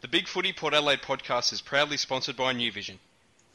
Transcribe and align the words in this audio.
The 0.00 0.06
Big 0.06 0.28
Footy 0.28 0.52
Port 0.52 0.74
Adelaide 0.74 1.02
podcast 1.02 1.52
is 1.52 1.60
proudly 1.60 1.96
sponsored 1.96 2.36
by 2.36 2.52
New 2.52 2.70
Vision. 2.70 3.00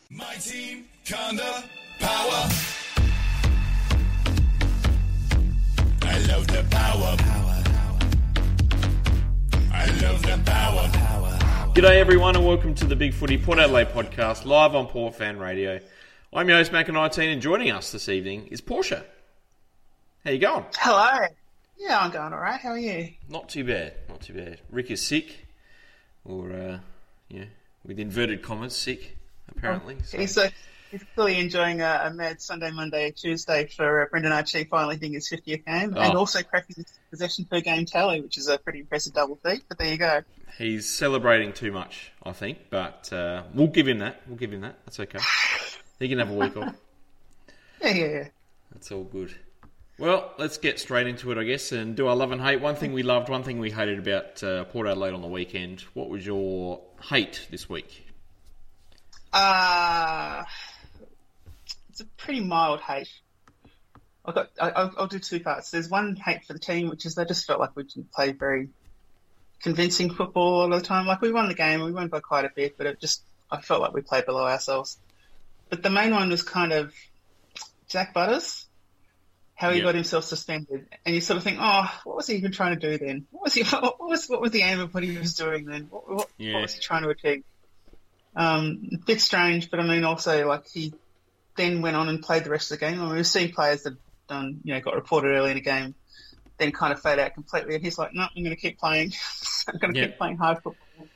My 0.10 0.34
team, 0.36 0.90
Conda, 1.06 1.64
power. 2.00 2.50
I 6.02 6.20
love 6.28 6.46
the 6.48 6.66
power. 6.70 7.16
I 9.72 9.86
love 10.02 10.22
the 10.22 10.42
power. 10.46 10.90
G'day 11.74 11.96
everyone 12.00 12.36
and 12.36 12.46
welcome 12.46 12.76
to 12.76 12.86
the 12.86 12.96
Big 12.98 13.14
Footy 13.14 13.38
Port 13.38 13.58
Adelaide 13.58 13.88
podcast 13.90 14.44
live 14.44 14.76
on 14.76 14.88
Port 14.88 15.16
Fan 15.16 15.40
Radio. 15.40 15.80
I'm 16.34 16.50
your 16.50 16.58
host 16.58 16.74
Mac19 16.74 17.32
and 17.32 17.42
joining 17.42 17.72
us 17.72 17.94
this 17.94 18.10
evening 18.10 18.48
is 18.48 18.60
Portia. 18.60 19.06
How 20.26 20.32
you 20.32 20.40
going? 20.40 20.66
Hello. 20.76 21.26
Yeah, 21.78 22.00
I'm 22.00 22.12
going 22.12 22.34
all 22.34 22.40
right. 22.40 22.60
How 22.60 22.72
are 22.72 22.78
you? 22.78 23.14
Not 23.30 23.48
too 23.48 23.64
bad, 23.64 23.94
not 24.10 24.20
too 24.22 24.34
bad. 24.34 24.60
Rick 24.70 24.92
is 24.92 25.02
sick, 25.02 25.46
or 26.26 26.52
uh, 26.52 26.80
yeah, 27.30 27.46
with 27.86 28.00
inverted 28.00 28.42
commas, 28.42 28.76
sick 28.76 29.18
apparently. 29.50 29.98
So- 30.04 30.18
He's, 30.18 30.38
uh, 30.38 30.50
he's 30.92 31.04
clearly 31.16 31.40
enjoying 31.40 31.82
a, 31.82 32.04
a 32.06 32.14
mad 32.14 32.42
Sunday, 32.42 32.72
Monday, 32.72 33.12
Tuesday 33.12 33.68
for 33.68 34.04
uh, 34.04 34.06
Brendan 34.10 34.32
Archie 34.32 34.64
finally 34.64 34.96
hitting 34.96 35.14
his 35.14 35.30
50th 35.30 35.66
game 35.66 35.96
and 35.96 35.98
Oh. 35.98 36.20
also 36.20 36.42
cracking 36.44 36.76
his 36.78 36.86
possession 37.10 37.46
per 37.46 37.62
game 37.62 37.86
tally, 37.86 38.22
which 38.22 38.38
is 38.38 38.48
a 38.48 38.58
pretty 38.58 38.80
impressive 38.80 39.14
double 39.14 39.36
feat. 39.44 39.64
But 39.68 39.78
there 39.80 39.90
you 39.92 39.98
go. 39.98 40.22
He's 40.58 40.88
celebrating 40.90 41.52
too 41.54 41.72
much, 41.72 42.12
I 42.24 42.32
think, 42.32 42.70
but 42.70 43.12
uh, 43.12 43.44
we'll 43.54 43.68
give 43.68 43.88
him 43.88 44.00
that. 44.00 44.22
We'll 44.28 44.38
give 44.38 44.54
him 44.54 44.62
that. 44.62 44.78
That's 44.86 45.00
okay. 45.00 45.20
He 46.00 46.08
can 46.10 46.20
have 46.20 46.30
a 46.30 46.34
week 46.34 46.56
off. 46.58 46.76
Yeah, 47.82 47.90
yeah, 47.92 48.06
yeah. 48.06 48.28
That's 48.72 48.92
all 48.94 49.04
good. 49.04 49.36
Well, 50.00 50.34
let's 50.40 50.58
get 50.58 50.80
straight 50.80 51.08
into 51.08 51.32
it, 51.32 51.38
I 51.38 51.44
guess, 51.44 51.72
and 51.72 51.96
do 51.96 52.08
our 52.08 52.16
love 52.16 52.32
and 52.32 52.42
hate. 52.42 52.60
One 52.62 52.76
thing 52.76 52.94
we 52.94 53.04
loved, 53.04 53.30
one 53.30 53.44
thing 53.44 53.60
we 53.60 53.70
hated 53.70 54.00
about 54.00 54.44
uh, 54.44 54.64
Port 54.66 54.88
Adelaide 54.88 55.14
on 55.14 55.22
the 55.22 55.28
weekend. 55.28 55.82
What 55.94 56.10
was 56.10 56.26
your 56.26 56.82
hate 57.02 57.48
this 57.52 57.70
week? 57.70 58.08
Uh, 59.32 60.44
it's 61.90 62.02
a 62.02 62.06
pretty 62.18 62.42
mild 62.42 62.82
hate. 62.82 63.10
I've 64.26 64.36
got, 64.36 64.50
I, 64.60 64.70
I'll, 64.70 64.94
I'll 64.98 65.08
do 65.08 65.20
two 65.20 65.40
parts. 65.40 65.70
There's 65.70 65.90
one 65.90 66.16
hate 66.16 66.46
for 66.46 66.54
the 66.54 66.60
team, 66.60 66.90
which 66.90 67.06
is 67.06 67.14
they 67.14 67.26
just 67.26 67.46
felt 67.46 67.60
like 67.60 67.76
we 67.76 67.84
didn't 67.84 68.12
play 68.12 68.32
very 68.32 68.70
convincing 69.62 70.14
football 70.14 70.62
all 70.62 70.70
the 70.70 70.82
time. 70.82 71.06
Like 71.06 71.22
we 71.22 71.32
won 71.32 71.48
the 71.48 71.54
game, 71.54 71.82
we 71.82 71.92
won 71.92 72.08
by 72.08 72.20
quite 72.20 72.46
a 72.46 72.52
bit, 72.54 72.78
but 72.78 72.88
it 72.88 73.00
just 73.00 73.22
I 73.52 73.62
felt 73.62 73.82
like 73.82 73.94
we 73.94 74.02
played 74.02 74.26
below 74.26 74.46
ourselves. 74.46 74.98
But 75.70 75.84
the 75.84 75.90
main 75.90 76.12
one 76.12 76.30
was 76.30 76.42
kind 76.44 76.72
of 76.72 76.94
Zak 77.92 78.14
Butters, 78.14 78.63
how 79.56 79.72
he 79.72 79.78
Yeah. 79.78 79.84
got 79.86 79.96
himself 79.96 80.24
suspended, 80.26 80.88
and 81.06 81.16
you 81.16 81.22
sort 81.22 81.38
of 81.38 81.44
think, 81.44 81.58
oh, 81.62 81.86
what 82.04 82.16
was 82.18 82.28
he 82.28 82.36
even 82.36 82.52
trying 82.52 82.80
to 82.80 82.98
do 82.98 83.04
then? 83.04 83.28
What 83.32 83.44
was 83.44 83.54
he? 83.54 83.64
What 83.72 84.00
was 84.02 84.28
what 84.28 84.42
was 84.42 84.52
the 84.52 84.62
aim 84.64 84.80
of 84.80 84.94
what 84.94 85.04
he 85.04 85.18
was 85.18 85.36
doing 85.36 85.66
then? 85.66 85.88
What, 85.90 86.10
what, 86.10 86.30
Yeah. 86.38 86.54
what 86.56 86.62
was 86.64 86.74
he 86.74 86.82
trying 86.82 87.04
to 87.04 87.10
achieve? 87.10 87.44
Um, 88.36 88.90
a 88.94 88.98
bit 89.06 89.22
strange, 89.22 89.70
but 89.70 89.80
I 89.80 89.84
mean, 89.84 90.04
also 90.04 90.48
like 90.48 90.66
he 90.72 90.94
then 91.56 91.82
went 91.82 91.96
on 91.96 92.10
and 92.10 92.22
played 92.22 92.44
the 92.44 92.50
rest 92.50 92.72
of 92.72 92.80
the 92.80 92.86
game. 92.86 93.00
I 93.00 93.06
mean, 93.06 93.16
we've 93.16 93.28
seen 93.28 93.52
players 93.54 93.84
that 93.84 93.94
done, 94.28 94.62
you 94.64 94.74
know, 94.74 94.82
got 94.82 94.96
reported 94.96 95.30
early 95.36 95.52
in 95.52 95.56
the 95.58 95.62
game, 95.62 95.94
then 96.58 96.72
kind 96.72 96.92
of 96.94 97.00
fade 97.02 97.20
out 97.20 97.36
completely, 97.36 97.76
and 97.76 97.84
he's 97.84 97.98
like, 98.00 98.12
no, 98.14 98.24
I'm 98.24 98.44
going 98.44 98.56
to 98.56 98.60
keep 98.62 98.80
playing. 98.80 99.12
I'm 99.68 99.78
going 99.78 99.94
to 99.94 100.00
Yeah. 100.00 100.08
keep 100.08 100.18
playing 100.18 100.38
hard 100.38 100.58
football. 100.58 101.10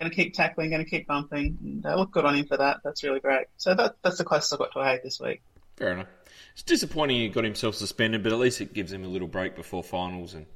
Going 0.00 0.10
to 0.10 0.16
keep 0.16 0.34
tackling, 0.34 0.70
going 0.70 0.84
to 0.84 0.90
keep 0.90 1.06
bumping. 1.06 1.56
And, 1.62 1.86
uh, 1.86 1.94
look 1.94 2.10
good 2.10 2.24
on 2.24 2.34
him 2.34 2.46
for 2.46 2.56
that. 2.56 2.78
That's 2.82 3.04
really 3.04 3.20
great. 3.20 3.46
So 3.56 3.72
that, 3.76 3.94
that's 4.02 4.18
the 4.18 4.24
closest 4.24 4.52
I 4.52 4.56
got 4.56 4.72
to 4.72 4.80
a 4.80 4.84
hate 4.84 5.04
this 5.04 5.20
week. 5.20 5.40
Fair 5.76 5.92
enough. 5.92 6.08
It's 6.54 6.62
disappointing 6.62 7.16
he 7.18 7.28
got 7.28 7.44
himself 7.44 7.74
suspended, 7.74 8.22
but 8.22 8.32
at 8.32 8.38
least 8.38 8.60
it 8.60 8.72
gives 8.74 8.92
him 8.92 9.04
a 9.04 9.08
little 9.08 9.28
break 9.28 9.56
before 9.56 9.82
finals 9.82 10.34
and 10.34 10.46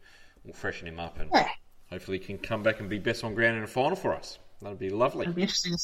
will 0.44 0.54
freshen 0.54 0.86
him 0.88 0.98
up 1.00 1.18
and 1.18 1.28
Yeah. 1.32 1.48
hopefully 1.90 2.18
he 2.18 2.24
can 2.24 2.38
come 2.38 2.62
back 2.62 2.80
and 2.80 2.88
be 2.88 2.98
best 2.98 3.24
on 3.24 3.34
ground 3.34 3.58
in 3.58 3.64
a 3.64 3.66
final 3.66 3.96
for 3.96 4.14
us. 4.14 4.38
That'd 4.62 4.78
be 4.78 4.90
lovely. 4.90 5.22
It'll 5.22 5.34
be 5.34 5.42
interesting. 5.42 5.74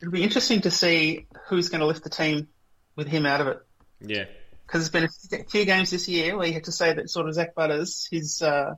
It'll 0.00 0.12
be 0.12 0.22
interesting 0.22 0.60
to 0.62 0.70
see 0.70 1.26
who's 1.48 1.68
going 1.68 1.80
to 1.80 1.86
lift 1.86 2.04
the 2.04 2.10
team 2.10 2.48
with 2.96 3.06
him 3.08 3.26
out 3.26 3.40
of 3.40 3.46
it. 3.48 3.58
Yeah. 4.00 4.24
because 4.66 4.88
there's 4.90 5.08
been 5.30 5.40
a 5.40 5.44
few 5.44 5.64
games 5.64 5.90
this 5.90 6.08
year 6.08 6.36
where 6.36 6.46
you 6.46 6.54
have 6.54 6.62
to 6.64 6.72
say 6.72 6.92
that 6.94 7.10
sort 7.10 7.28
of 7.28 7.34
Zak 7.34 7.54
Butters, 7.54 8.08
his 8.10 8.40
uh, 8.42 8.74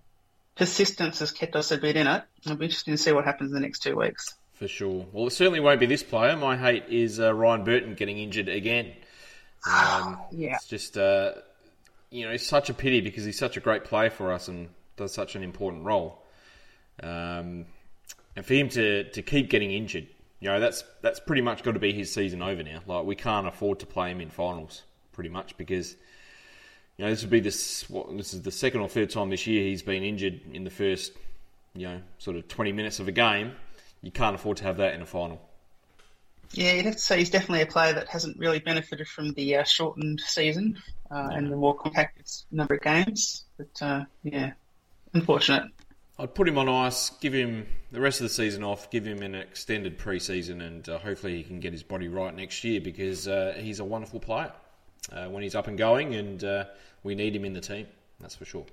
persistence 0.57 1.19
has 1.21 1.31
kept 1.33 1.55
us 1.57 1.71
a 1.71 1.79
bit 1.79 1.97
in 1.97 2.07
it. 2.07 2.23
It'll 2.45 2.57
be 2.57 2.65
interesting 2.67 2.95
to 2.95 2.99
see 2.99 3.13
what 3.13 3.25
happens 3.25 3.51
in 3.51 3.55
the 3.55 3.61
next 3.61 3.81
two 3.81 3.97
weeks. 3.97 4.35
For 4.55 4.67
sure. 4.69 5.07
Well, 5.13 5.27
it 5.27 5.31
certainly 5.33 5.61
won't 5.61 5.81
be 5.81 5.87
this 5.87 6.03
player. 6.03 6.37
My 6.37 6.57
hate 6.57 6.85
is 6.89 7.21
uh, 7.21 7.33
Ryan 7.35 7.65
Burton 7.65 7.95
getting 7.95 8.19
injured 8.19 8.49
again. 8.49 8.93
Um, 9.71 10.19
Yeah. 10.31 10.55
It's 10.57 10.67
just, 10.67 10.97
uh, 10.97 11.33
you 12.11 12.25
know, 12.25 12.33
it's 12.33 12.47
such 12.47 12.71
a 12.71 12.75
pity 12.75 13.01
because 13.01 13.25
he's 13.25 13.39
such 13.39 13.57
a 13.57 13.61
great 13.61 13.85
player 13.85 14.11
for 14.11 14.33
us 14.33 14.49
and 14.49 14.69
does 14.97 15.13
such 15.13 15.37
an 15.37 15.43
important 15.43 15.85
role. 15.85 16.23
Um, 17.03 17.67
and 18.35 18.45
for 18.45 18.55
him 18.55 18.69
to, 18.71 19.05
to 19.11 19.23
keep 19.23 19.51
getting 19.51 19.71
injured, 19.73 20.07
you 20.41 20.49
know, 20.49 20.61
that's 20.61 20.85
that's 21.01 21.19
pretty 21.19 21.43
much 21.43 21.63
got 21.63 21.73
to 21.73 21.81
be 21.81 21.93
his 21.93 22.13
season 22.13 22.43
over 22.43 22.63
now. 22.63 22.81
Like 22.87 23.05
we 23.05 23.17
can't 23.17 23.47
afford 23.47 23.81
to 23.81 23.87
play 23.87 24.11
him 24.11 24.21
in 24.21 24.31
finals, 24.31 24.83
pretty 25.13 25.31
much 25.31 25.57
because. 25.57 25.97
You 26.99 27.05
know, 27.05 27.11
this 27.11 27.21
would 27.21 27.31
be 27.31 27.41
this. 27.41 27.91
What, 27.91 28.17
this 28.17 28.33
is 28.33 28.41
the 28.41 28.51
second 28.51 28.81
or 28.81 28.89
third 28.89 29.11
time 29.11 29.29
this 29.29 29.47
year 29.47 29.63
he's 29.63 29.83
been 29.83 30.03
injured 30.03 30.41
in 30.55 30.65
the 30.65 30.71
first, 30.71 31.13
you 31.75 31.87
know, 31.87 32.01
sort 32.17 32.39
of 32.39 32.49
twenty 32.49 32.73
minutes 32.73 33.01
of 33.01 33.09
a 33.09 33.13
game. 33.13 33.53
You 34.01 34.11
can't 34.11 34.35
afford 34.35 34.57
to 34.59 34.65
have 34.65 34.79
that 34.79 34.95
in 34.95 35.03
a 35.03 35.07
final. 35.07 35.39
Yeah, 36.53 36.73
you'd 36.73 36.87
have 36.87 36.97
to 36.97 37.01
say 37.01 37.19
he's 37.19 37.31
definitely 37.31 37.63
a 37.63 37.67
player 37.67 37.93
that 37.95 38.09
hasn't 38.09 38.39
really 38.39 38.59
benefited 38.59 39.09
from 39.09 39.33
the 39.33 39.57
uh, 39.57 39.65
shortened 39.65 40.21
season 40.21 40.81
uh, 41.11 41.29
and 41.33 41.51
the 41.51 41.57
more 41.57 41.77
compacted 41.77 42.27
number 42.51 42.75
of 42.75 42.83
games. 42.83 43.45
But 43.57 43.83
uh, 43.83 44.05
yeah, 44.23 44.53
unfortunate. 45.13 45.71
I'd 46.19 46.35
put 46.35 46.49
him 46.49 46.57
on 46.57 46.69
ice, 46.69 47.11
give 47.21 47.35
him 47.35 47.67
the 47.93 48.01
rest 48.01 48.21
of 48.21 48.25
the 48.25 48.33
season 48.33 48.65
off, 48.65 48.91
give 48.91 49.05
him 49.05 49.21
an 49.23 49.35
extended 49.35 49.99
pre-season, 49.99 50.63
and 50.63 50.89
uh, 50.89 50.99
hopefully 50.99 51.37
he 51.37 51.43
can 51.43 51.61
get 51.61 51.73
his 51.73 51.83
body 51.83 52.09
right 52.09 52.35
next 52.35 52.65
year 52.65 52.81
because 52.81 53.29
uh, 53.29 53.55
he's 53.59 53.81
a 53.81 53.85
wonderful 53.85 54.19
player 54.19 54.53
uh, 55.13 55.27
when 55.27 55.43
he's 55.43 55.55
up 55.55 55.67
and 55.67 55.77
going, 55.77 56.15
and 56.15 56.43
uh, 56.43 56.65
we 57.03 57.15
need 57.15 57.37
him 57.37 57.45
in 57.45 57.53
the 57.53 57.61
team. 57.61 57.87
That's 58.19 58.35
for 58.35 58.47
sure. 58.47 58.65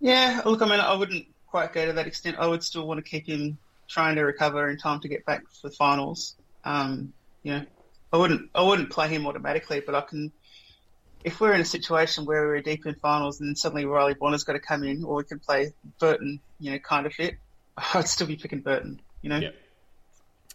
Yeah, 0.00 0.42
look, 0.44 0.62
I 0.62 0.68
mean, 0.68 0.78
I 0.78 0.94
wouldn't 0.94 1.26
quite 1.48 1.72
go 1.72 1.86
to 1.86 1.92
that 1.92 2.06
extent. 2.06 2.36
I 2.38 2.46
would 2.46 2.62
still 2.62 2.86
want 2.86 3.04
to 3.04 3.10
keep 3.10 3.26
him 3.26 3.58
trying 3.88 4.16
to 4.16 4.22
recover 4.22 4.68
in 4.68 4.76
time 4.78 5.00
to 5.00 5.08
get 5.08 5.24
back 5.24 5.42
for 5.48 5.68
the 5.68 5.74
finals. 5.74 6.36
Um, 6.64 7.12
you 7.42 7.52
know, 7.52 7.64
I 8.12 8.16
wouldn't, 8.18 8.50
I 8.54 8.62
wouldn't 8.62 8.90
play 8.90 9.08
him 9.08 9.26
automatically, 9.26 9.80
but 9.84 9.94
I 9.94 10.02
can. 10.02 10.32
If 11.24 11.40
we're 11.40 11.52
in 11.52 11.60
a 11.60 11.64
situation 11.64 12.26
where 12.26 12.46
we're 12.46 12.62
deep 12.62 12.86
in 12.86 12.94
finals 12.94 13.40
and 13.40 13.48
then 13.48 13.56
suddenly 13.56 13.84
Riley 13.84 14.14
Bonner's 14.14 14.44
got 14.44 14.52
to 14.52 14.60
come 14.60 14.84
in, 14.84 15.02
or 15.02 15.16
we 15.16 15.24
can 15.24 15.40
play 15.40 15.72
Burton, 15.98 16.38
you 16.60 16.70
know, 16.70 16.78
kind 16.78 17.06
of 17.06 17.12
fit, 17.12 17.34
I'd 17.94 18.06
still 18.06 18.26
be 18.26 18.36
picking 18.36 18.60
Burton. 18.60 19.00
You 19.22 19.30
know, 19.30 19.38
Yep. 19.38 19.54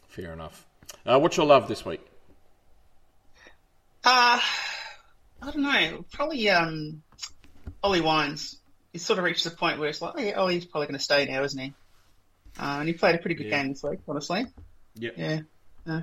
Fair 0.07 0.31
enough. 0.31 0.65
Uh, 1.05 1.19
what's 1.19 1.35
your 1.37 1.45
love 1.45 1.67
this 1.67 1.83
week? 1.85 1.99
Uh, 4.05 4.39
I 5.41 5.51
don't 5.51 5.57
know. 5.57 6.05
Probably 6.11 6.49
um, 6.49 7.01
Ollie 7.81 8.01
Wines. 8.01 8.57
He's 8.91 9.03
sort 9.03 9.17
of 9.17 9.25
reached 9.25 9.43
the 9.43 9.49
point 9.49 9.79
where 9.79 9.89
it's 9.89 10.01
like, 10.01 10.13
oh, 10.15 10.21
yeah, 10.21 10.33
Ollie's 10.33 10.65
probably 10.65 10.87
going 10.87 10.99
to 10.99 11.03
stay 11.03 11.25
now, 11.25 11.43
isn't 11.43 11.59
he? 11.59 11.73
Uh, 12.59 12.77
and 12.79 12.87
he 12.87 12.93
played 12.93 13.15
a 13.15 13.17
pretty 13.17 13.35
good 13.35 13.47
Yeah. 13.47 13.61
game 13.63 13.69
this 13.73 13.83
week, 13.83 13.99
honestly. 14.07 14.45
Yep. 14.95 15.13
Yeah. 15.17 15.39
Uh, 15.87 16.01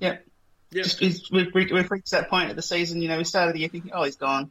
yep. 0.00 0.24
Yep. 0.70 0.84
Just, 0.84 1.32
we've, 1.32 1.48
we've 1.54 1.90
reached 1.90 2.10
that 2.10 2.28
point 2.28 2.50
of 2.50 2.56
the 2.56 2.62
season. 2.62 3.00
You 3.00 3.08
know, 3.08 3.16
we 3.18 3.24
started 3.24 3.54
the 3.54 3.60
year 3.60 3.68
thinking, 3.70 3.92
oh, 3.94 4.04
he's 4.04 4.16
gone. 4.16 4.50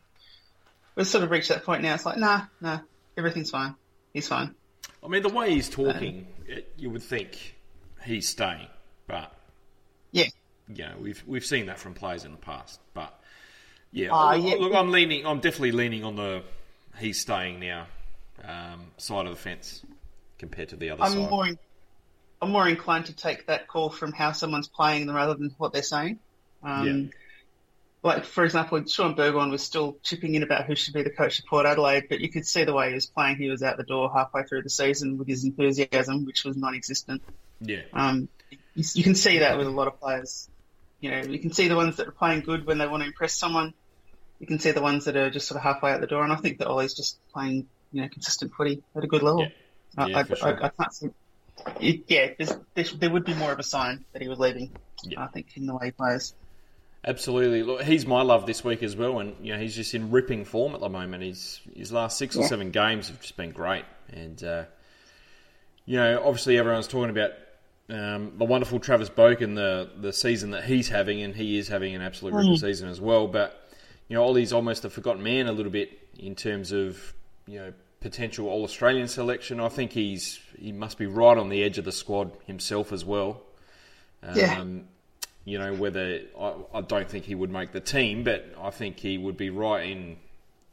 We've 0.96 1.06
sort 1.08 1.24
of 1.24 1.30
reached 1.30 1.50
that 1.50 1.64
point 1.64 1.84
now. 1.84 1.94
It's 1.94 2.06
like, 2.08 2.18
nah, 2.18 2.42
nah, 2.60 2.80
everything's 3.16 3.52
fine. 3.52 3.76
He's 4.14 4.28
fine. 4.28 4.56
I 5.04 5.08
mean, 5.10 5.22
the 5.22 5.30
way 5.30 5.52
he's 5.54 5.70
talking, 5.70 6.26
it, 6.48 6.74
you 6.76 6.90
would 6.90 7.04
think 7.04 7.56
he's 8.04 8.28
staying, 8.28 8.68
but 9.06 9.32
Yeah. 10.12 10.26
you 10.68 10.84
know, 10.86 10.96
we've 11.00 11.24
we've 11.28 11.46
seen 11.46 11.68
that 11.68 11.78
from 11.78 11.94
players 11.94 12.26
in 12.26 12.32
the 12.32 12.38
past. 12.38 12.80
But 12.96 13.14
yeah, 13.92 14.10
Ah, 14.12 14.34
look, 14.34 14.44
yeah. 14.44 14.56
look, 14.56 14.74
I'm 14.74 14.90
leaning. 14.92 15.24
I'm 15.26 15.40
definitely 15.40 15.72
leaning 15.74 16.04
on 16.04 16.16
the 16.16 16.42
he's 16.98 17.20
staying 17.22 17.60
now 17.60 17.86
um, 18.44 18.88
side 18.98 19.28
of 19.28 19.32
the 19.34 19.40
fence 19.40 19.84
compared 20.38 20.70
to 20.70 20.76
the 20.76 20.92
other 20.92 21.04
I'm 21.04 21.12
side. 21.12 21.30
more, 21.30 21.48
in, 21.48 21.60
I'm 22.42 22.52
more 22.52 22.68
inclined 22.68 23.08
to 23.08 23.16
take 23.16 23.48
that 23.48 23.68
call 23.68 23.90
from 23.90 24.12
how 24.12 24.32
someone's 24.32 24.68
playing 24.68 25.08
rather 25.12 25.34
than 25.34 25.54
what 25.58 25.74
they're 25.74 25.84
saying. 25.84 26.20
Um, 26.64 26.88
Yeah. 26.88 27.10
Like, 28.04 28.26
for 28.26 28.46
example, 28.46 28.82
Shaun 28.86 29.16
Burgoyne 29.16 29.50
was 29.50 29.64
still 29.64 29.98
chipping 30.04 30.36
in 30.36 30.44
about 30.44 30.66
who 30.66 30.76
should 30.76 30.94
be 30.94 31.02
the 31.02 31.10
coach 31.10 31.40
of 31.40 31.46
Port 31.46 31.66
Adelaide, 31.66 32.06
but 32.08 32.22
you 32.22 32.30
could 32.30 32.46
see 32.46 32.64
the 32.64 32.74
way 32.74 32.90
he 32.90 32.94
was 32.94 33.08
playing. 33.08 33.38
He 33.38 33.50
was 33.50 33.64
out 33.64 33.76
the 33.76 33.84
door 33.84 34.10
halfway 34.14 34.44
through 34.44 34.62
the 34.62 34.70
season 34.70 35.18
with 35.18 35.28
his 35.28 35.44
enthusiasm, 35.44 36.26
which 36.26 36.46
was 36.46 36.56
non-existent. 36.56 37.22
Yeah, 37.60 37.82
Um, 37.92 38.30
you, 38.50 38.84
you 38.94 39.04
can 39.04 39.16
see 39.16 39.40
that 39.40 39.58
with 39.58 39.68
a 39.68 39.72
lot 39.72 39.88
of 39.88 40.00
players. 40.00 40.48
You 41.02 41.12
know, 41.12 41.22
you 41.24 41.40
can 41.40 41.52
see 41.52 41.68
the 41.68 41.76
ones 41.76 41.98
that 41.98 42.08
are 42.08 42.12
playing 42.12 42.42
good 42.42 42.66
when 42.66 42.78
they 42.78 42.88
want 42.88 43.02
to 43.02 43.08
impress 43.08 43.34
someone. 43.34 43.74
You 44.40 44.48
can 44.48 44.60
see 44.60 44.72
the 44.72 44.82
ones 44.82 45.06
that 45.06 45.18
are 45.18 45.30
just 45.32 45.48
sort 45.48 45.58
of 45.58 45.64
halfway 45.64 45.92
out 45.92 46.00
the 46.00 46.08
door, 46.08 46.24
and 46.24 46.32
I 46.32 46.36
think 46.38 46.60
that 46.60 46.68
Ollie's 46.68 46.94
just 46.94 47.18
playing, 47.34 47.68
you 47.92 48.04
know, 48.04 48.10
consistent 48.10 48.54
footy 48.54 48.84
at 48.96 49.04
a 49.04 49.08
good 49.08 49.24
level. 49.24 49.42
Yeah. 49.42 49.50
I, 49.98 50.08
Yeah, 50.08 50.20
I, 50.20 50.24
for 50.24 50.36
sure. 50.36 50.64
I, 50.64 50.68
I 50.68 50.70
can't 50.70 50.94
see. 50.94 51.10
It, 51.82 52.04
yeah, 52.08 52.46
there, 52.76 52.86
there 52.86 53.10
would 53.10 53.26
be 53.26 53.34
more 53.34 53.52
of 53.52 53.60
a 53.60 53.64
sign 53.64 54.06
that 54.14 54.22
he 54.22 54.28
was 54.28 54.40
leaving. 54.40 54.72
Yeah. 55.04 55.24
I 55.24 55.28
think 55.28 55.48
in 55.56 55.66
the 55.66 55.76
way 55.76 55.88
he 55.88 55.92
plays. 55.92 56.34
absolutely. 57.04 57.64
Look, 57.64 57.82
he's 57.82 58.06
my 58.06 58.22
love 58.22 58.46
this 58.46 58.64
week 58.64 58.84
as 58.84 58.96
well, 58.96 59.20
and 59.20 59.36
you 59.42 59.54
know 59.54 59.60
he's 59.60 59.76
just 59.76 59.94
in 59.94 60.12
ripping 60.12 60.46
form 60.46 60.76
at 60.76 60.82
the 60.82 60.90
moment. 60.90 61.24
He's 61.24 61.62
his 61.76 61.92
last 61.92 62.18
six 62.18 62.36
or 62.36 62.44
seven 62.44 62.72
games 62.72 63.08
have 63.08 63.22
just 63.22 63.38
been 63.38 63.52
great, 63.52 63.86
and 64.12 64.42
uh, 64.44 64.64
you 65.88 65.96
know, 65.96 66.22
obviously 66.24 66.60
everyone's 66.60 66.88
talking 66.88 67.10
about 67.10 67.32
um, 67.90 68.34
the 68.38 68.46
wonderful 68.46 68.80
Travis 68.80 69.10
Boak 69.10 69.42
and 69.42 69.58
the 69.58 69.90
the 70.00 70.14
season 70.14 70.52
that 70.52 70.66
he's 70.66 70.90
having, 70.90 71.24
and 71.24 71.34
he 71.34 71.58
is 71.58 71.70
having 71.70 71.96
an 71.96 72.02
absolute 72.02 72.34
ripper 72.34 72.58
season 72.58 72.90
as 72.90 73.02
well. 73.02 73.28
But 73.28 73.70
you 74.10 74.16
know, 74.16 74.24
Ollie's 74.24 74.54
almost 74.54 74.86
a 74.86 74.90
forgotten 74.90 75.24
man 75.24 75.48
a 75.48 75.54
little 75.54 75.72
bit 75.72 75.98
in 76.20 76.36
terms 76.36 76.74
of 76.74 77.14
you 77.48 77.60
know 77.60 77.74
potential 78.00 78.48
All 78.48 78.64
Australian 78.64 79.08
selection. 79.08 79.60
I 79.60 79.70
think 79.70 79.92
he's 79.92 80.40
he 80.58 80.72
must 80.72 80.98
be 80.98 81.06
right 81.06 81.38
on 81.38 81.50
the 81.50 81.64
edge 81.64 81.78
of 81.78 81.86
the 81.86 81.92
squad 81.92 82.32
himself 82.46 82.92
as 82.92 83.06
well. 83.06 83.42
Um, 84.24 84.36
Yeah. 84.36 84.66
You 85.46 85.60
know, 85.60 85.74
whether 85.74 86.22
I, 86.38 86.54
I 86.74 86.82
don't 86.82 87.10
think 87.10 87.24
he 87.24 87.34
would 87.34 87.52
make 87.52 87.72
the 87.72 87.80
team, 87.80 88.26
but 88.26 88.54
I 88.62 88.70
think 88.70 89.00
he 89.00 89.18
would 89.18 89.38
be 89.38 89.50
right 89.50 89.90
in 89.90 90.18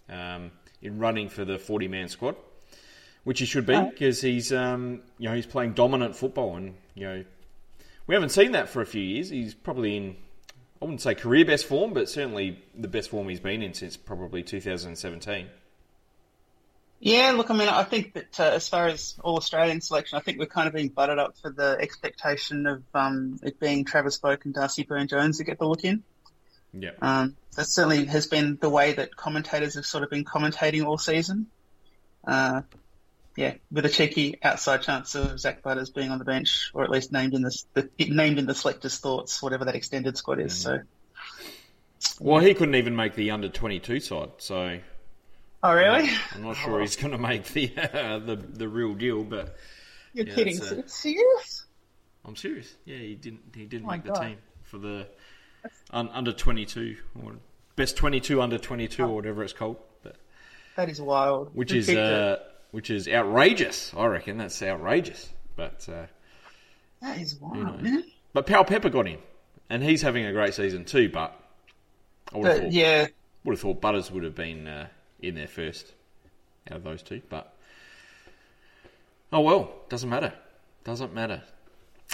um, 0.09 0.51
in 0.83 0.99
running 0.99 1.29
for 1.29 1.45
the 1.45 1.59
forty 1.59 1.87
man 1.87 2.09
squad, 2.09 2.35
which 3.23 3.39
he 3.39 3.47
should 3.47 3.67
be 3.67 3.81
because 3.81 4.21
he's 4.21 4.53
um, 4.53 5.03
you 5.19 5.29
know 5.29 5.35
he's 5.37 5.47
playing 5.47 5.75
dominant 5.75 6.17
football, 6.17 6.57
and 6.57 6.75
you 6.95 7.07
know 7.07 7.25
we 8.09 8.15
haven't 8.17 8.31
seen 8.31 8.51
that 8.53 8.69
for 8.69 8.83
a 8.83 8.87
few 8.87 9.01
years. 9.03 9.31
He's 9.31 9.55
probably 9.55 9.97
in 9.97 10.17
I 10.83 10.87
wouldn't 10.87 11.01
say 11.01 11.15
career 11.15 11.45
best 11.45 11.67
form, 11.67 11.95
but 11.95 12.09
certainly 12.09 12.59
the 12.75 12.89
best 12.89 13.11
form 13.11 13.29
he's 13.29 13.41
been 13.41 13.63
in 13.63 13.75
since 13.75 13.97
probably 13.97 14.43
2017. 14.43 15.47
Yeah, 17.01 17.33
look, 17.33 17.51
I 17.51 17.55
mean, 17.55 17.69
I 17.69 17.83
think 17.83 18.15
that 18.15 18.41
uh, 18.41 18.45
as 18.45 18.69
far 18.69 18.87
as 18.87 19.15
all 19.23 19.37
Australian 19.37 19.81
selection, 19.81 20.17
I 20.17 20.23
think 20.23 20.39
we're 20.39 20.47
kind 20.47 20.69
of 20.69 20.75
being 20.75 20.89
butted 20.89 21.19
up 21.19 21.37
for 21.37 21.51
the 21.51 21.77
expectation 21.79 22.67
of 22.67 22.83
um, 22.95 23.39
it 23.43 23.61
being 23.61 23.85
Travis 23.85 24.19
Boak 24.19 24.45
and 24.45 24.55
Darcy 24.55 24.85
Byrne-Jones 24.85 25.39
to 25.39 25.45
get 25.45 25.59
the 25.59 25.67
look 25.67 25.85
in. 25.85 26.03
Yeah. 26.73 26.91
Um, 27.03 27.37
that 27.57 27.67
certainly 27.67 28.07
has 28.07 28.27
been 28.27 28.59
the 28.61 28.71
way 28.71 28.95
that 28.95 29.17
commentators 29.17 29.75
have 29.75 29.87
sort 29.87 30.03
of 30.03 30.11
been 30.11 30.25
commentating 30.25 30.85
all 30.85 30.99
season. 30.99 31.47
Uh, 32.27 32.63
yeah, 33.37 33.55
with 33.71 33.85
a 33.85 33.89
cheeky 33.89 34.39
outside 34.43 34.83
chance 34.83 35.15
of 35.15 35.39
Zak 35.41 35.63
Butters 35.63 35.91
being 35.91 36.11
on 36.11 36.19
the 36.19 36.25
bench, 36.25 36.71
or 36.73 36.85
at 36.85 36.91
least 36.91 37.13
named 37.13 37.35
in 37.35 37.43
the, 37.43 37.63
the 37.75 37.91
named 38.09 38.39
in 38.39 38.47
the 38.47 38.55
selectors' 38.55 38.99
thoughts, 38.99 39.43
whatever 39.43 39.65
that 39.65 39.75
extended 39.75 40.17
squad 40.17 40.41
is. 40.41 40.57
So, 40.57 40.81
Well, 42.21 42.41
he 42.41 42.55
couldn't 42.55 42.77
even 42.77 42.95
make 42.95 43.15
the 43.15 43.33
under 43.33 43.49
22 43.49 44.01
side, 44.01 44.31
so 44.39 44.79
oh 45.65 45.75
really? 45.75 46.09
I'm 46.35 46.43
not 46.43 46.57
sure 46.57 46.81
he's 46.81 46.97
going 46.97 47.13
to 47.13 47.19
make 47.19 47.45
the 47.47 47.73
uh, 47.77 48.19
the 48.21 48.37
the 48.37 48.69
real 48.69 48.95
deal. 48.95 49.25
But 49.25 49.57
You're 50.13 50.27
Yeah, 50.27 50.35
kidding? 50.35 50.61
uh, 50.63 50.83
Serious? 50.87 51.65
I'm 52.25 52.37
serious. 52.37 52.73
Yeah, 52.85 52.99
he 52.99 53.15
didn't 53.17 53.41
he 53.55 53.65
didn't 53.67 53.87
Oh 53.87 53.91
make 53.91 54.05
the 54.05 54.13
God. 54.13 54.23
team 54.23 54.37
for 54.63 54.79
the 54.79 55.07
un, 55.91 56.09
under 56.13 56.33
22 56.33 56.97
or 57.23 57.33
best 57.77 57.97
22 57.97 58.41
under 58.41 58.59
22 58.59 59.03
or 59.03 59.15
whatever 59.15 59.43
it's 59.43 59.53
called. 59.53 59.77
But 60.03 60.17
That 60.77 60.89
is 60.89 61.01
wild. 61.01 61.51
which 61.55 61.73
Who 61.73 61.79
is 61.79 61.89
uh, 61.91 62.39
which 62.71 62.91
is 62.91 63.09
outrageous. 63.09 63.93
I 63.97 64.07
reckon 64.07 64.39
that's 64.39 64.63
outrageous. 64.63 65.29
But 65.57 65.89
uh, 65.89 66.07
that 67.03 67.19
is 67.21 67.37
wild, 67.37 67.57
know. 67.57 67.91
man. 67.91 68.05
but 68.33 68.47
Powell-Pepper 68.47 68.89
got 68.91 69.07
him, 69.07 69.21
and 69.71 69.83
he's 69.85 70.03
having 70.03 70.25
a 70.27 70.33
great 70.33 70.55
season 70.55 70.85
too. 70.85 71.09
But 71.09 71.39
I 72.33 72.39
would 72.39 72.47
have 72.49 72.59
thought, 72.63 72.73
yeah, 72.73 73.07
would 73.45 73.53
have 73.53 73.61
thought 73.61 73.81
Butters 73.81 74.11
would 74.11 74.25
have 74.25 74.35
been 74.35 74.67
uh, 74.67 74.89
in 75.29 75.35
there 75.35 75.49
first 75.49 75.93
out 76.71 76.77
of 76.77 76.85
those 76.85 77.03
two. 77.03 77.23
But 77.29 77.55
oh 79.33 79.41
well, 79.41 79.73
doesn't 79.89 80.09
matter. 80.09 80.33
Doesn't 80.85 81.15
matter. 81.15 81.43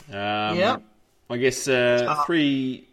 Um, 0.09 0.57
Yeah. 0.57 0.77
I 1.29 1.37
guess 1.37 1.69
uh, 1.69 2.25
three 2.27 2.89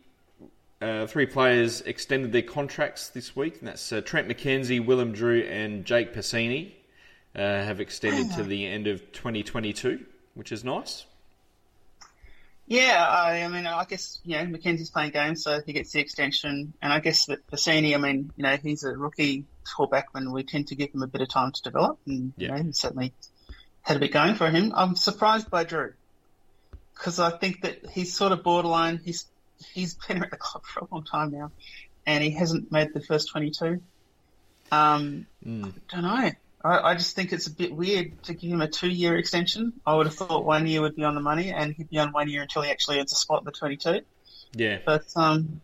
uh, 0.81 1.07
three 1.07 1.25
players 1.25 1.81
extended 1.81 2.31
their 2.31 2.43
contracts 2.43 3.09
this 3.09 3.35
week, 3.35 3.59
and 3.59 3.67
that's 3.67 3.91
uh, 3.91 4.01
Trent 4.01 4.27
McKenzie, 4.27 4.83
Willem 4.85 5.11
Drew, 5.11 5.41
and 5.41 5.85
Jake 5.85 6.13
Pasini 6.13 6.73
uh, 7.35 7.39
have 7.41 7.79
extended 7.79 8.35
to 8.35 8.43
the 8.43 8.65
end 8.67 8.85
of 8.85 8.99
2022, 9.11 10.05
which 10.35 10.51
is 10.51 10.63
nice. 10.63 11.05
Yeah, 12.67 13.07
I, 13.09 13.43
I 13.43 13.47
mean, 13.47 13.65
I 13.65 13.85
guess 13.85 14.19
you 14.25 14.37
know 14.37 14.45
McKenzie's 14.45 14.89
playing 14.89 15.11
games, 15.11 15.41
so 15.41 15.61
he 15.65 15.73
gets 15.73 15.93
the 15.93 15.99
extension, 15.99 16.73
and 16.81 16.93
I 16.93 16.99
guess 16.99 17.25
that 17.25 17.47
Pasini, 17.47 17.95
I 17.95 17.97
mean, 17.97 18.31
you 18.35 18.43
know, 18.43 18.57
he's 18.57 18.83
a 18.83 18.91
rookie 18.91 19.45
fullback 19.75 20.13
when 20.13 20.31
we 20.31 20.43
tend 20.43 20.67
to 20.67 20.75
give 20.75 20.91
him 20.93 21.01
a 21.03 21.07
bit 21.07 21.21
of 21.21 21.29
time 21.29 21.51
to 21.51 21.61
develop, 21.61 21.99
and 22.05 22.33
Yeah. 22.37 22.47
you 22.49 22.55
know, 22.57 22.63
he 22.67 22.71
certainly 22.73 23.13
had 23.81 23.97
a 23.97 23.99
bit 23.99 24.11
going 24.11 24.35
for 24.35 24.49
him. 24.49 24.71
I'm 24.75 24.95
surprised 24.95 25.49
by 25.49 25.63
Drew 25.63 25.93
because 26.95 27.19
I 27.19 27.31
think 27.37 27.61
that 27.61 27.89
he's 27.91 28.15
sort 28.15 28.31
of 28.31 28.43
borderline. 28.43 28.99
He's 29.03 29.25
he's 29.73 29.95
been 29.95 30.21
at 30.23 30.29
the 30.31 30.37
club 30.37 30.63
for 30.65 30.81
a 30.81 30.87
long 30.91 31.03
time 31.03 31.31
now, 31.31 31.51
and 32.05 32.23
he 32.23 32.31
hasn't 32.31 32.71
made 32.71 32.93
the 32.93 33.01
first 33.01 33.29
22. 33.29 33.81
Um, 34.71 35.25
Mm. 35.45 35.73
don't 35.89 36.01
know. 36.03 36.31
I, 36.63 36.79
I 36.91 36.93
just 36.95 37.15
think 37.15 37.31
it's 37.33 37.47
a 37.47 37.51
bit 37.51 37.73
weird 37.73 38.21
to 38.23 38.33
give 38.33 38.51
him 38.51 38.61
a 38.61 38.67
two-year 38.67 39.15
extension. 39.17 39.73
I 39.85 39.95
would 39.95 40.07
have 40.07 40.15
thought 40.15 40.43
one 40.43 40.67
year 40.67 40.81
would 40.81 40.95
be 40.95 41.03
on 41.03 41.15
the 41.15 41.21
money, 41.21 41.51
and 41.53 41.73
he'd 41.73 41.89
be 41.89 41.97
on 41.99 42.11
one 42.11 42.29
year 42.29 42.41
until 42.41 42.61
he 42.63 42.71
actually 42.71 42.99
earns 42.99 43.11
a 43.13 43.15
spot 43.15 43.39
in 43.41 43.45
the 43.45 43.51
22. 43.51 44.01
Yeah, 44.53 44.79
But 44.85 45.05
um, 45.15 45.61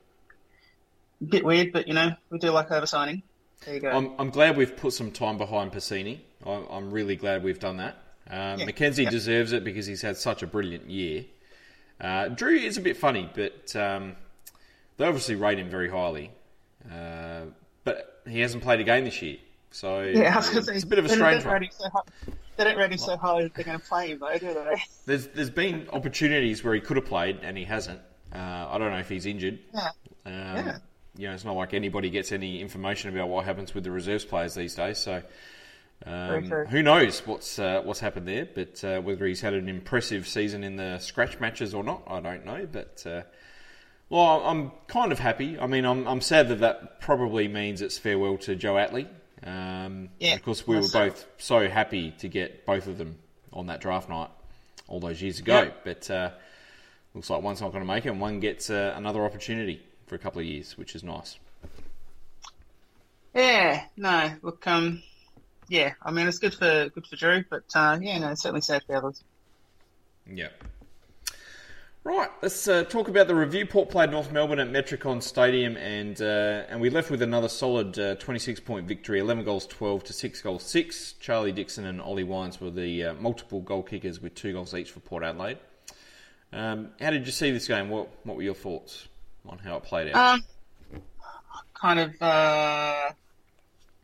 a 1.22 1.26
bit 1.26 1.44
weird. 1.44 1.72
But 1.74 1.88
you 1.88 1.94
know, 1.94 2.16
we 2.30 2.38
do 2.40 2.52
like 2.52 2.70
oversigning. 2.70 3.24
There 3.66 3.76
you 3.76 3.80
go. 3.82 3.90
I'm, 3.92 4.12
I'm 4.20 4.30
glad 4.30 4.58
we've 4.58 4.76
put 4.76 4.94
some 4.94 5.12
time 5.12 5.38
behind 5.38 5.72
Pasini. 5.72 6.20
I'm, 6.46 6.66
I'm 6.70 6.92
really 6.92 7.16
glad 7.16 7.44
we've 7.44 7.60
done 7.60 7.78
that. 7.78 7.98
Um, 8.30 8.60
Yeah. 8.60 8.66
McKenzie 8.66 9.04
Yeah. 9.06 9.10
deserves 9.10 9.52
it 9.54 9.64
because 9.64 9.86
he's 9.86 10.02
had 10.02 10.18
such 10.18 10.44
a 10.44 10.48
brilliant 10.48 10.90
year. 10.90 11.26
Uh, 12.02 12.28
Drew 12.30 12.56
is 12.56 12.78
a 12.78 12.82
bit 12.82 12.98
funny, 12.98 13.30
but 13.34 13.76
um, 13.76 14.16
they 14.98 15.06
obviously 15.06 15.36
rate 15.36 15.60
him 15.60 15.70
very 15.70 15.90
highly. 15.90 16.32
Uh, 16.92 17.42
but 17.84 18.22
he 18.28 18.40
hasn't 18.42 18.64
played 18.64 18.80
a 18.80 18.84
game 18.84 19.06
this 19.06 19.22
year, 19.22 19.38
so 19.72 20.02
yeah, 20.02 20.40
say, 20.42 20.74
it's 20.74 20.84
a 20.84 20.88
bit 20.88 21.00
of 21.00 21.06
a 21.06 21.10
strange 21.10 21.46
one. 21.46 21.66
so 21.72 21.88
They 22.58 22.64
don't 22.66 22.78
rate 22.78 22.92
him 22.92 22.98
so 22.98 23.16
highly 23.18 23.44
that 23.44 23.54
they're 23.56 23.64
going 23.66 23.80
to 23.80 23.86
play 23.86 24.10
him, 24.10 24.20
though, 24.20 24.38
do 24.38 24.54
they? 24.54 24.84
There's 25.06 25.28
there's 25.28 25.50
been 25.50 25.88
opportunities 25.94 26.64
where 26.64 26.74
he 26.74 26.82
could 26.82 26.98
have 26.98 27.06
played 27.06 27.40
and 27.42 27.58
he 27.58 27.64
hasn't. 27.64 28.00
Uh, 28.34 28.68
I 28.70 28.78
don't 28.78 28.92
know 28.92 28.98
if 29.00 29.08
he's 29.10 29.26
injured. 29.26 29.60
Yeah. 29.74 29.88
Um, 30.26 30.34
Yeah. 30.34 30.78
You 31.16 31.28
know, 31.28 31.34
it's 31.34 31.46
not 31.46 31.56
like 31.56 31.74
anybody 31.74 32.10
gets 32.10 32.32
any 32.32 32.60
information 32.60 33.16
about 33.16 33.30
what 33.30 33.46
happens 33.46 33.74
with 33.76 33.84
the 33.84 33.92
reserves 33.92 34.26
players 34.26 34.56
these 34.56 34.74
days. 34.74 34.98
So, 34.98 35.22
um, 36.06 36.44
who 36.44 36.82
knows 36.82 37.26
what's 37.26 37.60
uh, 37.60 37.82
what's 37.84 38.00
happened 38.00 38.28
there? 38.28 38.48
But 38.54 38.84
uh, 38.84 39.00
whether 39.02 39.26
he's 39.26 39.42
had 39.42 39.54
an 39.54 39.70
impressive 39.70 40.28
season 40.28 40.64
in 40.64 40.76
the 40.76 40.98
scratch 41.00 41.40
matches 41.40 41.74
or 41.74 41.84
not, 41.84 42.04
I 42.08 42.20
don't 42.20 42.46
know. 42.46 42.68
But 42.70 43.04
uh, 43.06 43.22
well, 44.10 44.44
I'm 44.44 44.72
kind 44.88 45.12
of 45.12 45.20
happy. 45.20 45.58
I 45.60 45.68
mean, 45.68 45.86
I'm 45.86 46.08
I'm 46.08 46.22
sad 46.22 46.50
that 46.50 46.60
that 46.60 47.00
probably 47.00 47.48
means 47.48 47.82
it's 47.82 47.98
farewell 47.98 48.38
to 48.40 48.56
Joe 48.56 48.74
Atley. 48.74 49.08
Um, 49.46 50.10
Yeah, 50.20 50.34
of 50.34 50.44
course, 50.44 50.66
we 50.66 50.76
were 50.76 50.88
both 50.92 51.26
so 51.38 51.70
happy 51.70 52.12
to 52.20 52.28
get 52.28 52.66
both 52.66 52.88
of 52.88 52.98
them 52.98 53.18
on 53.52 53.68
that 53.68 53.82
draft 53.82 54.10
night 54.10 54.30
all 54.88 55.00
those 55.00 55.22
years 55.22 55.40
ago. 55.40 55.64
Yeah. 55.64 55.72
But 55.84 56.10
uh, 56.10 56.32
looks 57.14 57.30
like 57.30 57.44
one's 57.44 57.62
not 57.62 57.72
going 57.72 57.84
to 57.84 57.88
make 57.88 58.06
it, 58.06 58.10
and 58.10 58.20
one 58.20 58.40
gets 58.40 58.70
uh, 58.70 58.94
another 58.96 59.24
opportunity 59.24 59.82
for 60.14 60.18
a 60.18 60.20
couple 60.20 60.40
of 60.40 60.46
years, 60.46 60.78
which 60.78 60.94
is 60.94 61.04
nice. 61.04 61.40
Yeah. 63.34 63.84
No. 63.98 64.32
Look. 64.44 64.68
Um. 64.68 65.02
Yeah. 65.68 65.94
I 66.04 66.12
mean, 66.12 66.28
it's 66.28 66.38
good 66.38 66.54
for 66.54 66.90
good 66.90 67.08
for 67.08 67.16
Drew, 67.16 67.44
but 67.50 67.64
uh, 67.74 67.98
yeah, 68.00 68.20
no, 68.20 68.30
it's 68.30 68.44
certainly 68.44 68.62
safe 68.62 68.84
for 68.86 68.96
others. 68.96 69.24
Yeah. 70.32 70.50
Right, 72.06 72.30
let's 72.42 72.68
uh, 72.68 72.84
talk 72.84 73.08
about 73.08 73.28
the 73.28 73.36
review. 73.36 73.66
Port 73.66 73.90
played 73.90 74.12
North 74.12 74.30
Melbourne 74.30 74.60
at 74.60 74.68
Metricon 74.68 75.24
Stadium, 75.24 75.78
and 75.78 76.22
uh, 76.22 76.66
and 76.68 76.82
we 76.82 76.90
left 76.90 77.10
with 77.10 77.22
another 77.22 77.48
solid 77.48 77.98
uh, 77.98 78.16
26 78.16 78.60
point 78.60 78.86
victory, 78.86 79.20
11 79.20 79.46
goals 79.46 79.66
12 79.66 80.04
to 80.04 80.14
6 80.14 80.42
goals 80.42 80.64
6. 80.64 81.14
Charlie 81.14 81.54
Dixon 81.54 81.86
and 81.86 82.02
Ollie 82.02 82.26
Wines 82.26 82.60
were 82.60 82.72
the 82.72 83.06
uh, 83.06 83.14
multiple 83.16 83.62
goal 83.62 83.82
kickers 83.82 84.22
with 84.22 84.36
two 84.36 84.52
goals 84.52 84.76
each 84.76 84.92
for 84.92 85.00
Port 85.00 85.24
Adelaide. 85.24 85.60
Um, 86.52 86.90
how 87.00 87.10
did 87.10 87.26
you 87.26 87.32
see 87.32 87.52
this 87.52 87.68
game? 87.68 87.90
What 87.90 88.10
what 88.26 88.36
were 88.36 88.44
your 88.44 88.54
thoughts 88.54 89.08
on 89.48 89.58
how 89.58 89.78
it 89.78 89.84
played 89.84 90.12
out? 90.14 90.36
Um, 90.36 90.44
kind 91.74 92.00
of, 92.00 92.22
uh, 92.22 93.10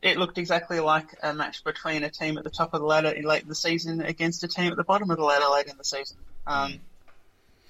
it 0.01 0.17
looked 0.17 0.37
exactly 0.37 0.79
like 0.79 1.07
a 1.21 1.33
match 1.33 1.63
between 1.63 2.03
a 2.03 2.09
team 2.09 2.37
at 2.37 2.43
the 2.43 2.49
top 2.49 2.73
of 2.73 2.81
the 2.81 2.85
ladder 2.85 3.09
in 3.09 3.25
late 3.25 3.43
in 3.43 3.49
the 3.49 3.55
season 3.55 4.01
against 4.01 4.43
a 4.43 4.47
team 4.47 4.71
at 4.71 4.77
the 4.77 4.83
bottom 4.83 5.09
of 5.11 5.17
the 5.17 5.23
ladder 5.23 5.45
late 5.51 5.67
in 5.67 5.77
the 5.77 5.83
season. 5.83 6.17
Um, 6.47 6.79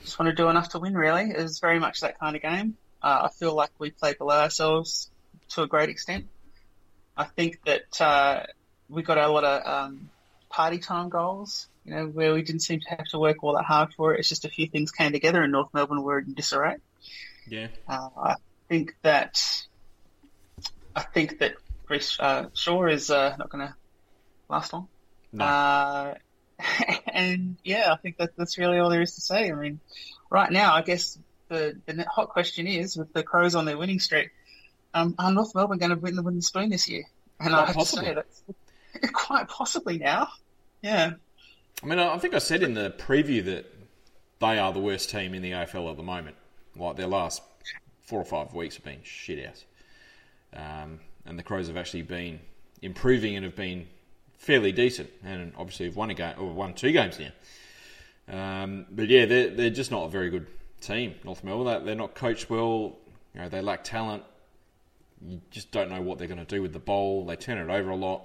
just 0.04 0.18
want 0.20 0.30
to 0.30 0.36
do 0.36 0.50
enough 0.50 0.70
to 0.70 0.80
win, 0.80 0.96
really. 0.96 1.32
It 1.32 1.42
was 1.42 1.60
very 1.60 1.80
much 1.80 2.02
that 2.02 2.20
kind 2.20 2.36
of 2.36 2.42
game. 2.42 2.78
Uh, 3.02 3.22
I 3.26 3.30
feel 3.30 3.54
like 3.54 3.72
we 3.80 3.92
played 3.92 4.18
below 4.18 4.40
ourselves 4.40 5.10
to 5.50 5.64
a 5.64 5.68
great 5.68 5.90
extent. 5.90 6.28
I 7.18 7.26
think 7.26 7.60
that 7.66 8.02
uh, 8.02 8.44
we 8.90 9.04
got 9.04 9.18
a 9.18 9.28
lot 9.28 9.44
of 9.44 9.66
um, 9.68 10.10
party 10.50 10.80
time 10.80 11.10
goals, 11.10 11.68
you 11.86 11.94
know, 11.94 12.06
where 12.08 12.34
we 12.34 12.42
didn't 12.42 12.62
seem 12.62 12.80
to 12.82 12.90
have 12.90 13.08
to 13.10 13.20
work 13.20 13.44
all 13.44 13.56
that 13.56 13.66
hard 13.66 13.94
for 13.94 14.14
it. 14.14 14.20
It's 14.20 14.30
just 14.30 14.46
a 14.46 14.50
few 14.50 14.68
things 14.68 14.92
came 14.92 15.12
together 15.12 15.42
and 15.42 15.52
North 15.52 15.74
Melbourne 15.74 16.04
were 16.04 16.20
in 16.20 16.34
disarray. 16.34 16.78
Yeah, 17.50 17.68
Uh, 17.88 18.10
I 18.18 18.36
think 18.68 18.96
that 19.02 19.42
I 20.96 21.02
think 21.02 21.40
that 21.40 21.54
Rhyce 21.90 22.20
uh, 22.20 22.50
Shaw 22.54 22.86
is 22.88 23.10
uh, 23.10 23.36
not 23.38 23.50
going 23.50 23.68
to 23.68 23.76
last 24.50 24.74
long. 24.74 24.88
no, 25.32 25.46
Uh, 25.46 26.14
and 27.14 27.58
yeah, 27.64 27.92
I 27.92 27.98
think 27.98 28.18
that 28.18 28.32
that's 28.36 28.58
really 28.58 28.80
all 28.80 28.90
there 28.90 29.02
is 29.02 29.16
to 29.16 29.22
say. 29.22 29.50
I 29.52 29.56
mean, 29.56 29.80
right 30.30 30.52
now, 30.52 30.74
I 30.74 30.82
guess 30.82 31.18
the 31.48 31.80
the 31.86 32.04
hot 32.06 32.30
question 32.30 32.68
is 32.68 32.98
with 32.98 33.12
the 33.14 33.24
Crows 33.24 33.56
on 33.56 33.66
their 33.66 33.78
winning 33.78 34.00
streak, 34.00 34.30
um, 34.94 35.16
are 35.18 35.32
North 35.32 35.56
Melbourne 35.56 35.78
going 35.78 35.92
to 35.92 35.96
win 35.98 36.16
the 36.16 36.22
wooden 36.24 36.42
spoon 36.42 36.70
this 36.70 36.88
year? 36.90 37.04
And 37.40 37.50
Quite 37.50 37.62
I 37.62 37.66
have 37.68 37.76
possibly. 37.76 38.06
to 38.06 38.10
say 38.10 38.14
that's 38.16 39.12
quite 39.14 39.48
possibly 39.48 39.98
now. 39.98 40.28
Yeah, 40.82 41.14
I 41.82 41.86
mean, 41.86 42.00
I 42.00 42.14
I 42.14 42.18
think 42.20 42.34
I 42.34 42.40
said 42.40 42.62
in 42.64 42.74
the 42.74 42.92
preview 42.92 43.44
that 43.46 43.66
they 44.40 44.58
are 44.60 44.74
the 44.74 44.80
worst 44.80 45.10
team 45.10 45.34
in 45.34 45.42
the 45.42 45.52
AFL 45.52 45.90
at 45.92 45.98
the 45.98 46.04
moment. 46.04 46.36
Like 46.80 46.96
their 46.96 47.08
last 47.08 47.42
four 48.04 48.20
or 48.20 48.26
five 48.26 48.54
weeks 48.54 48.76
have 48.76 48.84
been 48.86 49.02
shit 49.04 49.46
out, 49.46 49.64
um, 50.84 51.00
and 51.26 51.38
the 51.38 51.44
Crows 51.44 51.68
have 51.68 51.78
actually 51.78 52.02
been 52.04 52.40
improving 52.82 53.36
and 53.36 53.44
have 53.46 53.56
been 53.56 53.88
fairly 54.38 54.72
decent, 54.72 55.10
and 55.24 55.52
obviously 55.58 55.86
have 55.88 55.96
won 55.96 56.10
a 56.10 56.14
game 56.14 56.34
or 56.40 56.52
won 56.54 56.74
two 56.74 56.92
games 56.92 57.20
now. 57.20 57.32
Um, 58.64 58.86
but 58.92 59.08
yeah, 59.10 59.26
they're 59.26 59.50
they're 59.50 59.70
just 59.70 59.92
not 59.92 60.06
a 60.06 60.10
very 60.10 60.30
good 60.30 60.48
team. 60.82 61.16
North 61.24 61.44
Melbourne, 61.44 61.80
They- 61.80 61.86
they're 61.88 61.96
not 61.96 62.16
coached 62.16 62.50
well. 62.50 62.96
You 63.34 63.42
know, 63.42 63.50
they 63.50 63.62
lack 63.62 63.84
talent. 63.84 64.24
You 65.28 65.42
just 65.52 65.72
don't 65.72 65.90
know 65.90 66.02
what 66.02 66.18
they're 66.18 66.28
going 66.28 66.40
to 66.40 66.46
do 66.46 66.62
with 66.62 66.72
the 66.74 66.80
bowl. 66.80 67.26
They 67.26 67.36
turn 67.36 67.58
it 67.58 67.72
over 67.72 67.90
a 67.90 67.96
lot. 67.96 68.24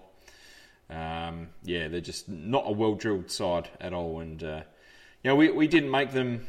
Um, 0.88 1.49
yeah, 1.64 1.88
they're 1.88 2.00
just 2.00 2.28
not 2.28 2.64
a 2.66 2.73
well 2.73 2.94
drilled 2.94 3.30
side 3.30 3.68
at 3.80 3.92
all. 3.92 4.20
And 4.20 4.42
uh, 4.42 4.62
you 5.23 5.30
know, 5.30 5.37
we 5.37 5.50
we 5.50 5.66
didn't 5.66 5.90
make 5.90 6.12
them 6.12 6.46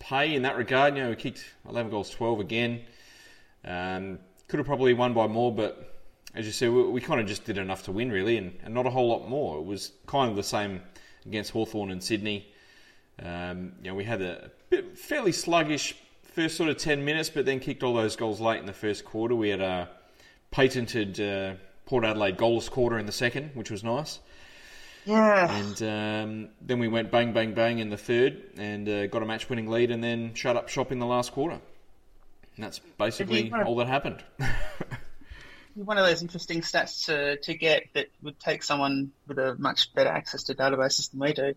pay 0.00 0.34
in 0.34 0.42
that 0.42 0.56
regard. 0.56 0.96
You 0.96 1.04
know, 1.04 1.10
we 1.10 1.16
kicked 1.16 1.44
eleven 1.68 1.90
goals, 1.90 2.10
twelve 2.10 2.40
again. 2.40 2.80
Um, 3.64 4.18
could 4.48 4.58
have 4.58 4.66
probably 4.66 4.94
won 4.94 5.14
by 5.14 5.28
more, 5.28 5.54
but 5.54 6.02
as 6.34 6.44
you 6.44 6.52
said, 6.52 6.70
we, 6.70 6.82
we 6.84 7.00
kind 7.00 7.20
of 7.20 7.26
just 7.26 7.44
did 7.44 7.56
enough 7.56 7.84
to 7.84 7.92
win, 7.92 8.10
really, 8.10 8.36
and, 8.36 8.58
and 8.64 8.74
not 8.74 8.86
a 8.86 8.90
whole 8.90 9.08
lot 9.08 9.28
more. 9.28 9.58
It 9.58 9.64
was 9.64 9.92
kind 10.06 10.28
of 10.28 10.36
the 10.36 10.42
same 10.42 10.82
against 11.24 11.52
Hawthorn 11.52 11.92
and 11.92 12.02
Sydney. 12.02 12.48
Um, 13.22 13.72
you 13.82 13.90
know, 13.90 13.94
we 13.94 14.04
had 14.04 14.22
a 14.22 14.50
bit, 14.70 14.98
fairly 14.98 15.32
sluggish 15.32 15.94
first 16.22 16.56
sort 16.56 16.70
of 16.70 16.78
10 16.78 17.04
minutes, 17.04 17.28
but 17.28 17.44
then 17.44 17.60
kicked 17.60 17.82
all 17.82 17.94
those 17.94 18.16
goals 18.16 18.40
late 18.40 18.60
in 18.60 18.66
the 18.66 18.72
first 18.72 19.04
quarter. 19.04 19.34
We 19.34 19.50
had 19.50 19.60
a 19.60 19.88
patented 20.50 21.20
uh, 21.20 21.54
Port 21.86 22.04
Adelaide 22.04 22.38
goalless 22.38 22.70
quarter 22.70 22.98
in 22.98 23.06
the 23.06 23.12
second, 23.12 23.50
which 23.54 23.70
was 23.70 23.82
nice. 23.82 24.20
Yeah. 25.04 25.50
And 25.56 25.82
um, 25.82 26.48
then 26.60 26.78
we 26.78 26.88
went 26.88 27.10
bang, 27.10 27.32
bang, 27.32 27.54
bang 27.54 27.78
in 27.78 27.90
the 27.90 27.96
third 27.96 28.42
and 28.56 28.88
uh, 28.88 29.06
got 29.06 29.22
a 29.22 29.26
match 29.26 29.48
winning 29.48 29.68
lead 29.68 29.90
and 29.90 30.02
then 30.04 30.34
shut 30.34 30.56
up 30.56 30.68
shop 30.68 30.92
in 30.92 30.98
the 30.98 31.06
last 31.06 31.32
quarter. 31.32 31.60
And 32.56 32.64
that's 32.64 32.78
basically 32.98 33.52
all 33.52 33.76
that 33.76 33.86
happened. 33.86 34.22
one 35.74 35.98
of 35.98 36.06
those 36.06 36.22
interesting 36.22 36.60
stats 36.60 37.06
to, 37.06 37.36
to 37.38 37.54
get 37.54 37.84
that 37.94 38.08
would 38.22 38.38
take 38.38 38.62
someone 38.62 39.12
with 39.26 39.38
a 39.38 39.54
much 39.58 39.94
better 39.94 40.10
access 40.10 40.44
to 40.44 40.54
databases 40.54 41.10
than 41.10 41.20
we 41.20 41.32
do 41.32 41.54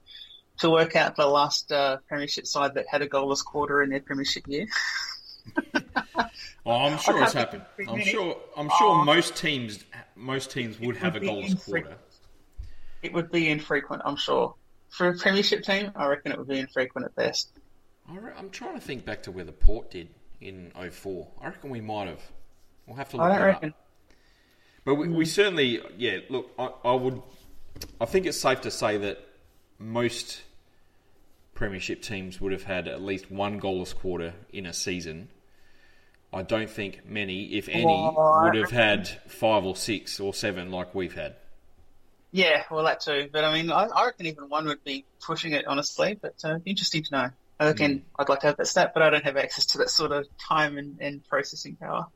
to 0.59 0.69
work 0.69 0.95
out 0.95 1.15
the 1.15 1.25
last 1.25 1.71
uh, 1.71 1.97
premiership 2.07 2.45
side 2.45 2.75
that 2.75 2.85
had 2.88 3.01
a 3.01 3.07
goalless 3.07 3.43
quarter 3.43 3.81
in 3.81 3.89
their 3.89 4.00
premiership 4.00 4.47
year. 4.47 4.67
Oh, 6.65 6.71
I'm 6.71 6.97
sure 7.00 7.21
it's 7.23 7.33
happened. 7.33 7.63
I'm 7.89 8.01
sure. 8.01 8.38
I'm 8.55 8.69
sure 8.69 8.91
Oh. 8.91 9.03
most 9.03 9.35
teams, 9.35 9.83
most 10.15 10.51
teams 10.51 10.79
would 10.79 10.97
have 10.97 11.15
a 11.15 11.19
goalless 11.19 11.65
quarter. 11.65 11.97
It 13.03 13.13
would 13.13 13.31
be 13.31 13.50
infrequent, 13.50 14.01
I'm 14.05 14.15
sure. 14.15 14.55
For 14.89 15.10
a 15.10 15.17
premiership 15.17 15.63
team, 15.63 15.91
I 15.95 16.07
reckon 16.07 16.31
it 16.31 16.38
would 16.38 16.48
be 16.48 16.60
infrequent 16.60 17.05
at 17.05 17.15
best. 17.15 17.51
I'm 18.10 18.50
trying 18.50 18.75
to 18.75 18.81
think 18.81 19.05
back 19.05 19.24
to 19.24 19.31
where 19.31 19.43
the 19.43 19.51
Port 19.51 19.91
did 19.91 20.10
in 20.41 20.72
04. 20.91 21.27
I 21.41 21.48
reckon 21.48 21.69
we 21.69 21.81
might 21.81 22.07
have. 22.07 22.22
We'll 22.86 22.98
have 22.98 23.10
to 23.10 23.17
look 23.17 23.25
I 23.25 23.29
don't 23.29 23.39
that 23.39 23.45
reckon. 23.45 23.69
up. 23.69 23.75
But 24.86 24.95
we, 24.95 25.07
we 25.07 25.25
hmm. 25.25 25.29
certainly, 25.29 25.81
yeah. 25.98 26.19
Look, 26.29 26.51
I, 26.57 26.69
I 26.83 26.93
would. 26.93 27.22
I 28.00 28.05
think 28.05 28.25
it's 28.25 28.39
safe 28.39 28.62
to 28.62 28.72
say 28.72 28.98
that 28.98 29.19
most 29.79 30.41
premiership 31.55 32.01
teams 32.01 32.39
would 32.39 32.51
have 32.51 32.63
had 32.63 32.88
at 32.88 33.01
least 33.01 33.31
one 33.31 33.60
goalless 33.60 33.95
quarter 33.95 34.33
in 34.51 34.65
a 34.65 34.74
season. 34.74 35.29
I 36.31 36.41
don't 36.41 36.69
think 36.69 37.05
many, 37.05 37.55
if 37.55 37.69
any, 37.69 37.86
would 37.86 38.55
have 38.55 38.72
had 38.72 39.07
five 39.27 39.65
or 39.65 39.75
six 39.75 40.19
or 40.19 40.33
seven 40.33 40.72
like 40.72 40.93
we've 40.93 41.13
had. 41.13 41.36
Yeah, 42.33 42.63
well, 42.71 42.83
that 42.85 42.99
too. 42.99 43.29
But 43.31 43.43
I 43.43 43.53
mean, 43.53 43.71
I, 43.71 43.85
I 43.85 44.05
reckon 44.05 44.25
even 44.25 44.49
one 44.49 44.65
would 44.65 44.83
be 44.83 45.05
pushing 45.21 45.53
it, 45.53 45.65
honestly. 45.67 46.17
But 46.19 46.33
uh, 46.43 46.57
interesting 46.65 47.03
to 47.03 47.11
know. 47.11 47.29
Again, 47.59 48.03
I'd 48.17 48.27
like 48.27 48.39
to 48.39 48.47
have 48.47 48.57
that 48.57 48.65
stat, 48.65 48.91
but 48.93 49.03
I 49.03 49.11
don't 49.11 49.23
have 49.23 49.37
access 49.37 49.67
to 49.67 49.77
that 49.77 49.89
sort 49.91 50.11
of 50.11 50.25
time 50.37 50.77
and, 50.79 50.97
and 50.99 51.23
processing 51.29 51.75
power. 51.75 52.07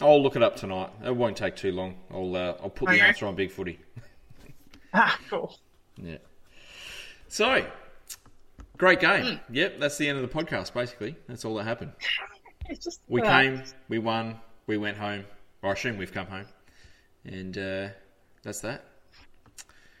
I'll 0.00 0.20
look 0.22 0.34
it 0.34 0.42
up 0.42 0.56
tonight. 0.56 0.90
It 1.04 1.14
won't 1.14 1.36
take 1.36 1.56
too 1.56 1.72
long. 1.72 1.96
I'll 2.10 2.34
uh, 2.34 2.54
I'll 2.62 2.70
put 2.70 2.88
the 2.88 3.00
answer 3.00 3.26
on 3.26 3.36
Big 3.36 3.50
Footy. 3.52 3.78
Ah, 4.98 5.18
cool. 5.28 5.54
Yeah. 6.02 6.16
So, 7.28 7.66
great 8.78 8.98
game. 8.98 9.40
Yep, 9.50 9.78
that's 9.78 9.98
the 9.98 10.08
end 10.08 10.18
of 10.18 10.22
the 10.30 10.34
podcast. 10.34 10.72
Basically, 10.72 11.16
that's 11.28 11.44
all 11.44 11.54
that 11.56 11.64
happened. 11.64 11.92
Just 12.82 13.00
We 13.06 13.20
uh, 13.20 13.30
came, 13.30 13.62
we 13.90 13.98
won, 13.98 14.40
we 14.66 14.78
went 14.78 14.96
home. 14.96 15.26
Or 15.60 15.68
I 15.68 15.72
assume 15.74 15.98
we've 15.98 16.14
come 16.14 16.28
home, 16.28 16.46
and 17.26 17.58
uh, 17.58 17.88
that's 18.42 18.60
that. 18.60 18.86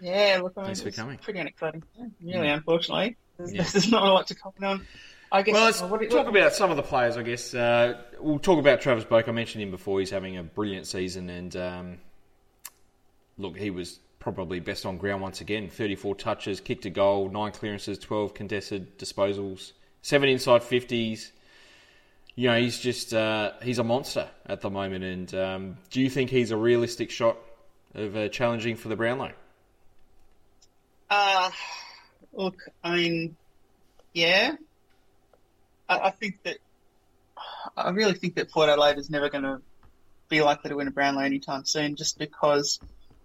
Yeah, 0.00 0.40
look, 0.42 0.52
I 0.56 0.60
mean, 0.60 0.66
Thanks 0.66 0.82
for 0.82 0.88
it's 0.88 0.96
coming. 0.96 1.18
pretty 1.18 1.38
unexciting. 1.38 1.82
Really, 2.22 2.48
unfortunately, 2.48 3.16
there's, 3.38 3.52
Yeah. 3.54 3.62
there's 3.62 3.90
not 3.90 4.02
a 4.02 4.12
lot 4.12 4.26
to 4.28 4.34
comment 4.34 4.64
on. 4.64 4.86
I 5.32 5.42
guess. 5.42 5.54
Well, 5.54 5.64
let's 5.64 5.82
what 5.82 5.98
do 6.00 6.04
you- 6.06 6.10
talk 6.10 6.28
about 6.28 6.52
some 6.52 6.70
of 6.70 6.76
the 6.76 6.82
players. 6.82 7.16
I 7.16 7.22
guess 7.22 7.52
uh, 7.54 8.00
we'll 8.20 8.38
talk 8.38 8.58
about 8.58 8.80
Travis 8.80 9.04
Boak. 9.04 9.28
I 9.28 9.32
mentioned 9.32 9.62
him 9.62 9.70
before. 9.70 9.98
He's 10.00 10.10
having 10.10 10.36
a 10.36 10.42
brilliant 10.42 10.86
season, 10.86 11.28
and 11.30 11.56
um, 11.56 11.98
look, 13.38 13.56
he 13.56 13.70
was 13.70 13.98
probably 14.18 14.60
best 14.60 14.86
on 14.86 14.98
ground 14.98 15.22
once 15.22 15.40
again. 15.40 15.68
Thirty-four 15.68 16.14
touches, 16.14 16.60
kicked 16.60 16.86
a 16.86 16.90
goal, 16.90 17.28
nine 17.28 17.52
clearances, 17.52 17.98
twelve 17.98 18.34
contested 18.34 18.98
disposals, 18.98 19.72
seven 20.02 20.28
inside 20.28 20.62
fifties. 20.62 21.32
You 22.36 22.48
know, 22.48 22.60
he's 22.60 22.78
just 22.78 23.12
uh, 23.14 23.52
he's 23.62 23.78
a 23.78 23.84
monster 23.84 24.28
at 24.46 24.60
the 24.60 24.70
moment. 24.70 25.04
And 25.04 25.34
um, 25.34 25.76
do 25.90 26.00
you 26.00 26.10
think 26.10 26.30
he's 26.30 26.50
a 26.50 26.56
realistic 26.56 27.10
shot 27.10 27.36
of 27.94 28.14
uh, 28.16 28.28
challenging 28.28 28.76
for 28.76 28.88
the 28.88 28.96
Brownlow? 28.96 29.32
Uh, 31.08 31.50
look, 32.32 32.56
I 32.82 32.94
mean, 32.94 33.36
yeah. 34.12 34.56
I, 35.88 35.98
I 35.98 36.10
think 36.10 36.42
that 36.44 36.58
I 37.76 37.90
really 37.90 38.14
think 38.14 38.36
that 38.36 38.50
Port 38.50 38.68
Adelaide 38.68 38.98
is 38.98 39.10
never 39.10 39.28
going 39.28 39.44
to 39.44 39.60
be 40.28 40.42
likely 40.42 40.70
to 40.70 40.76
win 40.76 40.88
a 40.88 40.90
Brownlow 40.90 41.22
anytime 41.22 41.64
soon, 41.64 41.96
just 41.96 42.18
because 42.18 42.80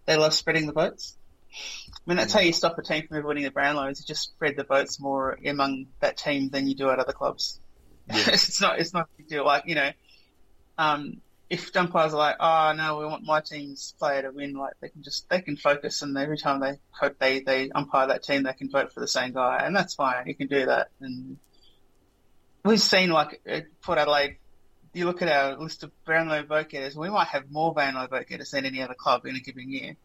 they 0.06 0.18
love 0.18 0.34
spreading 0.34 0.68
the 0.68 0.74
votes. 0.74 1.18
I 1.54 2.00
mean, 2.06 2.18
that's 2.18 2.34
how 2.34 2.40
you 2.40 2.54
stop 2.54 2.78
a 2.78 2.82
team 2.82 3.08
from 3.08 3.18
ever 3.18 3.28
winning 3.28 3.44
the 3.44 3.52
Brownlow 3.52 3.88
is 3.88 4.00
you 4.00 4.06
just 4.06 4.24
spread 4.24 4.56
the 4.56 4.64
votes 4.64 5.00
more 5.00 5.38
among 5.46 5.88
that 6.00 6.18
team 6.18 6.50
than 6.50 6.68
you 6.68 6.76
do 6.76 6.90
at 6.90 7.00
other 7.00 7.14
clubs. 7.14 7.60
it's 8.08 8.62
not 8.62 8.80
it's 8.80 8.94
not 8.94 9.04
a 9.04 9.18
big 9.18 9.28
deal. 9.28 9.46
Like 9.46 9.64
you 9.68 9.76
know, 9.76 9.92
um, 10.78 11.22
if 11.52 11.76
umpires 11.76 12.14
are 12.14 12.18
like, 12.18 12.38
oh 12.40 12.74
no, 12.78 12.98
we 12.98 13.06
want 13.06 13.26
my 13.26 13.42
team's 13.42 13.94
player 14.00 14.22
to 14.22 14.32
win, 14.32 14.54
like 14.54 14.74
they 14.80 14.88
can 14.88 15.04
just 15.04 15.28
they 15.30 15.42
can 15.42 15.58
focus, 15.58 16.02
and 16.02 16.18
every 16.18 16.38
time 16.38 16.62
they 16.62 16.80
hope 16.92 17.20
they 17.20 17.42
they 17.42 17.70
umpire 17.72 18.08
that 18.08 18.24
team, 18.24 18.44
they 18.44 18.54
can 18.54 18.70
vote 18.70 18.94
for 18.94 19.02
the 19.02 19.08
same 19.08 19.34
guy, 19.34 19.62
and 19.62 19.76
that's 19.76 19.94
fine. 19.94 20.26
You 20.28 20.34
can 20.34 20.48
do 20.48 20.66
that, 20.68 20.92
and 21.02 21.38
we've 22.64 22.80
seen 22.80 23.10
like 23.10 23.42
at 23.46 23.66
Port 23.82 24.00
Adelaide. 24.00 24.38
You 24.94 25.06
look 25.06 25.22
at 25.22 25.28
our 25.28 25.58
list 25.58 25.84
of 25.84 25.92
Brownlow 26.06 26.44
vote 26.44 26.70
getters, 26.70 26.96
we 26.96 27.10
might 27.10 27.28
have 27.28 27.52
more 27.52 27.74
Brownlow 27.74 28.08
vote 28.08 28.28
getters 28.28 28.52
than 28.52 28.66
any 28.66 28.82
other 28.82 28.94
club 28.94 29.26
in 29.26 29.36
a 29.36 29.40
given 29.40 29.70
year. 29.70 29.98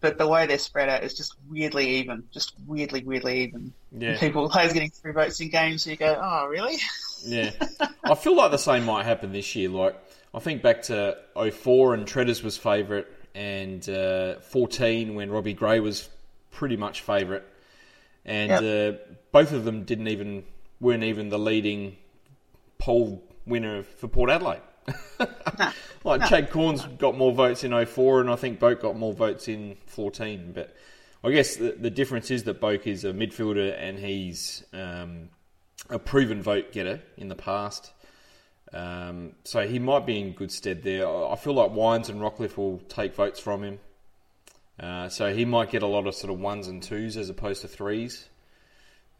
But 0.00 0.18
the 0.18 0.26
way 0.26 0.46
they're 0.46 0.58
spread 0.58 0.88
out 0.88 1.04
is 1.04 1.14
just 1.14 1.34
weirdly 1.48 1.96
even, 1.96 2.24
just 2.32 2.54
weirdly, 2.66 3.04
weirdly 3.04 3.44
even. 3.44 3.72
Yeah. 3.92 4.18
People 4.18 4.48
players 4.48 4.72
getting 4.72 4.90
three 4.90 5.12
votes 5.12 5.38
in 5.40 5.50
games, 5.50 5.82
so 5.84 5.90
you 5.90 5.96
go, 5.96 6.18
oh 6.20 6.46
really? 6.46 6.78
Yeah. 7.24 7.50
I 8.04 8.14
feel 8.14 8.34
like 8.34 8.50
the 8.50 8.58
same 8.58 8.84
might 8.84 9.04
happen 9.04 9.32
this 9.32 9.54
year. 9.54 9.68
Like, 9.68 10.00
I 10.34 10.38
think 10.38 10.62
back 10.62 10.82
to 10.82 11.16
04 11.34 11.94
and 11.94 12.06
Treaders 12.06 12.42
was 12.42 12.56
favourite, 12.56 13.06
and 13.34 13.88
uh, 13.88 14.40
14 14.40 15.14
when 15.14 15.30
Robbie 15.30 15.54
Gray 15.54 15.80
was 15.80 16.08
pretty 16.50 16.76
much 16.76 17.02
favourite. 17.02 17.42
And 18.24 18.52
uh, 18.52 18.98
both 19.32 19.52
of 19.52 19.64
them 19.64 19.84
didn't 19.84 20.08
even, 20.08 20.44
weren't 20.80 21.04
even 21.04 21.30
the 21.30 21.38
leading 21.38 21.96
poll 22.78 23.22
winner 23.46 23.82
for 23.82 24.08
Port 24.08 24.30
Adelaide. 24.30 24.60
like, 26.04 26.28
Chad 26.28 26.50
Cornes 26.50 26.98
got 26.98 27.16
more 27.16 27.32
votes 27.32 27.64
in 27.64 27.86
04, 27.86 28.20
and 28.20 28.30
I 28.30 28.36
think 28.36 28.60
Boak 28.60 28.80
got 28.80 28.96
more 28.96 29.12
votes 29.12 29.48
in 29.48 29.76
14. 29.86 30.52
But 30.52 30.74
I 31.24 31.30
guess 31.30 31.56
the, 31.56 31.72
the 31.72 31.90
difference 31.90 32.30
is 32.30 32.44
that 32.44 32.60
Boak 32.60 32.86
is 32.86 33.04
a 33.04 33.12
midfielder 33.12 33.76
and 33.78 33.98
he's. 33.98 34.64
Um, 34.72 35.30
a 35.90 35.98
proven 35.98 36.42
vote 36.42 36.72
getter 36.72 37.00
in 37.16 37.28
the 37.28 37.34
past. 37.34 37.92
Um, 38.72 39.32
so 39.44 39.66
he 39.66 39.78
might 39.78 40.06
be 40.06 40.20
in 40.20 40.32
good 40.32 40.52
stead 40.52 40.82
there. 40.82 41.08
I 41.08 41.36
feel 41.36 41.54
like 41.54 41.72
Wines 41.72 42.08
and 42.08 42.20
Rockliff 42.20 42.56
will 42.56 42.78
take 42.88 43.14
votes 43.14 43.40
from 43.40 43.64
him. 43.64 43.78
Uh, 44.78 45.08
so 45.08 45.34
he 45.34 45.44
might 45.44 45.70
get 45.70 45.82
a 45.82 45.86
lot 45.86 46.06
of 46.06 46.14
sort 46.14 46.32
of 46.32 46.40
ones 46.40 46.66
and 46.68 46.82
twos 46.82 47.16
as 47.16 47.28
opposed 47.28 47.62
to 47.62 47.68
threes. 47.68 48.28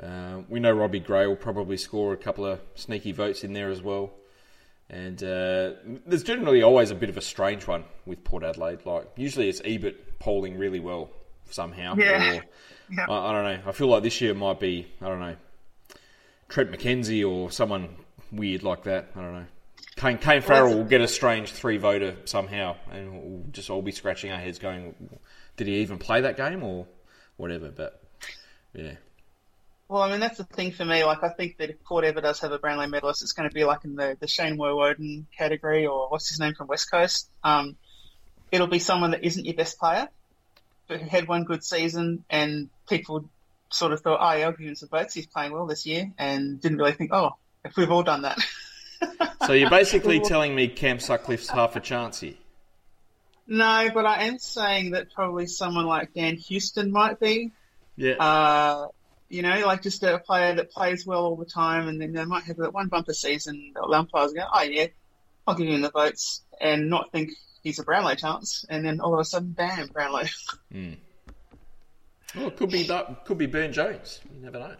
Uh, 0.02 0.40
we 0.49 0.61
know 0.61 0.73
Robbie 0.73 1.00
Gray 1.00 1.26
will 1.26 1.37
probably 1.37 1.76
score 1.76 2.12
a 2.12 2.16
couple 2.16 2.47
of 2.47 2.61
sneaky 2.75 3.12
votes 3.12 3.45
in 3.45 3.52
there 3.52 3.71
as 3.71 3.83
well. 3.83 4.12
And 4.88 5.23
uh, 5.23 5.73
there's 6.07 6.23
generally 6.23 6.62
always 6.62 6.90
a 6.90 6.95
bit 6.95 7.11
of 7.11 7.16
a 7.16 7.21
strange 7.21 7.66
one 7.66 7.85
with 8.07 8.25
Port 8.25 8.42
Adelaide. 8.42 8.87
Like 8.87 9.09
usually 9.16 9.49
it's 9.49 9.61
Ebert 9.64 10.19
polling 10.19 10.59
really 10.59 10.80
well 10.80 11.11
somehow. 11.50 11.95
Yeah. 11.97 12.37
Or, 12.38 12.45
Yeah. 12.92 13.07
I, 13.09 13.30
I 13.30 13.33
don't 13.33 13.45
know. 13.45 13.69
I 13.69 13.73
feel 13.73 13.87
like 13.87 14.02
this 14.02 14.21
year 14.21 14.35
might 14.35 14.59
be 14.59 14.85
I 15.00 15.07
don't 15.07 15.21
know 15.21 15.37
Trent 16.49 16.73
McKenzie 16.73 17.25
or 17.25 17.49
someone 17.52 17.95
weird 18.32 18.62
like 18.62 18.84
that. 18.84 19.10
I 19.16 19.20
don't 19.20 19.32
know. 19.34 19.46
Kane, 19.96 20.18
Kane 20.18 20.40
Farrell 20.40 20.76
will 20.76 20.84
get 20.84 21.00
a 21.00 21.08
strange 21.08 21.50
three 21.50 21.76
voter 21.76 22.16
somehow, 22.25 22.76
and 22.90 23.12
we'll 23.12 23.44
just 23.50 23.70
all 23.70 23.82
be 23.82 23.92
scratching 23.92 24.30
our 24.30 24.38
heads, 24.38 24.58
going, 24.58 24.94
"Did 25.56 25.66
he 25.66 25.80
even 25.80 25.99
play 25.99 26.22
that 26.22 26.37
game 26.37 26.62
or 26.62 26.87
whatever?" 27.37 27.70
But 27.70 28.00
Yeah. 28.72 28.94
Well, 29.88 30.02
I 30.02 30.10
mean, 30.10 30.20
that's 30.20 30.38
the 30.38 30.44
thing 30.44 30.70
for 30.70 30.84
me. 30.84 31.04
Like, 31.04 31.25
I 31.25 31.30
think 31.30 31.56
that 31.58 31.70
if 31.70 31.82
Port 31.82 32.04
ever 32.04 32.20
does 32.20 32.38
have 32.40 32.52
a 32.52 32.60
Brownlow 32.60 32.87
medalist, 32.87 33.22
it's 33.22 33.32
going 33.32 33.49
to 33.49 33.54
be 33.54 33.64
like 33.64 33.84
in 33.84 33.96
the, 33.96 34.16
the 34.20 34.28
Shane 34.28 34.56
Woewodin 34.56 35.25
category 35.37 35.87
or 35.87 36.08
what's 36.08 36.28
his 36.28 36.38
name 36.38 36.54
from 36.54 36.68
West 36.68 36.88
Coast. 36.90 37.28
Um, 37.42 37.76
it'll 38.52 38.68
be 38.68 38.78
someone 38.78 39.10
that 39.10 39.25
isn't 39.25 39.44
your 39.44 39.54
best 39.56 39.80
player, 39.80 40.08
but 40.87 41.00
who 41.00 41.08
had 41.08 41.26
one 41.26 41.42
good 41.42 41.64
season 41.64 42.25
and 42.30 42.70
people 42.88 43.25
sort 43.70 43.92
of 43.92 44.00
thought, 44.00 44.20
oh, 44.20 44.38
yeah, 44.38 44.46
I'll 44.46 44.52
give 44.52 44.68
him 44.68 44.76
some 44.76 44.88
votes. 44.88 45.12
He's 45.12 45.26
playing 45.26 45.50
well 45.50 45.66
this 45.66 45.84
year 45.87 46.12
and 46.16 46.60
didn't 46.60 46.78
really 46.78 46.92
think, 46.92 47.12
oh, 47.12 47.34
if 47.64 47.76
we've 47.76 47.90
all 47.90 48.02
done 48.02 48.23
that. 48.23 48.38
So 49.47 49.55
you're 49.55 49.71
basically 49.71 50.21
telling 50.21 50.55
me 50.55 50.69
Cam 50.69 50.99
Sutcliffe's 50.99 51.49
half 51.49 51.75
a 51.75 51.81
chance 51.81 52.21
here. 52.21 52.35
no, 53.47 53.88
but 53.95 54.05
I 54.05 54.25
am 54.25 54.38
saying 54.38 54.90
that 54.90 55.11
probably 55.14 55.47
someone 55.47 55.87
like 55.87 56.12
Dan 56.12 56.37
Houston 56.37 56.93
might 56.93 57.19
be. 57.19 57.50
Yeah. 57.97 58.17
Uh, 58.17 58.88
you 59.31 59.40
know, 59.40 59.64
like 59.67 59.81
just 59.83 60.02
a 60.02 60.19
player 60.19 60.55
that 60.57 60.71
plays 60.71 61.07
well 61.07 61.25
all 61.25 61.37
the 61.37 61.47
time, 61.47 61.88
and 61.88 61.99
then 61.99 62.12
they 62.12 62.26
might 62.26 62.45
have 62.45 62.59
that 62.59 62.75
one 62.75 62.88
bumper 62.88 63.14
season. 63.14 63.73
The 63.75 63.81
umpires 63.83 64.35
go, 64.35 64.43
"Oh 64.52 64.62
yeah, 64.62 64.88
I'll 65.47 65.55
give 65.55 65.67
him 65.67 65.81
the 65.81 65.90
votes," 65.90 66.43
and 66.61 66.90
not 66.90 67.11
think 67.11 67.31
he's 67.62 67.79
a 67.79 67.83
Brownlow 67.83 68.17
chance, 68.17 68.67
and 68.69 68.85
then 68.85 69.00
all 69.00 69.14
of 69.14 69.21
a 69.21 69.25
sudden, 69.25 69.52
bam, 69.52 69.87
Brownlow. 69.87 70.25
well, 72.37 72.49
it 72.49 72.57
could 72.59 72.71
be 72.71 72.83
that 72.85 73.25
could 73.25 73.38
be 73.38 73.47
Byrne-Jones. 73.47 74.21
You 74.35 74.43
never 74.43 74.59
know. 74.59 74.75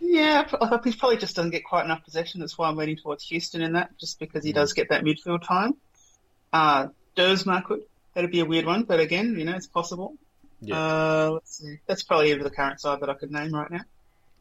Yeah, 0.00 0.44
he 0.84 0.92
probably 0.92 1.16
just 1.16 1.36
doesn't 1.36 1.50
get 1.50 1.64
quite 1.64 1.84
enough 1.84 2.04
possession. 2.04 2.40
That's 2.40 2.56
why 2.58 2.68
I'm 2.68 2.76
leaning 2.76 2.96
towards 2.96 3.24
Houston 3.24 3.62
in 3.62 3.72
that, 3.72 3.96
just 3.98 4.18
because 4.18 4.44
he 4.44 4.52
does 4.52 4.72
get 4.72 4.88
that 4.90 5.02
midfield 5.02 5.46
time. 5.46 5.74
Uh, 6.52 6.88
Duursma 7.16 7.64
could. 7.64 7.82
That'd 8.14 8.30
be 8.30 8.40
a 8.40 8.44
weird 8.44 8.64
one, 8.64 8.84
but 8.84 9.00
again, 9.00 9.36
you 9.38 9.44
know, 9.44 9.54
it's 9.56 9.66
possible. 9.66 10.14
Yeah. 10.60 10.78
Uh, 10.78 11.30
let's 11.32 11.58
see. 11.58 11.78
That's 11.86 12.02
probably 12.04 12.32
over 12.32 12.44
the 12.44 12.50
current 12.50 12.80
side 12.80 13.00
that 13.00 13.10
I 13.10 13.14
could 13.14 13.32
name 13.32 13.52
right 13.52 13.70
now. 13.70 13.80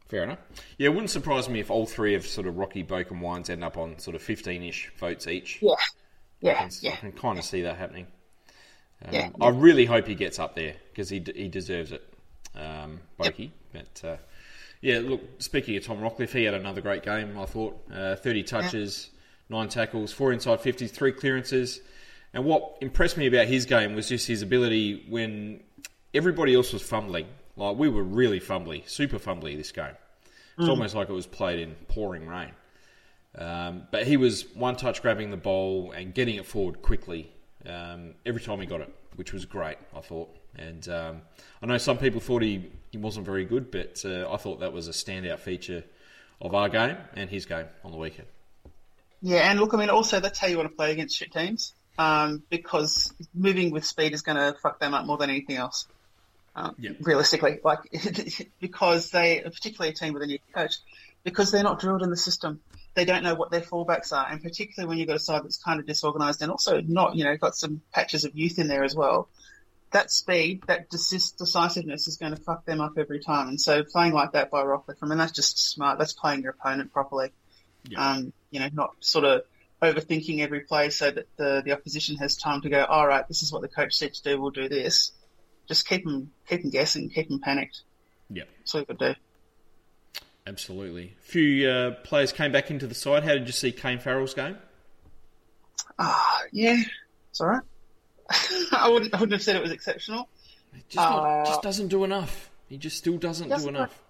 Fair 0.10 0.24
enough. 0.24 0.40
Yeah, 0.78 0.88
it 0.88 0.92
wouldn't 0.92 1.10
surprise 1.10 1.50
me 1.50 1.60
if 1.60 1.72
all 1.72 1.88
three 1.88 2.14
of 2.14 2.26
sort 2.28 2.46
of 2.46 2.58
Rocky, 2.58 2.84
Boak, 2.84 3.10
and 3.10 3.20
Wines 3.20 3.50
end 3.50 3.64
up 3.64 3.78
on 3.78 3.98
sort 3.98 4.16
of 4.16 4.22
15-ish 4.22 4.92
votes 5.00 5.28
each. 5.28 5.60
Yeah. 5.62 5.74
Yeah, 6.42 6.52
I 6.52 6.56
can, 6.56 6.70
yeah. 6.82 6.92
I 6.92 6.96
can 6.98 7.12
kind 7.14 7.40
of 7.40 7.46
see 7.46 7.62
that 7.64 7.78
happening. 7.78 8.06
Um, 9.06 9.14
Yeah, 9.14 9.30
I 9.42 9.48
really 9.50 9.86
hope 9.86 10.06
he 10.08 10.14
gets 10.14 10.38
up 10.40 10.56
there 10.56 10.76
because 10.92 11.10
he, 11.10 11.20
d- 11.20 11.34
he 11.36 11.48
deserves 11.48 11.92
it, 11.94 12.04
um, 12.56 13.00
Boakey. 13.20 13.52
But 13.72 14.02
uh, 14.08 14.18
yeah, 14.84 15.00
look, 15.00 15.22
speaking 15.40 15.78
of 15.78 15.86
Tom 15.86 16.00
Rockliff, 16.00 16.32
he 16.32 16.44
had 16.44 16.54
another 16.54 16.82
great 16.82 17.04
game, 17.04 17.40
I 17.40 17.46
thought. 17.46 17.82
Uh, 17.90 18.18
30 18.18 18.44
touches, 18.44 19.12
nine 19.48 19.70
tackles, 19.70 20.12
four 20.12 20.34
inside 20.34 20.60
50s, 20.60 20.92
three 20.92 21.14
clearances. 21.14 21.80
And 22.34 22.44
what 22.44 22.78
impressed 22.82 23.16
me 23.16 23.28
about 23.28 23.48
his 23.48 23.66
game 23.66 23.96
was 23.96 24.10
just 24.10 24.28
his 24.28 24.42
ability 24.42 25.06
when 25.08 25.62
everybody 26.14 26.54
else 26.54 26.74
was 26.74 26.82
fumbling. 26.82 27.28
Like, 27.56 27.78
we 27.78 27.88
were 27.88 28.04
really 28.04 28.42
fumbly, 28.42 28.88
super 28.90 29.20
fumbly 29.20 29.56
this 29.56 29.72
game. 29.72 29.96
It's 30.58 30.68
almost 30.68 30.96
like 30.96 31.10
it 31.10 31.14
was 31.14 31.28
played 31.28 31.60
in 31.60 31.76
pouring 31.88 32.28
rain. 32.28 32.52
Um, 33.36 33.88
but 33.90 34.06
he 34.06 34.18
was 34.18 34.46
one 34.54 34.76
touch 34.76 35.02
grabbing 35.02 35.32
the 35.32 35.38
ball 35.38 35.94
and 35.94 36.14
getting 36.14 36.36
it 36.36 36.46
forward 36.46 36.82
quickly 36.82 37.32
um, 37.66 38.16
every 38.26 38.42
time 38.42 38.60
he 38.60 38.66
got 38.66 38.82
it, 38.82 38.94
which 39.16 39.32
was 39.32 39.46
great, 39.46 39.78
I 39.96 40.02
thought. 40.02 40.30
And 40.56 40.88
um, 40.90 41.22
I 41.62 41.68
know 41.68 41.78
some 41.78 41.98
people 41.98 42.20
thought 42.20 42.42
he, 42.42 42.70
he 42.94 43.00
wasn't 43.00 43.26
very 43.26 43.44
good, 43.44 43.72
but 43.72 44.04
uh, 44.06 44.32
I 44.32 44.38
thought 44.38 44.60
that 44.60 44.72
was 44.72 44.88
a 44.88 44.92
standout 44.92 45.40
feature 45.40 45.84
of 46.40 46.54
our 46.54 46.70
game 46.70 46.96
and 47.16 47.28
his 47.28 47.48
game 47.48 47.66
on 47.84 47.92
the 47.92 47.98
weekend. 47.98 48.28
Yeah, 49.20 49.50
and 49.50 49.60
look, 49.60 49.74
I 49.74 49.78
mean, 49.78 49.90
also 49.90 50.20
that's 50.20 50.38
how 50.38 50.46
you 50.46 50.58
want 50.58 50.70
to 50.70 50.76
play 50.76 50.92
against 50.92 51.18
shit 51.18 51.34
teams, 51.34 51.74
um, 51.98 52.44
because 52.52 53.12
moving 53.34 53.72
with 53.72 53.84
speed 53.84 54.14
is 54.14 54.22
going 54.22 54.38
to 54.38 54.56
fuck 54.62 54.80
them 54.80 54.94
up 54.94 55.08
more 55.08 55.18
than 55.18 55.32
anything 55.32 55.56
else. 55.56 55.88
Um, 56.56 56.76
Yep. 56.78 56.98
Realistically, 57.02 57.60
like 57.64 57.80
because 58.62 59.10
they, 59.10 59.42
particularly 59.44 59.90
a 59.90 59.96
team 59.96 60.14
with 60.14 60.22
a 60.22 60.28
new 60.28 60.38
coach, 60.54 60.76
because 61.24 61.50
they're 61.50 61.64
not 61.64 61.80
drilled 61.80 62.04
in 62.04 62.12
the 62.12 62.18
system, 62.18 62.60
they 62.94 63.06
don't 63.06 63.24
know 63.24 63.34
what 63.34 63.50
their 63.50 63.62
fallbacks 63.62 64.14
are, 64.14 64.28
and 64.30 64.40
particularly 64.44 64.88
when 64.88 65.00
you've 65.00 65.08
got 65.08 65.16
a 65.16 65.20
side 65.20 65.44
that's 65.44 65.58
kind 65.58 65.80
of 65.80 65.88
disorganised 65.88 66.44
and 66.44 66.52
also 66.52 66.80
not, 66.82 67.16
you 67.16 67.24
know, 67.24 67.36
got 67.38 67.56
some 67.56 67.82
patches 67.92 68.24
of 68.24 68.36
youth 68.36 68.60
in 68.60 68.68
there 68.68 68.84
as 68.84 68.96
well. 68.96 69.30
That 69.94 70.12
speed, 70.12 70.64
that 70.68 70.90
decis- 70.90 71.38
decisiveness 71.38 72.08
is 72.08 72.18
going 72.18 72.36
to 72.36 72.42
fuck 72.42 72.66
them 72.66 72.82
up 72.82 72.98
every 72.98 73.20
time. 73.20 73.48
And 73.48 73.62
so 73.62 73.84
playing 73.84 74.14
like 74.14 74.34
that 74.34 74.52
by 74.52 74.64
Rockliff, 74.64 74.98
I 75.02 75.06
mean, 75.06 75.18
that's 75.18 75.32
just 75.32 75.72
smart. 75.72 76.00
That's 76.00 76.14
playing 76.14 76.42
your 76.42 76.52
opponent 76.52 76.92
properly 76.92 77.32
um, 77.96 78.34
you 78.52 78.60
know, 78.60 78.70
not 78.74 78.96
sort 79.00 79.26
of 79.26 79.44
overthinking 79.82 80.40
every 80.40 80.62
play 80.62 80.90
so 80.90 81.12
that 81.12 81.28
the, 81.38 81.62
the 81.66 81.74
opposition 81.74 82.18
has 82.18 82.38
time 82.38 82.62
to 82.62 82.70
go, 82.70 82.84
all 82.84 83.06
right, 83.06 83.28
this 83.28 83.44
is 83.44 83.52
what 83.52 83.62
the 83.62 83.68
coach 83.68 83.94
said 83.94 84.14
to 84.14 84.24
do, 84.24 84.42
we'll 84.42 84.52
do 84.52 84.70
this. 84.70 85.12
Just 85.68 85.88
keep 85.88 86.04
them, 86.04 86.32
keep 86.48 86.62
them 86.62 86.72
guessing, 86.72 87.10
keep 87.10 87.30
them 87.30 87.40
panicked. 87.40 87.82
Yeah, 88.30 88.44
That's 88.60 88.74
all 88.74 88.82
you 88.82 88.86
could 88.86 89.00
do. 89.00 89.16
absolutely. 90.48 91.16
A 91.20 91.22
few 91.22 91.70
uh, 91.70 91.92
players 92.04 92.32
came 92.32 92.52
back 92.52 92.72
into 92.72 92.88
the 92.88 92.96
side. 92.96 93.24
How 93.24 93.34
did 93.34 93.48
you 93.48 93.54
see 93.54 93.72
Kane 93.72 94.00
Farrell's 94.00 94.34
game? 94.34 94.58
Ah, 96.00 96.42
yeah, 96.52 96.82
it's 97.30 97.42
all 97.42 97.48
right. 97.48 97.62
I 98.72 98.90
wouldn't, 98.90 99.14
I 99.14 99.18
wouldn't 99.20 99.34
have 99.34 99.42
said 99.44 99.56
it 99.56 99.62
was 99.62 99.72
exceptional. 99.72 100.28
Just, 100.90 100.96
not, 100.96 101.24
Uh, 101.24 101.46
just 101.46 101.62
doesn't 101.62 101.88
do 101.90 102.04
enough. 102.04 102.50
He 102.68 102.78
just 102.78 102.98
still 102.98 103.18
doesn't, 103.18 103.48
do 103.48 103.54
Doesn't 103.54 103.76
enough. 103.76 104.02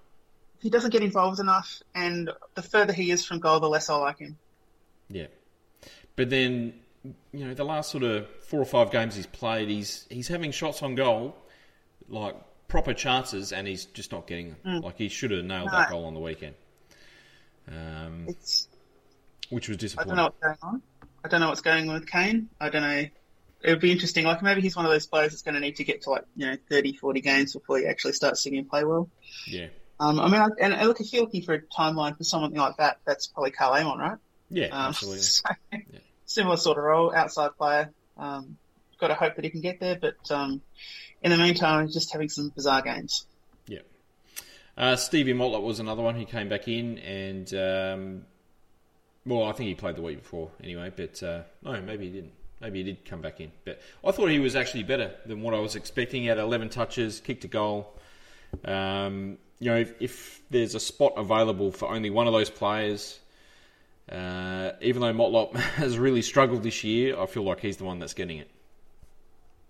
He 0.61 0.69
doesn't 0.69 0.91
get 0.91 1.03
involved 1.03 1.39
enough, 1.41 1.81
and 1.93 2.29
the 2.55 2.61
further 2.61 2.93
he 2.93 3.11
is 3.11 3.25
from 3.25 3.39
goal, 3.39 3.59
the 3.59 3.67
less 3.67 3.89
I 3.89 3.95
like 3.95 4.19
him. 4.19 4.37
Yeah. 5.09 5.27
But 6.15 6.29
then, 6.29 6.73
you 7.33 7.45
know, 7.45 7.53
the 7.53 7.65
last 7.65 7.91
sort 7.91 8.03
of 8.03 8.27
four 8.47 8.61
or 8.61 8.65
five 8.65 8.89
games 8.89 9.15
he's 9.15 9.25
played, 9.25 9.67
he's 9.67 10.05
he's 10.09 10.29
having 10.29 10.51
shots 10.51 10.81
on 10.81 10.95
goal, 10.95 11.35
like 12.07 12.35
proper 12.69 12.93
chances, 12.93 13.51
and 13.51 13.67
he's 13.67 13.85
just 13.85 14.13
not 14.13 14.25
getting 14.25 14.55
them. 14.63 14.81
Like 14.81 14.97
he 14.97 15.09
should 15.09 15.31
have 15.31 15.43
nailed 15.43 15.71
that 15.71 15.89
goal 15.89 16.05
on 16.05 16.13
the 16.13 16.21
weekend, 16.21 16.55
um, 17.67 18.25
It's, 18.29 18.69
which 19.49 19.67
was 19.67 19.77
disappointing. 19.77 20.13
I 20.13 20.15
don't 20.15 20.17
know 20.17 20.23
what's 20.23 20.39
going 20.61 20.73
on. 20.73 20.81
I 21.25 21.27
don't 21.27 21.39
know 21.41 21.49
what's 21.49 21.61
going 21.61 21.89
on 21.89 21.95
with 21.95 22.09
Kane. 22.09 22.49
I 22.61 22.69
don't 22.69 22.83
know. 22.83 23.05
It 23.63 23.69
would 23.69 23.79
be 23.79 23.91
interesting. 23.91 24.25
Like 24.25 24.41
maybe 24.41 24.61
he's 24.61 24.75
one 24.75 24.85
of 24.85 24.91
those 24.91 25.07
players 25.07 25.31
that's 25.31 25.41
going 25.41 25.55
to 25.55 25.61
need 25.61 25.77
to 25.77 25.83
get 25.83 26.01
to 26.03 26.09
like 26.09 26.25
you 26.35 26.45
know 26.47 26.57
30, 26.69 26.97
40 26.97 27.21
games 27.21 27.53
before 27.53 27.77
he 27.77 27.85
actually 27.85 28.13
starts 28.13 28.41
seeing 28.43 28.55
him 28.55 28.65
play 28.65 28.83
well. 28.83 29.09
Yeah, 29.47 29.67
Um, 29.99 30.19
I 30.19 30.27
mean, 30.27 30.41
I, 30.41 30.47
and, 30.59 30.87
look, 30.87 30.99
if 30.99 31.13
you're 31.13 31.23
looking 31.23 31.43
for 31.43 31.53
a 31.53 31.61
timeline 31.61 32.17
for 32.17 32.23
something 32.23 32.59
like 32.59 32.77
that, 32.77 32.97
that's 33.05 33.27
probably 33.27 33.51
Karl 33.51 33.73
Amon, 33.73 33.99
right? 33.99 34.17
yeah, 34.49 34.65
Um, 34.67 34.89
absolutely. 34.89 35.21
so, 35.21 35.43
Similar 36.25 36.57
sort 36.57 36.77
of 36.77 36.83
role, 36.83 37.13
outside 37.15 37.51
player. 37.57 37.91
Um, 38.17 38.57
got 38.99 39.07
to 39.09 39.15
hope 39.15 39.35
that 39.35 39.43
he 39.43 39.51
can 39.51 39.61
get 39.61 39.79
there, 39.79 39.97
but 39.99 40.31
um, 40.31 40.61
in 41.21 41.31
the 41.31 41.37
meantime, 41.37 41.85
he's 41.85 41.93
just 41.93 42.11
having 42.11 42.29
some 42.29 42.49
bizarre 42.49 42.81
games. 42.81 43.25
Yeah. 43.67 43.79
Uh, 44.77 44.95
Stevie 44.95 45.33
Motlop 45.33 45.61
was 45.61 45.79
another 45.79 46.01
one 46.01 46.15
who 46.15 46.25
came 46.25 46.49
back 46.49 46.67
in, 46.67 46.97
and 46.99 47.53
um, 47.53 48.25
well, 49.25 49.43
I 49.43 49.51
think 49.51 49.67
he 49.67 49.75
played 49.75 49.95
the 49.95 50.01
week 50.01 50.23
before 50.23 50.51
anyway. 50.63 50.91
But 50.95 51.21
uh, 51.21 51.43
no, 51.61 51.81
maybe 51.81 52.05
he 52.05 52.11
didn't. 52.11 52.33
Maybe 52.63 52.77
he 52.79 52.85
did 52.85 53.03
come 53.03 53.21
back 53.21 53.41
in. 53.41 53.51
But 53.65 53.81
I 54.05 54.11
thought 54.11 54.29
he 54.29 54.39
was 54.39 54.55
actually 54.55 54.83
better 54.83 55.13
than 55.25 55.41
what 55.41 55.53
I 55.53 55.59
was 55.59 55.75
expecting. 55.75 56.21
He 56.21 56.29
had 56.29 56.37
11 56.37 56.69
touches, 56.69 57.19
kicked 57.19 57.43
a 57.43 57.49
goal. 57.49 57.93
Um, 58.63 59.37
you 59.59 59.69
know, 59.69 59.77
if, 59.77 60.01
if 60.01 60.41
there's 60.49 60.73
a 60.73 60.79
spot 60.79 61.13
available 61.17 61.73
for 61.73 61.89
only 61.89 62.09
one 62.09 62.25
of 62.25 62.31
those 62.31 62.49
players, 62.49 63.19
uh, 64.09 64.71
even 64.81 65.01
though 65.01 65.13
Motlop 65.13 65.55
has 65.75 65.97
really 65.97 66.21
struggled 66.21 66.63
this 66.63 66.85
year, 66.85 67.19
I 67.19 67.25
feel 67.25 67.43
like 67.43 67.59
he's 67.59 67.75
the 67.75 67.83
one 67.83 67.99
that's 67.99 68.13
getting 68.13 68.37
it. 68.37 68.49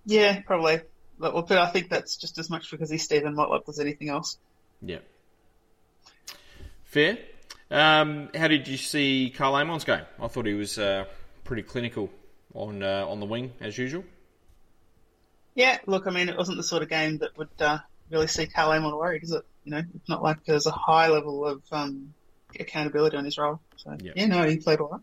Yeah, 0.05 0.41
probably. 0.41 0.81
But, 1.17 1.33
well, 1.33 1.43
but 1.43 1.57
I 1.57 1.71
think 1.71 1.89
that's 1.89 2.15
just 2.17 2.37
as 2.37 2.51
much 2.51 2.69
because 2.69 2.91
he's 2.91 3.03
Stephen 3.03 3.35
Motlop 3.35 3.67
as 3.69 3.79
anything 3.79 4.09
else. 4.09 4.37
Yeah. 4.83 4.99
Fair. 6.83 7.17
Um, 7.71 8.29
how 8.35 8.49
did 8.49 8.67
you 8.67 8.77
see 8.77 9.33
Karl 9.35 9.55
Amon's 9.55 9.83
game? 9.83 10.05
I 10.21 10.27
thought 10.27 10.45
he 10.45 10.53
was 10.53 10.77
uh, 10.77 11.05
pretty 11.43 11.63
clinical 11.63 12.11
on 12.53 12.83
uh, 12.83 13.05
on 13.07 13.19
the 13.19 13.25
wing 13.25 13.51
as 13.59 13.77
usual. 13.77 14.03
Yeah, 15.55 15.77
look, 15.85 16.07
I 16.07 16.09
mean, 16.11 16.29
it 16.29 16.37
wasn't 16.37 16.57
the 16.57 16.63
sort 16.63 16.81
of 16.81 16.89
game 16.89 17.19
that 17.19 17.37
would 17.37 17.49
uh, 17.59 17.77
really 18.09 18.27
see 18.27 18.47
Karl 18.47 18.71
Amon 18.71 18.95
worried, 18.95 19.23
is 19.23 19.31
it? 19.31 19.43
You 19.65 19.71
know, 19.71 19.83
it's 19.95 20.09
not 20.09 20.23
like 20.23 20.43
there's 20.45 20.65
a 20.65 20.71
high 20.71 21.09
level 21.09 21.45
of 21.47 21.61
um, 21.71 22.13
accountability 22.59 23.17
on 23.17 23.25
his 23.25 23.37
role. 23.37 23.59
So, 23.77 23.95
Yeah. 24.01 24.13
yeah, 24.15 24.25
no, 24.25 24.43
he 24.43 24.57
played 24.57 24.79
all 24.79 24.89
right. 24.89 25.01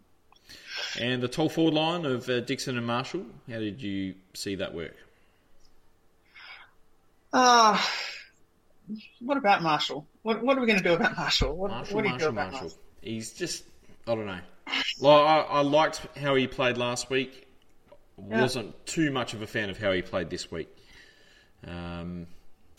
And 0.99 1.23
the 1.23 1.29
tall 1.29 1.49
forward 1.49 1.75
line 1.75 2.05
of 2.05 2.29
uh, 2.29 2.41
Dixon 2.41 2.77
and 2.77 2.87
Marshall. 2.87 3.25
How 3.49 3.59
did 3.61 3.81
you 3.81 4.15
see 4.35 4.57
that 4.57 4.75
work? 4.75 4.97
Uh, 7.33 7.81
what 9.21 9.37
about 9.37 9.63
Marshall? 9.63 10.07
What, 10.23 10.43
what 10.43 10.59
are 10.59 10.61
we 10.61 10.67
going 10.67 10.79
to 10.81 10.85
do 10.85 10.95
about 10.95 11.17
Marshall? 11.17 11.57
What, 11.57 11.71
Marshall, 11.71 11.95
what 11.95 12.03
do 12.03 12.09
you 12.09 12.13
Marshall, 12.15 12.33
do 12.33 12.33
about 12.39 12.51
Marshall. 12.53 12.69
Marshall? 12.69 12.83
He's 13.03 13.33
just 13.33 13.65
I 14.07 14.15
don't 14.15 14.27
know. 14.27 14.41
Like 15.01 15.27
I, 15.27 15.41
I 15.41 15.61
liked 15.63 16.07
how 16.17 16.35
he 16.35 16.47
played 16.47 16.77
last 16.77 17.11
week. 17.11 17.47
Yeah. 18.19 18.43
Wasn't 18.43 18.87
too 18.87 19.11
much 19.11 19.35
of 19.35 19.43
a 19.43 19.47
fan 19.47 19.71
of 19.71 19.79
how 19.79 19.93
he 19.93 20.03
played 20.03 20.31
this 20.31 20.51
week. 20.51 20.69
Um, 21.67 22.27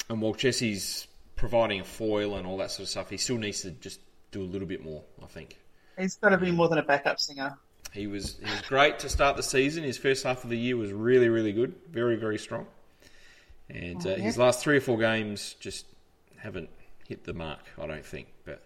and 0.10 0.22
while 0.22 0.34
Jesse's 0.34 1.08
providing 1.36 1.82
a 1.82 1.84
foil 1.84 2.36
and 2.36 2.46
all 2.46 2.58
that 2.58 2.72
sort 2.72 2.82
of 2.82 2.90
stuff, 2.90 3.10
he 3.10 3.18
still 3.18 3.38
needs 3.38 3.62
to 3.62 3.72
just 3.72 4.00
do 4.32 4.42
a 4.42 4.46
little 4.46 4.68
bit 4.68 4.84
more. 4.84 5.04
I 5.22 5.26
think. 5.26 5.58
He's 5.98 6.16
got 6.16 6.30
to 6.30 6.38
be 6.38 6.52
more 6.52 6.70
than 6.70 6.78
a 6.78 6.84
backup 6.84 7.20
singer. 7.20 7.58
He 7.92 8.08
was 8.08 8.38
he 8.40 8.50
was 8.50 8.62
great 8.62 9.00
to 9.00 9.10
start 9.10 9.36
the 9.36 9.44
season. 9.44 9.84
His 9.84 9.98
first 9.98 10.24
half 10.24 10.44
of 10.44 10.50
the 10.50 10.58
year 10.58 10.78
was 10.78 10.92
really 10.92 11.30
really 11.30 11.52
good, 11.52 11.76
very 11.90 12.16
very 12.16 12.38
strong. 12.38 12.68
And 13.70 14.06
uh, 14.06 14.16
his 14.16 14.38
last 14.38 14.62
three 14.62 14.78
or 14.78 14.82
four 14.82 14.98
games 14.98 15.56
just 15.60 15.86
haven't 16.38 16.70
hit 17.08 17.24
the 17.24 17.34
mark. 17.34 17.62
I 17.82 17.88
don't 17.88 18.06
think, 18.06 18.28
but 18.46 18.62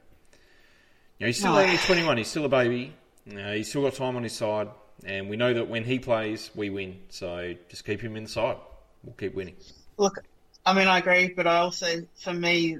you 1.19 1.25
know, 1.25 1.27
he's 1.27 1.39
still 1.39 1.53
No. 1.53 1.59
only 1.59 1.77
21. 1.77 2.17
He's 2.17 2.27
still 2.27 2.45
a 2.45 2.49
baby. 2.49 2.93
Know, 3.25 3.55
he's 3.55 3.69
still 3.69 3.81
got 3.83 3.95
time 3.95 4.15
on 4.15 4.23
his 4.23 4.33
side, 4.33 4.69
and 5.03 5.29
we 5.29 5.35
know 5.35 5.53
that 5.53 5.67
when 5.67 5.83
he 5.83 5.97
plays, 5.97 6.51
we 6.53 6.69
win. 6.69 6.99
So 7.09 7.55
just 7.69 7.83
keep 7.85 8.01
him 8.01 8.15
in 8.15 8.23
the 8.25 8.29
side. 8.29 8.57
We'll 9.03 9.15
keep 9.15 9.33
winning. 9.33 9.55
Look, 9.97 10.19
I 10.65 10.73
mean, 10.73 10.87
I 10.87 10.99
agree, 10.99 11.29
but 11.35 11.47
I 11.47 11.57
also, 11.57 12.05
for 12.21 12.33
me, 12.33 12.77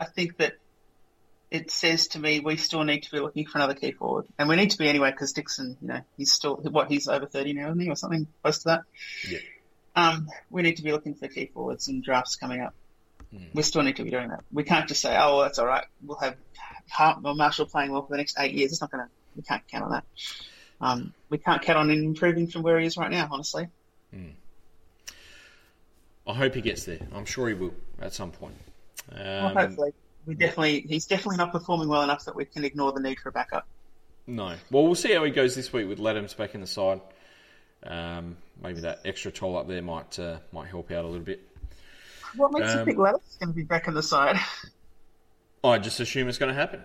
I 0.00 0.04
think 0.06 0.38
that 0.38 0.54
it 1.50 1.70
says 1.70 2.08
to 2.08 2.18
me 2.18 2.40
we 2.40 2.56
still 2.56 2.82
need 2.84 3.02
to 3.04 3.10
be 3.10 3.18
looking 3.20 3.44
for 3.46 3.58
another 3.58 3.74
key 3.74 3.92
forward, 3.92 4.26
and 4.38 4.48
we 4.48 4.56
need 4.56 4.70
to 4.70 4.78
be 4.78 4.88
anyway 4.88 5.10
because 5.12 5.32
Dixon, 5.32 5.76
you 5.80 5.88
know, 5.88 6.00
he's 6.16 6.32
still 6.32 6.56
what 6.56 6.90
he's 6.90 7.06
over 7.06 7.26
thirty 7.26 7.52
now, 7.52 7.68
isn't 7.68 7.80
he, 7.80 7.88
or 7.88 7.96
something 7.96 8.26
close 8.42 8.58
to 8.60 8.64
that. 8.68 8.82
Yeah. 9.28 9.38
Um, 9.94 10.28
we 10.50 10.62
need 10.62 10.76
to 10.76 10.82
be 10.82 10.90
looking 10.92 11.14
for 11.14 11.28
key 11.28 11.50
forwards 11.52 11.86
and 11.88 12.02
drafts 12.02 12.36
coming 12.36 12.60
up. 12.60 12.74
We 13.54 13.62
still 13.62 13.82
need 13.82 13.96
to 13.96 14.04
be 14.04 14.10
doing 14.10 14.28
that. 14.28 14.42
We 14.52 14.64
can't 14.64 14.88
just 14.88 15.00
say, 15.02 15.16
"Oh, 15.16 15.36
well, 15.36 15.42
that's 15.42 15.58
all 15.58 15.66
right. 15.66 15.84
We'll 16.04 16.18
have 16.18 16.36
Hart 16.90 17.18
or 17.24 17.34
Marshall 17.34 17.66
playing 17.66 17.92
well 17.92 18.02
for 18.02 18.12
the 18.12 18.16
next 18.16 18.36
eight 18.38 18.52
years." 18.54 18.72
It's 18.72 18.80
not 18.80 18.90
going 18.90 19.04
to. 19.04 19.10
We 19.36 19.42
can't 19.42 19.62
count 19.68 19.84
on 19.84 19.90
that. 19.92 20.04
Um, 20.80 21.14
we 21.28 21.38
can't 21.38 21.62
count 21.62 21.78
on 21.78 21.90
him 21.90 22.02
improving 22.02 22.48
from 22.48 22.62
where 22.62 22.80
he 22.80 22.86
is 22.86 22.96
right 22.96 23.10
now. 23.10 23.28
Honestly, 23.30 23.68
I 26.26 26.34
hope 26.34 26.54
he 26.54 26.60
gets 26.60 26.84
there. 26.84 26.98
I'm 27.14 27.24
sure 27.24 27.48
he 27.48 27.54
will 27.54 27.74
at 28.00 28.12
some 28.14 28.30
point. 28.32 28.54
well, 29.12 29.46
Um, 29.48 29.56
hopefully, 29.56 29.92
we 30.26 30.34
definitely 30.34 30.80
he's 30.80 31.06
definitely 31.06 31.36
not 31.36 31.52
performing 31.52 31.88
well 31.88 32.02
enough 32.02 32.24
that 32.24 32.34
we 32.34 32.44
can 32.44 32.64
ignore 32.64 32.92
the 32.92 33.00
need 33.00 33.18
for 33.20 33.28
a 33.28 33.32
backup. 33.32 33.66
No. 34.26 34.54
Well, 34.70 34.84
we'll 34.84 34.94
see 34.94 35.12
how 35.12 35.24
he 35.24 35.30
goes 35.30 35.54
this 35.54 35.72
week 35.72 35.88
with 35.88 35.98
Ladhams 35.98 36.36
back 36.36 36.54
in 36.54 36.60
the 36.60 36.66
side. 36.66 37.00
Um, 37.82 38.36
maybe 38.62 38.80
that 38.80 39.00
extra 39.04 39.32
toll 39.32 39.56
up 39.56 39.66
there 39.66 39.82
might 39.82 40.18
uh, 40.18 40.38
might 40.52 40.68
help 40.68 40.90
out 40.90 41.04
a 41.04 41.08
little 41.08 41.24
bit. 41.24 41.40
What 42.36 42.52
makes 42.52 42.72
you 42.72 42.80
Um, 42.80 42.84
think 42.84 42.98
Levis 42.98 43.36
going 43.38 43.50
to 43.50 43.54
be 43.54 43.62
back 43.62 43.88
on 43.88 43.94
the 43.94 44.02
side? 44.02 44.36
I 45.62 45.78
just 45.78 46.00
assume 46.00 46.28
it's 46.28 46.38
going 46.38 46.54
to 46.54 46.58
happen. 46.58 46.82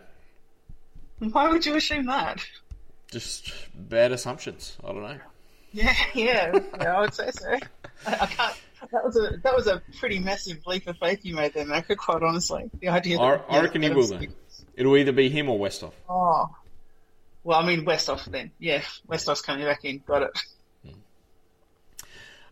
Why 1.19 1.49
would 1.49 1.65
you 1.65 1.75
assume 1.75 2.05
that? 2.07 2.45
Just 3.11 3.53
bad 3.73 4.11
assumptions. 4.11 4.77
I 4.83 4.87
don't 4.87 5.01
know. 5.01 5.17
Yeah, 5.71 5.93
yeah, 6.13 6.59
yeah 6.81 6.97
I 6.97 7.01
would 7.01 7.13
say 7.13 7.31
so. 7.31 7.49
I, 8.05 8.13
I 8.13 8.25
can't. 8.25 8.55
That 8.91 9.03
was 9.03 9.17
a 9.17 9.37
that 9.43 9.55
was 9.55 9.67
a 9.67 9.81
pretty 9.99 10.19
massive 10.19 10.57
leap 10.67 10.87
of 10.87 10.97
faith 10.97 11.19
you 11.23 11.35
made 11.35 11.53
there, 11.53 11.65
Maka. 11.65 11.95
Quite 11.95 12.21
honestly, 12.21 12.69
the 12.79 12.89
idea. 12.89 13.17
That, 13.17 13.23
I, 13.23 13.31
yeah, 13.31 13.43
I 13.49 13.61
reckon 13.63 13.81
he 13.81 13.89
will 13.89 14.05
then. 14.07 14.33
It'll 14.75 14.95
either 14.97 15.11
be 15.11 15.29
him 15.29 15.49
or 15.49 15.57
Westhoff. 15.57 15.93
Oh, 16.09 16.53
well, 17.43 17.59
I 17.59 17.65
mean 17.65 17.85
Westhoff 17.85 18.25
then. 18.25 18.51
Yeah, 18.59 18.81
Westhoff's 19.09 19.41
coming 19.41 19.65
back 19.65 19.85
in. 19.85 20.03
Got 20.05 20.23
it. 20.23 20.39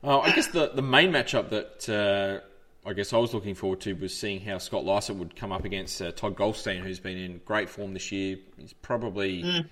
Uh, 0.04 0.20
I 0.20 0.36
guess 0.36 0.48
the, 0.48 0.72
the 0.74 0.82
main 0.82 1.12
matchup 1.12 1.50
that 1.50 1.90
uh, 1.90 2.46
I 2.86 2.94
guess 2.94 3.14
I 3.14 3.18
was 3.18 3.34
looking 3.34 3.56
forward 3.56 3.82
to 3.82 3.94
was 3.94 4.16
seeing 4.16 4.42
how 4.42 4.58
Scott 4.58 4.84
Lycett 4.84 5.16
would 5.16 5.36
come 5.36 5.52
up 5.52 5.64
against 5.64 6.02
uh, 6.02 6.12
Todd 6.12 6.36
Goldstein, 6.36 6.84
who's 6.84 7.00
been 7.00 7.18
in 7.18 7.42
great 7.46 7.70
form 7.70 7.94
this 7.94 8.12
year. 8.12 8.38
He's 8.58 8.74
probably 8.74 9.66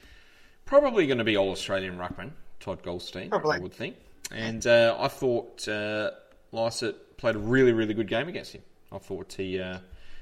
probably 0.65 1.07
going 1.07 1.17
to 1.17 1.23
be 1.23 1.35
All 1.35 1.51
Australian 1.51 1.97
ruckman, 1.97 2.31
Todd 2.59 2.81
Goldstein, 2.83 3.29
Probably. 3.29 3.57
I 3.57 3.59
would 3.59 3.73
think. 3.73 3.97
And 4.33 4.65
uh, 4.65 4.95
I 4.97 5.09
thought 5.09 5.67
uh, 5.67 6.11
Lycett 6.53 7.17
played 7.17 7.35
a 7.35 7.39
really 7.39 7.73
really 7.73 7.93
good 7.93 8.07
game 8.07 8.29
against 8.29 8.53
him. 8.53 8.61
I 8.91 8.97
thought 8.97 9.33
he 9.33 9.59
uh, 9.59 9.79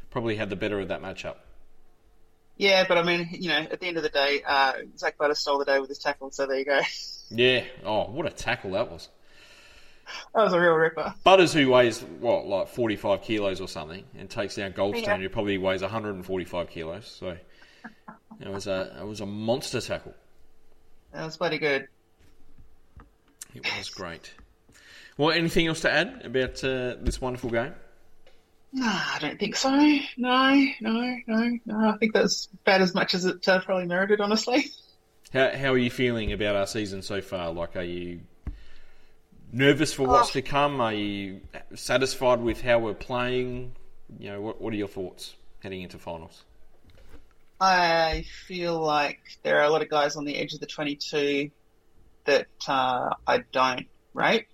probably 0.10 0.36
had 0.36 0.50
the 0.50 0.56
better 0.56 0.80
of 0.80 0.88
that 0.88 1.02
matchup. 1.02 1.36
Yeah, 2.58 2.86
but 2.88 2.98
I 2.98 3.04
mean, 3.04 3.30
you 3.32 3.50
know, 3.50 3.60
at 3.60 3.80
the 3.80 3.88
end 3.88 3.98
of 3.98 4.04
the 4.04 4.10
day, 4.10 4.42
uh, 4.46 4.74
Zak 4.98 5.18
Butter 5.18 5.34
stole 5.34 5.60
the 5.60 5.66
day 5.66 5.80
with 5.80 5.88
his 5.90 6.00
tackle. 6.00 6.30
So 6.32 6.46
there 6.46 6.60
you 6.60 6.66
go. 6.66 6.80
Yeah. 7.32 7.64
Oh, 7.86 8.06
what 8.06 8.26
a 8.26 8.32
tackle 8.32 8.72
that 8.72 8.92
was. 8.92 9.08
that 10.36 10.44
was 10.44 10.54
a 10.54 10.60
real 10.60 10.74
ripper. 10.74 11.14
Butters, 11.24 11.54
who 11.54 11.70
weighs 11.70 12.02
what, 12.02 12.48
like 12.48 12.68
forty-five 12.70 13.22
kilos 13.22 13.62
or 13.62 13.68
something, 13.68 14.04
and 14.18 14.30
takes 14.30 14.56
down 14.56 14.72
Goldstein, 14.72 15.04
Yeah. 15.04 15.18
who 15.18 15.30
probably 15.30 15.58
weighs 15.58 15.82
one 15.82 15.92
hundred 15.92 16.16
and 16.16 16.26
forty-five 16.26 16.70
kilos. 16.70 17.08
So 17.08 17.38
it 18.40 18.50
was 18.50 18.68
a 18.68 18.98
it 19.02 19.06
was 19.06 19.22
a 19.22 19.26
monster 19.26 19.82
tackle. 19.82 20.14
That 21.14 21.26
was 21.26 21.38
bloody 21.38 21.58
good. 21.58 21.88
It 23.56 23.66
was 23.78 23.90
great. 23.90 24.34
Well, 25.18 25.32
anything 25.32 25.68
else 25.68 25.82
to 25.82 25.92
add 25.92 26.22
about 26.24 26.64
uh, 26.64 26.96
this 27.02 27.20
wonderful 27.20 27.50
game? 27.50 27.74
No, 28.72 28.86
I 28.86 29.18
don't 29.20 29.40
think 29.40 29.56
so. 29.56 29.70
No, 30.18 30.54
no, 30.80 31.18
no, 31.28 31.58
no. 31.66 31.90
I 31.90 31.98
think 31.98 32.14
that's 32.14 32.48
about 32.62 32.82
as 32.82 32.94
much 32.94 33.16
as 33.16 33.26
it 33.26 33.48
uh, 33.48 33.60
probably 33.62 33.88
merited, 33.88 34.22
honestly. 34.22 34.68
How 35.34 35.56
how 35.58 35.74
are 35.74 35.78
you 35.78 35.90
feeling 35.90 36.32
about 36.32 36.56
our 36.56 36.68
season 36.68 37.02
so 37.02 37.22
far? 37.22 37.52
Like, 37.52 37.76
are 37.76 37.82
you 37.84 38.22
nervous 39.52 39.94
for 39.94 40.08
what's 40.08 40.30
Oh. 40.30 40.34
to 40.34 40.42
come? 40.42 40.82
Are 40.82 40.94
you 40.94 41.42
satisfied 41.76 42.42
with 42.42 42.62
how 42.62 42.80
we're 42.80 42.94
playing? 42.94 43.76
You 44.20 44.32
know, 44.32 44.42
what 44.42 44.62
what 44.62 44.74
are 44.74 44.78
your 44.78 44.88
thoughts 44.88 45.36
heading 45.62 45.82
into 45.82 45.98
finals? 46.00 46.44
I 47.62 48.26
feel 48.48 48.80
like 48.80 49.20
there 49.44 49.58
are 49.60 49.64
a 49.66 49.70
lot 49.70 49.82
of 49.82 49.90
guys 49.90 50.16
on 50.16 50.24
the 50.26 50.36
edge 50.38 50.54
of 50.54 50.62
the 50.62 50.66
22 50.66 51.52
that 52.26 52.48
uh, 52.68 53.10
I 53.28 53.40
don't 53.52 53.88
rate. 54.14 54.48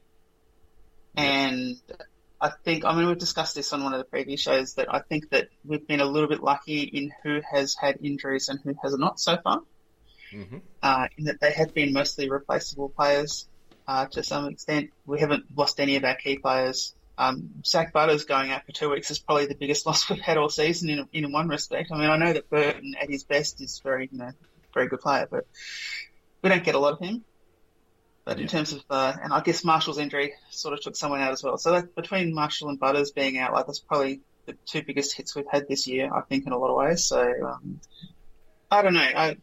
And 1.15 1.77
I 2.41 2.49
think, 2.63 2.84
I 2.84 2.95
mean, 2.95 3.08
we've 3.08 3.17
discussed 3.17 3.55
this 3.55 3.71
on 3.73 3.84
one 3.84 3.93
of 3.93 3.99
the 3.99 4.05
previous 4.05 4.41
shows 4.41 4.73
that 4.73 4.93
I 4.93 4.99
think 4.99 5.29
that 5.29 5.49
we've 5.63 5.86
been 5.88 6.01
a 6.01 6.05
little 6.05 6.27
bit 6.27 6.41
lucky 6.41 6.81
in 6.81 7.12
who 7.23 7.41
has 7.49 7.75
had 7.75 7.99
injuries 8.03 8.49
and 8.49 8.60
who 8.63 8.73
has 8.84 8.97
not 8.97 9.19
so 9.19 9.38
far. 9.38 9.62
Mhm. 10.34 10.62
Uh, 10.81 11.08
in 11.17 11.25
that 11.25 11.39
they 11.39 11.51
have 11.51 11.73
been 11.73 11.93
mostly 11.93 12.29
replaceable 12.29 12.89
players 12.89 13.47
uh, 13.88 14.06
to 14.08 14.24
some 14.24 14.48
extent. 14.48 14.91
We 15.06 15.19
haven't 15.19 15.45
lost 15.56 15.80
any 15.80 15.95
of 15.95 16.04
our 16.04 16.15
key 16.15 16.38
players. 16.38 16.93
Um, 17.17 17.52
Zak 17.65 17.93
Butters 17.93 18.26
going 18.26 18.52
out 18.52 18.65
for 18.65 18.71
two 18.71 18.89
weeks 18.89 19.10
is 19.10 19.19
probably 19.19 19.45
the 19.45 19.56
biggest 19.56 19.86
loss 19.88 20.10
we've 20.10 20.19
had 20.19 20.38
all 20.38 20.50
season 20.50 20.89
in, 20.89 21.08
in 21.13 21.32
one 21.32 21.48
respect. 21.48 21.91
I 21.91 21.98
mean, 21.98 22.10
I 22.10 22.17
know 22.17 22.34
that 22.34 22.50
Burton 22.50 22.95
at 23.00 23.10
his 23.10 23.24
best 23.24 23.62
is 23.62 23.80
very, 23.80 24.10
you 24.12 24.17
know, 24.17 24.32
very 24.74 24.88
good 24.88 25.00
player, 25.00 25.28
but 25.30 25.45
we 26.41 26.50
don't 26.50 26.63
get 26.63 26.76
a 26.76 26.80
lot 26.80 26.93
of 26.93 27.00
him. 27.00 27.24
But 28.26 28.39
in 28.39 28.48
terms 28.48 28.74
of, 28.74 28.84
uh, 28.89 29.13
and 29.24 29.32
I 29.32 29.41
guess 29.41 29.63
Marshall's 29.63 30.00
injury 30.00 30.34
sort 30.50 30.74
of 30.74 30.82
took 30.82 30.95
someone 30.95 31.21
out 31.21 31.32
as 31.32 31.43
well. 31.43 31.58
So 31.58 31.74
that, 31.74 31.95
between 31.95 32.34
Marshall 32.34 32.69
and 32.69 32.80
Butters 32.80 33.12
being 33.12 33.38
out, 33.38 33.54
like 33.54 33.67
that's 33.67 33.80
probably 33.80 34.21
the 34.48 34.58
two 34.65 34.82
biggest 34.82 35.15
hits 35.15 35.36
we've 35.36 35.45
had 35.50 35.67
this 35.67 35.86
year, 35.86 36.12
I 36.13 36.21
think, 36.21 36.48
in 36.48 36.52
a 36.52 36.58
lot 36.58 36.69
of 36.69 36.76
ways. 36.76 37.06
So 37.06 37.21
um, 37.21 37.80
I 38.71 38.82
don't 38.82 38.95
know. 38.95 39.00
I, 39.00 39.38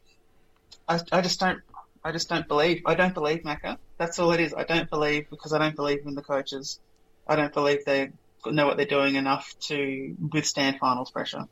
I 0.88 1.00
I 1.12 1.20
just 1.20 1.38
don't. 1.38 1.60
I 2.04 2.10
just 2.12 2.28
don't 2.28 2.46
believe. 2.48 2.82
I 2.86 2.94
don't 2.94 3.14
believe 3.14 3.42
Macca. 3.42 3.78
That's 3.98 4.18
all 4.18 4.32
it 4.32 4.40
is. 4.40 4.52
I 4.54 4.64
don't 4.64 4.90
believe 4.90 5.30
because 5.30 5.52
I 5.52 5.58
don't 5.58 5.76
believe 5.76 6.04
in 6.04 6.14
the 6.14 6.22
coaches. 6.22 6.80
I 7.28 7.36
don't 7.36 7.52
believe 7.54 7.84
they 7.84 8.10
know 8.44 8.66
what 8.66 8.76
they're 8.76 8.86
doing 8.86 9.14
enough 9.14 9.54
to 9.68 10.16
withstand 10.32 10.78
finals 10.80 11.10
pressure. 11.12 11.46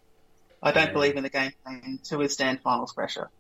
I 0.63 0.73
don't 0.73 0.89
Yeah. 0.89 0.93
believe 0.93 1.17
in 1.17 1.23
the 1.23 1.31
game 1.31 1.53
plan 1.63 2.01
to 2.05 2.17
withstand 2.19 2.61
finals 2.63 2.93
pressure. 2.93 3.31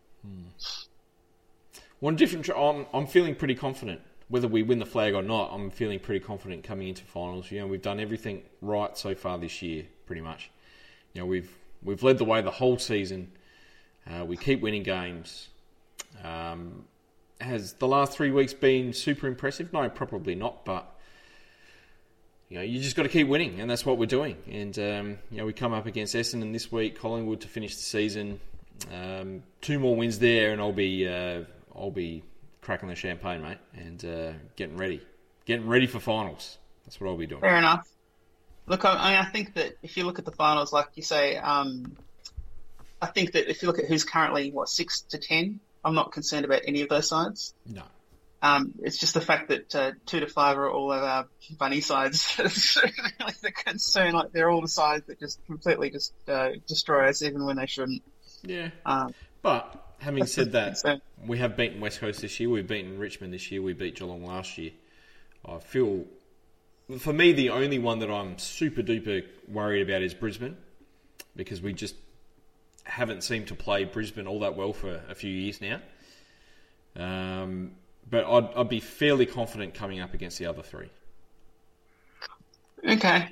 One 1.99 2.17
different. 2.17 2.49
I'm 2.51 2.87
I'm 2.95 3.07
feeling 3.07 3.35
pretty 3.35 3.55
confident. 3.55 4.01
Whether 4.29 4.47
we 4.47 4.63
win 4.63 4.79
the 4.79 4.87
flag 4.87 5.15
or 5.15 5.23
not, 5.23 5.51
I'm 5.53 5.71
feeling 5.71 5.99
pretty 5.99 6.25
confident 6.25 6.63
coming 6.63 6.87
into 6.89 7.03
finals. 7.05 7.51
You 7.51 7.61
know, 7.61 7.67
we've 7.67 7.83
done 7.83 7.99
everything 7.99 8.43
right 8.63 8.97
so 8.97 9.15
far 9.17 9.37
this 9.39 9.61
year, 9.61 9.85
pretty 10.07 10.23
much. 10.23 10.51
You 11.13 11.23
know, 11.23 11.27
we've 11.27 11.51
we've 11.83 12.03
led 12.03 12.19
the 12.19 12.25
way 12.25 12.41
the 12.41 12.51
whole 12.53 12.79
season. 12.79 13.33
Uh, 14.09 14.25
we 14.25 14.37
keep 14.37 14.61
winning 14.61 14.85
games. 14.85 15.49
Um, 16.25 16.85
has 17.41 17.75
the 17.75 17.89
last 17.89 18.13
three 18.13 18.31
weeks 18.31 18.53
been 18.55 18.93
super 18.93 19.27
impressive? 19.27 19.73
No, 19.73 19.89
probably 19.89 20.35
not. 20.35 20.65
But 20.65 20.87
you 22.49 22.59
know, 22.59 22.63
you 22.63 22.81
just 22.81 22.97
got 22.97 23.05
to 23.05 23.09
keep 23.09 23.29
winning, 23.29 23.61
and 23.61 23.71
that's 23.71 23.87
what 23.87 23.99
we're 23.99 24.07
doing. 24.07 24.37
And 24.51 24.79
um, 24.79 25.19
you 25.31 25.39
know, 25.39 25.47
we 25.47 25.53
come 25.53 25.73
up 25.73 25.87
against 25.87 26.15
Essendon 26.15 26.53
this 26.53 26.71
week, 26.71 26.99
Collingwood 26.99 27.41
to 27.43 27.49
finish 27.49 27.77
the 27.77 27.83
season. 27.83 28.41
Um, 28.93 29.43
two 29.61 29.79
more 29.79 29.95
wins 29.95 30.19
there, 30.19 30.53
and 30.53 30.61
I'll 30.61 30.73
be 30.73 31.07
uh, 31.07 31.43
I'll 31.75 31.91
be 31.91 32.23
cracking 32.61 32.89
the 32.89 32.95
champagne, 32.95 33.43
mate, 33.43 33.59
and 33.75 34.05
uh, 34.05 34.33
getting 34.57 34.77
ready, 34.77 35.01
getting 35.45 35.69
ready 35.69 35.87
for 35.87 36.01
finals. 36.01 36.59
That's 36.85 37.01
what 37.01 37.09
I'll 37.09 37.17
be 37.17 37.27
doing. 37.27 37.41
Fair 37.41 37.57
enough. 37.57 37.89
Look, 38.67 38.85
I, 38.85 39.11
mean, 39.11 39.19
I 39.19 39.25
think 39.25 39.55
that 39.55 39.75
if 39.83 39.97
you 39.97 40.05
look 40.05 40.19
at 40.19 40.25
the 40.25 40.31
finals, 40.33 40.73
like 40.73 40.89
you 40.95 41.03
say, 41.03 41.37
um, 41.37 41.97
I 43.03 43.07
think 43.07 43.33
that 43.33 43.51
if 43.51 43.63
you 43.63 43.69
look 43.69 43.79
at 43.79 43.87
who's 43.87 44.05
currently 44.05 44.51
what 44.51 44.69
six 44.69 45.01
to 45.03 45.19
ten, 45.19 45.61
I'm 45.85 45.95
not 45.95 46.13
concerned 46.13 46.45
about 46.45 46.63
any 46.67 46.83
of 46.83 46.89
those 46.89 47.09
sides. 47.09 47.55
No, 47.67 47.83
Um, 48.43 48.73
it's 48.83 48.99
just 48.99 49.15
the 49.15 49.21
fact 49.21 49.49
that 49.49 49.75
uh, 49.75 49.93
two 50.07 50.21
to 50.21 50.27
five 50.27 50.59
are 50.59 50.71
all 50.71 50.93
of 50.93 51.03
our 51.03 51.27
bunny 51.59 51.81
sides 51.81 52.35
that's 52.39 52.77
really 52.77 53.35
the 53.43 53.53
concern. 53.53 54.13
Like 54.15 54.33
they're 54.33 54.51
all 54.51 54.61
the 54.63 54.69
sides 54.69 55.07
that 55.07 55.19
just 55.21 55.45
completely 55.47 55.91
just 55.91 56.13
uh, 56.29 56.51
destroy 56.67 57.09
us, 57.09 57.23
even 57.23 57.45
when 57.45 57.57
they 57.57 57.67
shouldn't. 57.67 58.03
yeah, 58.43 58.71
Um, 58.85 59.15
but 59.43 59.95
having 60.01 60.27
said 60.27 60.53
that, 60.53 60.67
concern. 60.69 61.01
we 61.27 61.39
have 61.39 61.57
beaten 61.57 61.81
West 61.81 62.01
Coast 62.01 62.21
this 62.21 62.39
year. 62.41 62.49
We've 62.51 62.67
beaten 62.67 62.99
Richmond 62.99 63.33
this 63.33 63.51
year. 63.51 63.63
We 63.63 63.73
beat 63.73 63.97
Geelong 63.97 64.25
last 64.25 64.57
year. 64.59 64.73
I 65.47 65.59
feel, 65.59 66.05
for 66.99 67.13
me, 67.15 67.33
the 67.33 67.51
only 67.51 67.79
one 67.79 68.01
that 68.01 68.11
I'm 68.11 68.39
super 68.39 68.83
duper 68.83 69.25
worried 69.49 69.89
about 69.89 70.03
is 70.03 70.13
Brisbane, 70.13 70.57
because 71.37 71.63
we 71.63 71.73
just 71.73 71.95
haven't 72.91 73.23
seemed 73.23 73.49
to 73.49 73.55
play 73.55 73.85
Brisbane 73.85 74.27
all 74.27 74.41
that 74.41 74.57
well 74.57 74.73
for 74.73 75.01
a 75.09 75.15
few 75.15 75.31
years 75.31 75.61
now. 75.61 75.81
Um, 76.97 77.73
but 78.09 78.25
I'd, 78.25 78.53
I'd 78.55 78.69
be 78.69 78.81
fairly 78.81 79.27
confident 79.27 79.75
coming 79.75 80.01
up 80.01 80.13
against 80.15 80.39
the 80.39 80.47
other 80.47 80.63
three. 80.63 80.91
Okay. 82.87 83.29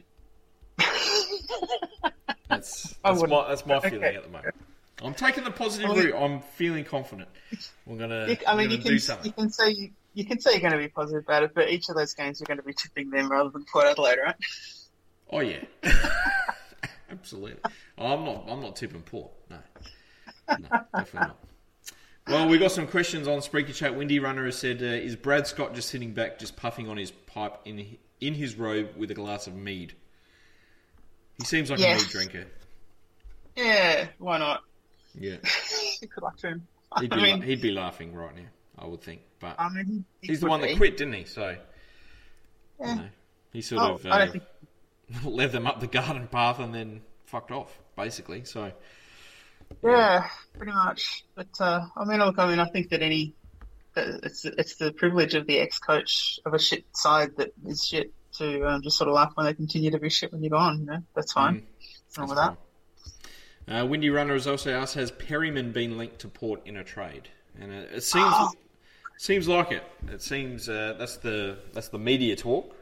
That's 2.48 2.94
that's 3.04 3.22
my 3.26 3.48
that's 3.48 3.66
my 3.66 3.76
Okay. 3.76 3.90
feeling 3.90 4.14
at 4.16 4.22
the 4.22 4.28
moment. 4.30 4.54
I'm 5.02 5.14
taking 5.14 5.44
the 5.44 5.50
positive 5.50 5.90
route. 5.90 6.14
I'm 6.14 6.40
feeling 6.40 6.84
confident. 6.84 7.28
We're 7.86 7.98
gonna, 7.98 8.26
You- 8.28 8.36
I 8.46 8.56
mean, 8.56 8.68
gonna 8.68 8.76
you 8.78 8.82
do 8.82 8.88
can 8.90 8.98
something. 8.98 9.26
you 9.26 9.32
can 9.32 9.50
say 9.50 9.70
you, 9.70 9.90
you 10.14 10.24
can 10.24 10.40
say 10.40 10.52
you're 10.52 10.60
going 10.60 10.72
to 10.72 10.78
be 10.78 10.88
positive 10.88 11.22
about 11.24 11.44
it, 11.44 11.52
but 11.54 11.70
each 11.70 11.88
of 11.88 11.94
those 11.96 12.14
games 12.14 12.40
you're 12.40 12.46
going 12.46 12.58
to 12.58 12.64
be 12.64 12.72
tipping 12.72 13.10
them 13.10 13.30
rather 13.30 13.50
than 13.50 13.64
Port 13.72 13.86
Adelaide, 13.86 14.18
right? 14.24 14.34
Oh 15.30 15.40
yeah, 15.40 15.60
absolutely. 17.10 17.56
I'm 17.96 18.24
not. 18.24 18.44
I'm 18.48 18.60
not 18.60 18.76
tipping 18.76 19.02
Port. 19.02 19.30
No, 19.50 19.58
no, 20.48 20.56
definitely 20.94 21.28
not. 21.28 21.38
Well, 22.26 22.48
we 22.48 22.58
got 22.58 22.72
some 22.72 22.86
questions 22.86 23.26
on 23.26 23.38
Spreaker 23.38 23.74
Chat. 23.74 23.96
Windy 23.96 24.18
Runner 24.18 24.44
has 24.44 24.58
said, 24.58 24.82
uh, 24.82 24.86
"Is 24.86 25.16
Brad 25.16 25.46
Scott 25.46 25.74
just 25.74 25.88
sitting 25.88 26.12
back, 26.12 26.38
just 26.38 26.56
puffing 26.56 26.88
on 26.88 26.96
his 26.96 27.10
pipe 27.10 27.54
in 27.64 27.96
in 28.20 28.34
his 28.34 28.56
robe 28.56 28.90
with 28.96 29.10
a 29.10 29.14
glass 29.14 29.46
of 29.46 29.54
mead?" 29.54 29.94
He 31.38 31.44
seems 31.44 31.70
like 31.70 31.78
Yes. 31.78 32.00
a 32.00 32.04
mead 32.04 32.10
drinker. 32.10 32.46
Yeah, 33.56 34.08
why 34.18 34.38
not? 34.38 34.62
Yeah, 35.18 35.36
Good 36.00 36.22
luck 36.22 36.36
to 36.38 36.48
him. 36.48 36.66
he'd 37.00 37.10
be 37.10 37.16
I 37.16 37.22
mean, 37.22 37.40
la- 37.40 37.46
he'd 37.46 37.60
be 37.62 37.70
laughing 37.72 38.14
right 38.14 38.34
now. 38.36 38.42
I 38.78 38.86
would 38.86 39.00
think, 39.02 39.22
but 39.40 39.56
I 39.58 39.68
mean, 39.70 40.04
he 40.20 40.28
he's 40.28 40.40
the 40.40 40.46
one 40.48 40.60
that 40.60 40.76
quit, 40.76 40.96
didn't 40.96 41.14
he? 41.14 41.24
So, 41.24 41.56
Yeah. 42.78 42.88
you 42.90 42.94
know, 43.00 43.08
he 43.52 43.60
sort 43.62 43.82
Oh, 43.82 43.94
of 43.94 44.06
I 44.06 44.10
uh, 44.10 44.18
don't 44.18 44.32
think 44.32 44.44
led 45.24 45.52
them 45.52 45.66
up 45.66 45.80
the 45.80 45.86
garden 45.86 46.28
path 46.28 46.58
and 46.58 46.74
then 46.74 47.00
fucked 47.26 47.50
off, 47.50 47.78
basically. 47.96 48.44
So, 48.44 48.72
Yeah, 49.82 50.26
pretty 50.56 50.72
much. 50.72 51.24
But 51.34 51.48
uh, 51.60 51.86
I 51.96 52.04
mean, 52.04 52.18
look, 52.18 52.38
I 52.38 52.48
mean, 52.48 52.58
I 52.60 52.66
think 52.66 52.90
that 52.90 53.02
any 53.02 53.34
it's 53.96 54.44
it's 54.44 54.76
the 54.76 54.92
privilege 54.92 55.34
of 55.34 55.46
the 55.46 55.58
ex-coach 55.58 56.38
of 56.46 56.54
a 56.54 56.58
shit 56.58 56.84
side 56.94 57.36
that 57.36 57.52
is 57.66 57.84
shit 57.84 58.12
to 58.38 58.64
um, 58.68 58.82
just 58.82 58.96
sort 58.96 59.08
of 59.08 59.14
laugh 59.14 59.32
when 59.34 59.46
they 59.46 59.54
continue 59.54 59.90
to 59.90 59.98
be 59.98 60.08
shit 60.08 60.32
when 60.32 60.42
you're 60.42 60.50
gone. 60.50 60.80
You 60.80 60.86
know, 60.86 61.02
that's 61.14 61.32
fine. 61.32 61.56
Mm. 61.56 61.62
What's 62.06 62.18
wrong 62.18 62.28
with 62.28 62.36
That's 62.38 62.56
that? 63.66 63.82
Uh, 63.82 63.86
Windy 63.86 64.08
Runner 64.10 64.34
has 64.34 64.46
also 64.46 64.72
asked, 64.72 64.94
has 64.94 65.10
Perryman 65.10 65.72
been 65.72 65.98
linked 65.98 66.20
to 66.20 66.28
Port 66.28 66.62
in 66.66 66.76
a 66.76 66.84
trade? 66.84 67.28
And 67.60 67.70
it, 67.72 67.90
it 67.96 68.00
seems 68.02 68.32
Oh. 68.34 68.50
seems 69.18 69.48
like 69.48 69.72
it. 69.72 69.82
It 70.06 70.22
seems 70.22 70.68
uh, 70.68 70.94
that's 70.98 71.16
the 71.16 71.58
that's 71.72 71.88
the 71.88 71.98
media 71.98 72.36
talk 72.36 72.74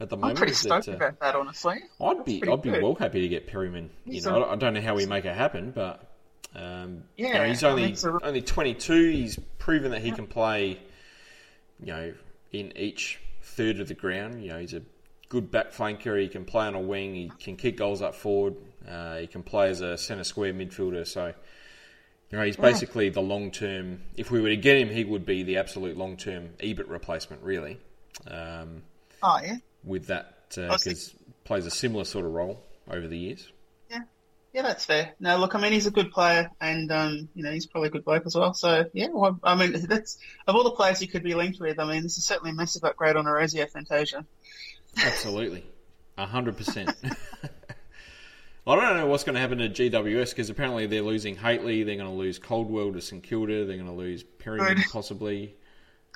at 0.00 0.08
the 0.08 0.16
I'm 0.16 0.20
moment. 0.20 0.38
pretty 0.38 0.52
stoked 0.54 0.86
that, 0.86 0.92
uh, 0.92 0.96
about 0.96 1.20
that, 1.20 1.34
honestly. 1.36 1.78
I'd 2.00 2.24
be 2.24 2.42
I'd 2.48 2.62
be 2.62 2.70
good. 2.70 2.82
well 2.82 2.94
happy 2.94 3.20
to 3.20 3.28
get 3.28 3.46
Perryman. 3.46 3.90
You 4.06 4.14
He's 4.14 4.26
know, 4.26 4.42
a- 4.44 4.52
I 4.52 4.56
don't- 4.56 4.74
know 4.74 4.80
how 4.80 4.94
we 4.94 5.06
make 5.06 5.24
it 5.24 5.34
happen, 5.36 5.70
but 5.72 6.06
um, 6.54 7.04
you 7.16 7.26
know, 7.26 7.32
Yeah, 7.34 7.46
he's 7.46 7.62
only 7.62 7.92
a- 7.94 8.24
only 8.26 8.42
22. 8.42 9.10
He's 9.10 9.38
proven 9.58 9.90
that 9.92 10.00
he 10.02 10.10
can 10.10 10.26
play, 10.26 10.80
you 11.78 11.86
know, 11.86 12.14
in 12.52 12.72
each 12.76 13.20
third 13.42 13.78
of 13.80 13.88
the 13.88 13.94
ground. 13.94 14.42
You 14.42 14.48
know, 14.50 14.58
he's 14.58 14.74
a 14.74 14.82
good 15.28 15.50
back 15.50 15.70
flanker. 15.72 16.20
He 16.20 16.28
can 16.28 16.44
play 16.44 16.66
on 16.66 16.74
a 16.74 16.80
wing. 16.80 17.14
He 17.14 17.30
can 17.38 17.56
kick 17.56 17.76
goals 17.76 18.02
up 18.02 18.14
forward. 18.16 18.56
Uh, 18.88 19.18
he 19.18 19.26
can 19.28 19.42
play 19.44 19.68
as 19.70 19.80
a 19.80 19.96
centre 19.96 20.24
square 20.24 20.52
midfielder. 20.52 21.06
So, 21.06 21.26
you 22.30 22.38
know, 22.38 22.44
he's 22.44 22.56
basically 22.56 23.10
the 23.10 23.20
long 23.22 23.50
term. 23.52 24.02
If 24.16 24.30
we 24.32 24.40
were 24.40 24.48
to 24.48 24.56
get 24.56 24.76
him, 24.76 24.88
he 24.88 25.04
would 25.04 25.24
be 25.26 25.42
the 25.44 25.58
absolute 25.58 25.96
long 25.96 26.16
term 26.16 26.50
Ebert 26.60 26.88
replacement, 26.88 27.42
really. 27.42 27.78
Um, 28.26 28.82
Oh 29.22 29.38
yeah, 29.42 29.56
with 29.84 30.06
that, 30.08 30.48
because 30.48 30.86
was 30.86 31.14
plays 31.44 31.66
a 31.66 31.70
similar 31.70 32.04
sort 32.04 32.24
of 32.24 32.32
role 32.32 32.62
over 32.88 33.06
the 33.06 33.18
years. 33.18 33.50
yeah, 33.90 34.02
yeah. 34.52 34.62
That's 34.62 34.84
fair. 34.84 35.14
No, 35.20 35.36
look, 35.36 35.54
I 35.54 35.60
mean, 35.60 35.72
he's 35.72 35.86
a 35.86 35.90
good 35.90 36.12
player, 36.12 36.50
and 36.60 36.90
um, 36.92 37.28
you 37.34 37.42
know, 37.42 37.50
he's 37.50 37.66
probably 37.66 37.88
a 37.88 37.90
good 37.90 38.04
bloke 38.04 38.24
as 38.26 38.36
well. 38.36 38.54
So 38.54 38.84
yeah, 38.92 39.08
well, 39.12 39.38
I 39.42 39.54
mean, 39.54 39.72
that's 39.88 40.18
of 40.46 40.54
all 40.54 40.64
the 40.64 40.70
players 40.70 41.00
you 41.02 41.08
could 41.08 41.22
be 41.22 41.34
linked 41.34 41.60
with. 41.60 41.78
I 41.78 41.86
mean, 41.86 42.02
this 42.02 42.18
is 42.18 42.24
certainly 42.24 42.50
a 42.50 42.54
massive 42.54 42.84
upgrade 42.84 43.16
on 43.16 43.26
Orazio 43.26 43.66
Fantasia. 43.66 44.24
Absolutely, 44.96 45.64
a 46.16 46.26
hundred 46.26 46.56
percent. 46.56 46.94
I 48.66 48.76
don't 48.76 48.98
know 48.98 49.06
what's 49.06 49.24
going 49.24 49.34
to 49.34 49.40
happen 49.40 49.58
to 49.58 49.68
GWS 49.68 50.30
because 50.30 50.50
apparently 50.50 50.86
they're 50.86 51.02
losing 51.02 51.34
Hately, 51.34 51.84
they're 51.84 51.96
going 51.96 52.10
to 52.10 52.14
lose 52.14 52.38
Caldwell 52.38 52.92
to 52.92 53.00
St 53.00 53.22
Kilda, 53.22 53.64
they're 53.64 53.76
going 53.76 53.88
to 53.88 53.92
lose 53.92 54.22
Perryman 54.22 54.84
possibly. 54.92 55.56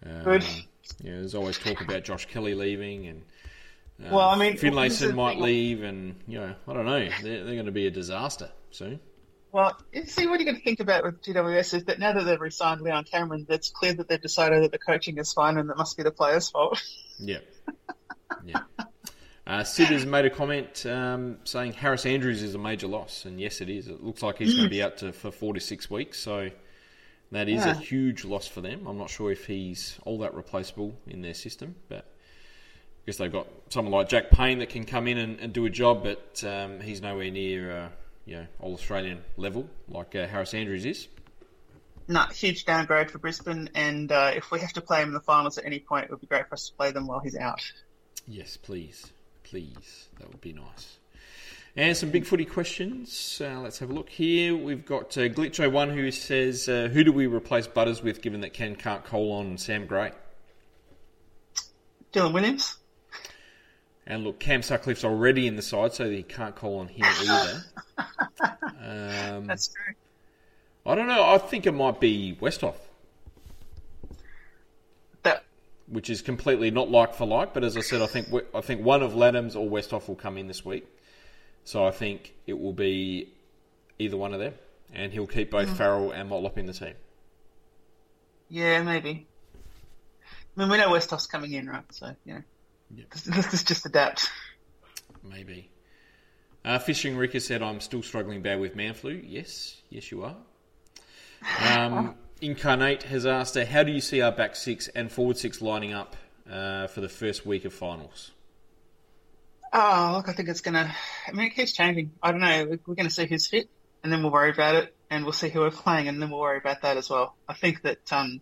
Um, 0.05 0.23
Good. 0.23 0.45
You 1.03 1.11
know, 1.11 1.21
there's 1.21 1.35
always 1.35 1.59
talk 1.59 1.81
about 1.81 2.05
Josh 2.05 2.27
Kelly 2.27 2.55
leaving 2.55 3.07
and. 3.07 3.23
Um, 4.03 4.11
Well, 4.11 4.29
I 4.29 4.37
mean, 4.37 4.57
Finlayson 4.57 5.15
might 5.15 5.39
leave, 5.39 5.83
and 5.83 6.17
you 6.27 6.39
know, 6.39 6.55
I 6.67 6.73
don't 6.73 6.87
know. 6.87 7.09
They're, 7.23 7.45
they're 7.45 7.55
going 7.55 7.67
to 7.67 7.73
be 7.73 7.87
a 7.87 7.91
disaster 7.91 8.51
soon. 8.71 9.01
Well, 9.55 9.79
you 9.93 10.05
see, 10.07 10.27
what 10.27 10.41
you 10.41 10.53
to 10.53 10.61
think 10.61 10.81
about 10.81 11.05
with 11.05 11.23
GWS 11.23 11.75
is 11.75 11.85
that 11.85 12.01
now 12.01 12.13
that 12.13 12.25
they've 12.25 12.41
re-signed 12.41 12.81
Leon 12.81 13.05
Cameron, 13.05 13.47
it's 13.49 13.71
clear 13.71 13.95
that 13.95 14.09
they've 14.09 14.21
decided 14.21 14.65
that 14.65 14.73
the 14.73 14.81
coaching 14.81 15.17
is 15.19 15.33
fine 15.33 15.59
and 15.59 15.71
that 15.71 15.77
must 15.77 15.97
be 15.97 16.03
the 16.03 16.11
players' 16.11 16.51
fault. 16.51 16.83
Yeah. 17.21 17.39
Yeah. 18.45 18.63
Uh, 19.47 19.63
Sid 19.63 19.87
has 19.87 20.05
made 20.05 20.25
a 20.25 20.31
comment 20.31 20.85
um, 20.85 21.39
saying 21.45 21.75
Harris 21.75 22.07
Andrews 22.07 22.43
is 22.43 22.57
a 22.57 22.59
major 22.59 22.89
loss, 22.89 23.25
and 23.25 23.39
yes, 23.39 23.61
it 23.61 23.69
is. 23.69 23.87
It 23.87 24.03
looks 24.03 24.21
like 24.21 24.39
he's 24.39 24.55
going 24.55 24.65
to 24.65 24.71
be 24.71 24.83
out 24.83 24.97
to, 24.99 25.13
for 25.13 25.31
four 25.31 25.55
to 25.55 25.61
six 25.61 25.89
weeks, 25.89 26.19
so 26.19 26.51
that 27.31 27.49
is 27.49 27.65
a 27.65 27.75
huge 27.75 28.25
loss 28.25 28.49
for 28.49 28.63
them. 28.63 28.87
I'm 28.89 28.99
not 28.99 29.11
sure 29.11 29.31
if 29.31 29.47
he's 29.47 29.97
all 30.05 30.19
that 30.19 30.35
replaceable 30.35 30.99
in 31.07 31.23
their 31.23 31.35
system, 31.35 31.77
but 31.89 32.05
I 33.05 33.07
guess 33.07 33.19
they've 33.19 33.31
got 33.31 33.47
someone 33.69 33.93
like 33.93 34.09
Jack 34.09 34.31
Payne 34.31 34.61
that 34.61 34.71
can 34.71 34.87
come 34.87 35.07
in 35.07 35.19
and, 35.19 35.39
and 35.39 35.53
do 35.53 35.67
a 35.67 35.71
job, 35.71 36.05
but 36.05 36.43
um, 36.43 36.81
he's 36.81 37.03
nowhere 37.03 37.31
near 37.31 37.71
uh, 37.71 37.89
you 38.25 38.37
know 38.37 38.47
all 38.61 38.73
Australian 38.73 39.23
level 39.37 39.69
like 39.89 40.15
uh, 40.15 40.27
Harris 40.27 40.55
Andrews 40.55 40.87
is. 40.87 41.09
No, 42.09 42.23
huge 42.33 42.65
downgrade 42.65 43.11
for 43.11 43.19
Brisbane, 43.19 43.69
and 43.75 44.11
uh, 44.11 44.33
if 44.35 44.51
we 44.51 44.61
have 44.61 44.73
to 44.75 44.81
play 44.81 45.03
him 45.03 45.09
in 45.09 45.15
the 45.15 45.21
finals 45.21 45.59
at 45.59 45.67
any 45.67 45.81
point, 45.81 46.05
it 46.05 46.11
would 46.11 46.21
be 46.21 46.27
great 46.27 46.49
for 46.49 46.55
us 46.55 46.69
to 46.69 46.75
play 46.77 46.93
them 46.93 47.07
while 47.07 47.21
he's 47.21 47.37
out. 47.37 47.61
Yes, 48.27 48.57
please. 48.57 49.13
Please. 49.43 50.09
That 50.19 50.29
would 50.29 50.41
be 50.41 50.55
nice. 50.55 50.99
And 51.77 51.97
some 51.97 52.11
big 52.11 52.25
footy 52.25 52.45
questions. 52.45 53.41
Uh, 53.45 53.61
let's 53.61 53.81
have 53.81 53.91
a 53.91 53.93
look 53.93 54.09
here. 54.09 54.57
We've 54.57 54.85
got 54.85 55.17
uh, 55.19 55.23
Glitcho1 55.23 55.93
who 55.93 56.11
says, 56.11 56.69
uh, 56.69 56.89
Who 56.93 57.05
do 57.05 57.13
we 57.13 57.27
replace 57.27 57.67
Butters 57.67 58.03
with 58.03 58.23
given 58.23 58.43
that 58.43 58.53
Ken 58.53 58.77
can't 58.77 59.05
call 59.05 59.33
on 59.33 59.59
Sam 59.59 59.87
Gray? 59.87 60.13
Dylan 62.13 62.33
Williams. 62.33 62.77
And 64.07 64.23
look, 64.25 64.39
Cam 64.39 64.61
Sutcliffe's 64.61 65.05
already 65.05 65.47
in 65.47 65.57
the 65.57 65.63
side, 65.63 65.95
so 65.95 66.11
he 66.11 66.23
can't 66.23 66.55
call 66.55 66.79
on 66.79 66.89
him 66.89 67.05
either. 67.05 67.65
Um, 68.87 69.47
That's 69.47 69.69
true. 69.69 69.95
I 70.85 70.95
don't 70.95 71.07
know. 71.07 71.25
I 71.25 71.39
think 71.39 71.65
it 71.67 71.73
might 71.73 72.01
be 72.01 72.37
Westhoff, 72.39 72.75
That 75.23 75.45
which 75.89 76.11
is 76.11 76.21
completely 76.21 76.71
not 76.71 76.91
like 76.91 77.15
for 77.15 77.27
like. 77.27 77.55
But 77.55 77.65
as 77.65 77.79
I 77.79 77.81
said, 77.81 78.03
I 78.03 78.07
think 78.07 78.29
I 78.55 78.61
think 78.61 78.85
one 78.85 79.03
of 79.03 79.13
Ladhams 79.13 79.57
or 79.57 79.67
Westhoff 79.71 80.07
will 80.09 80.17
come 80.17 80.37
in 80.37 80.49
this 80.49 80.65
week. 80.67 80.87
So 81.65 81.87
I 81.87 81.93
think 81.93 82.35
it 82.47 82.59
will 82.61 82.75
be 82.75 83.33
either 83.99 84.19
one 84.19 84.35
of 84.35 84.41
them, 84.41 84.53
and 84.93 85.13
he'll 85.13 85.27
keep 85.27 85.51
both 85.51 85.75
Farrell 85.79 86.11
and 86.11 86.31
Motlop 86.31 86.59
in 86.59 86.67
the 86.67 86.75
team. 86.75 86.95
yeah, 88.51 88.83
maybe. 88.83 89.27
I 90.57 90.61
mean, 90.61 90.69
we 90.69 90.77
know 90.77 90.91
Westhoff's 90.91 91.27
coming 91.27 91.53
in, 91.53 91.69
right? 91.69 91.85
So 91.91 92.15
you 92.27 92.45
Yeah. 92.97 93.05
let's, 93.13 93.53
let's 93.53 93.65
just 93.65 93.87
adapt. 93.87 94.31
Maybe. 95.23 95.71
Uh, 96.65 96.79
Fishing 96.79 97.17
Rick 97.17 97.33
has 97.35 97.45
said, 97.47 97.63
I'm 97.63 97.81
still 97.81 98.03
struggling 98.03 98.41
bad 98.43 98.61
with 98.61 98.75
man 98.75 98.95
flu. 98.95 99.21
Yes, 99.25 99.81
yes, 99.91 100.11
you 100.11 100.25
are. 100.25 100.37
Um, 101.61 102.15
Incarnate 102.41 103.05
has 103.05 103.27
asked, 103.27 103.57
uh, 103.57 103.65
How 103.67 103.83
do 103.83 103.93
you 103.93 104.01
see 104.01 104.21
our 104.21 104.33
back 104.33 104.57
six 104.57 104.89
and 104.89 105.11
forward 105.11 105.37
six 105.37 105.61
lining 105.61 105.93
up 105.93 106.17
uh, 106.51 106.87
for 106.89 107.01
the 107.01 107.09
first 107.09 107.45
week 107.47 107.65
of 107.65 107.73
finals? 107.75 108.31
Oh, 109.73 110.13
look, 110.17 110.29
I 110.29 110.33
think 110.33 110.49
it's 110.49 110.61
gonna. 110.61 110.95
I 111.27 111.33
mean, 111.33 111.47
it 111.47 111.55
keeps 111.57 111.73
changing. 111.73 112.13
I 112.23 112.31
don't 112.31 112.41
know. 112.41 112.65
We- 112.71 112.79
We're 112.87 112.95
gonna 112.95 113.11
see 113.11 113.27
who's 113.27 113.47
fit, 113.49 113.69
and 114.03 114.13
then 114.13 114.23
we'll 114.23 114.31
worry 114.31 114.51
about 114.51 114.77
it, 114.77 114.95
and 115.11 115.25
we'll 115.25 115.33
see 115.33 115.49
who 115.49 115.61
we're 115.61 115.71
playing, 115.71 116.07
and 116.09 116.23
then 116.23 116.31
we'll 116.31 116.41
worry 116.41 116.59
about 116.59 116.83
that 116.83 116.97
as 116.97 117.11
well. 117.11 117.35
I 117.49 117.55
think 117.55 117.83
that, 117.83 118.13
um, 118.13 118.41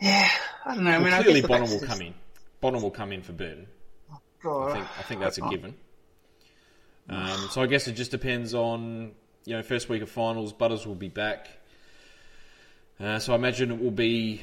yeah, 0.00 0.28
I 0.64 0.74
don't 0.74 0.84
know. 0.84 0.90
I 0.92 0.94
mean, 0.98 1.04
well, 1.04 1.14
I 1.14 1.22
clearly, 1.22 1.40
guess 1.40 1.48
Bonner 1.48 1.66
will 1.66 1.80
come 1.80 2.00
in. 2.02 2.14
Bonner 2.64 2.78
will 2.78 2.90
come 2.90 3.12
in 3.12 3.20
for 3.20 3.34
Burton. 3.34 3.66
God, 4.42 4.70
I 4.70 4.72
think, 4.72 4.86
I 4.98 5.02
think 5.02 5.20
that's 5.20 5.36
a 5.36 5.42
given. 5.50 5.74
Um, 7.10 7.48
so 7.50 7.60
I 7.60 7.66
guess 7.66 7.88
it 7.88 7.92
just 7.92 8.10
depends 8.10 8.54
on, 8.54 9.12
you 9.44 9.54
know, 9.54 9.62
first 9.62 9.90
week 9.90 10.00
of 10.00 10.08
finals, 10.08 10.54
Butters 10.54 10.86
will 10.86 10.94
be 10.94 11.10
back. 11.10 11.48
Uh, 12.98 13.18
so 13.18 13.34
I 13.34 13.36
imagine 13.36 13.70
it 13.70 13.78
will 13.78 13.90
be, 13.90 14.40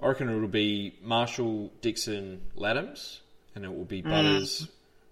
I 0.00 0.06
reckon 0.06 0.28
it 0.28 0.38
will 0.38 0.46
be 0.46 0.94
Marshall, 1.02 1.72
Dixon, 1.80 2.40
Ladhams, 2.56 3.18
and 3.56 3.64
it 3.64 3.76
will 3.76 3.84
be 3.84 4.00
Butters, 4.00 4.68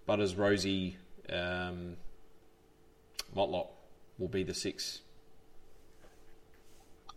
Butters, 0.07 0.37
Rosie, 0.37 0.97
um, 1.29 1.97
Motlop 3.37 3.71
will 4.17 4.29
be 4.29 4.45
the 4.45 4.55
six. 4.55 5.01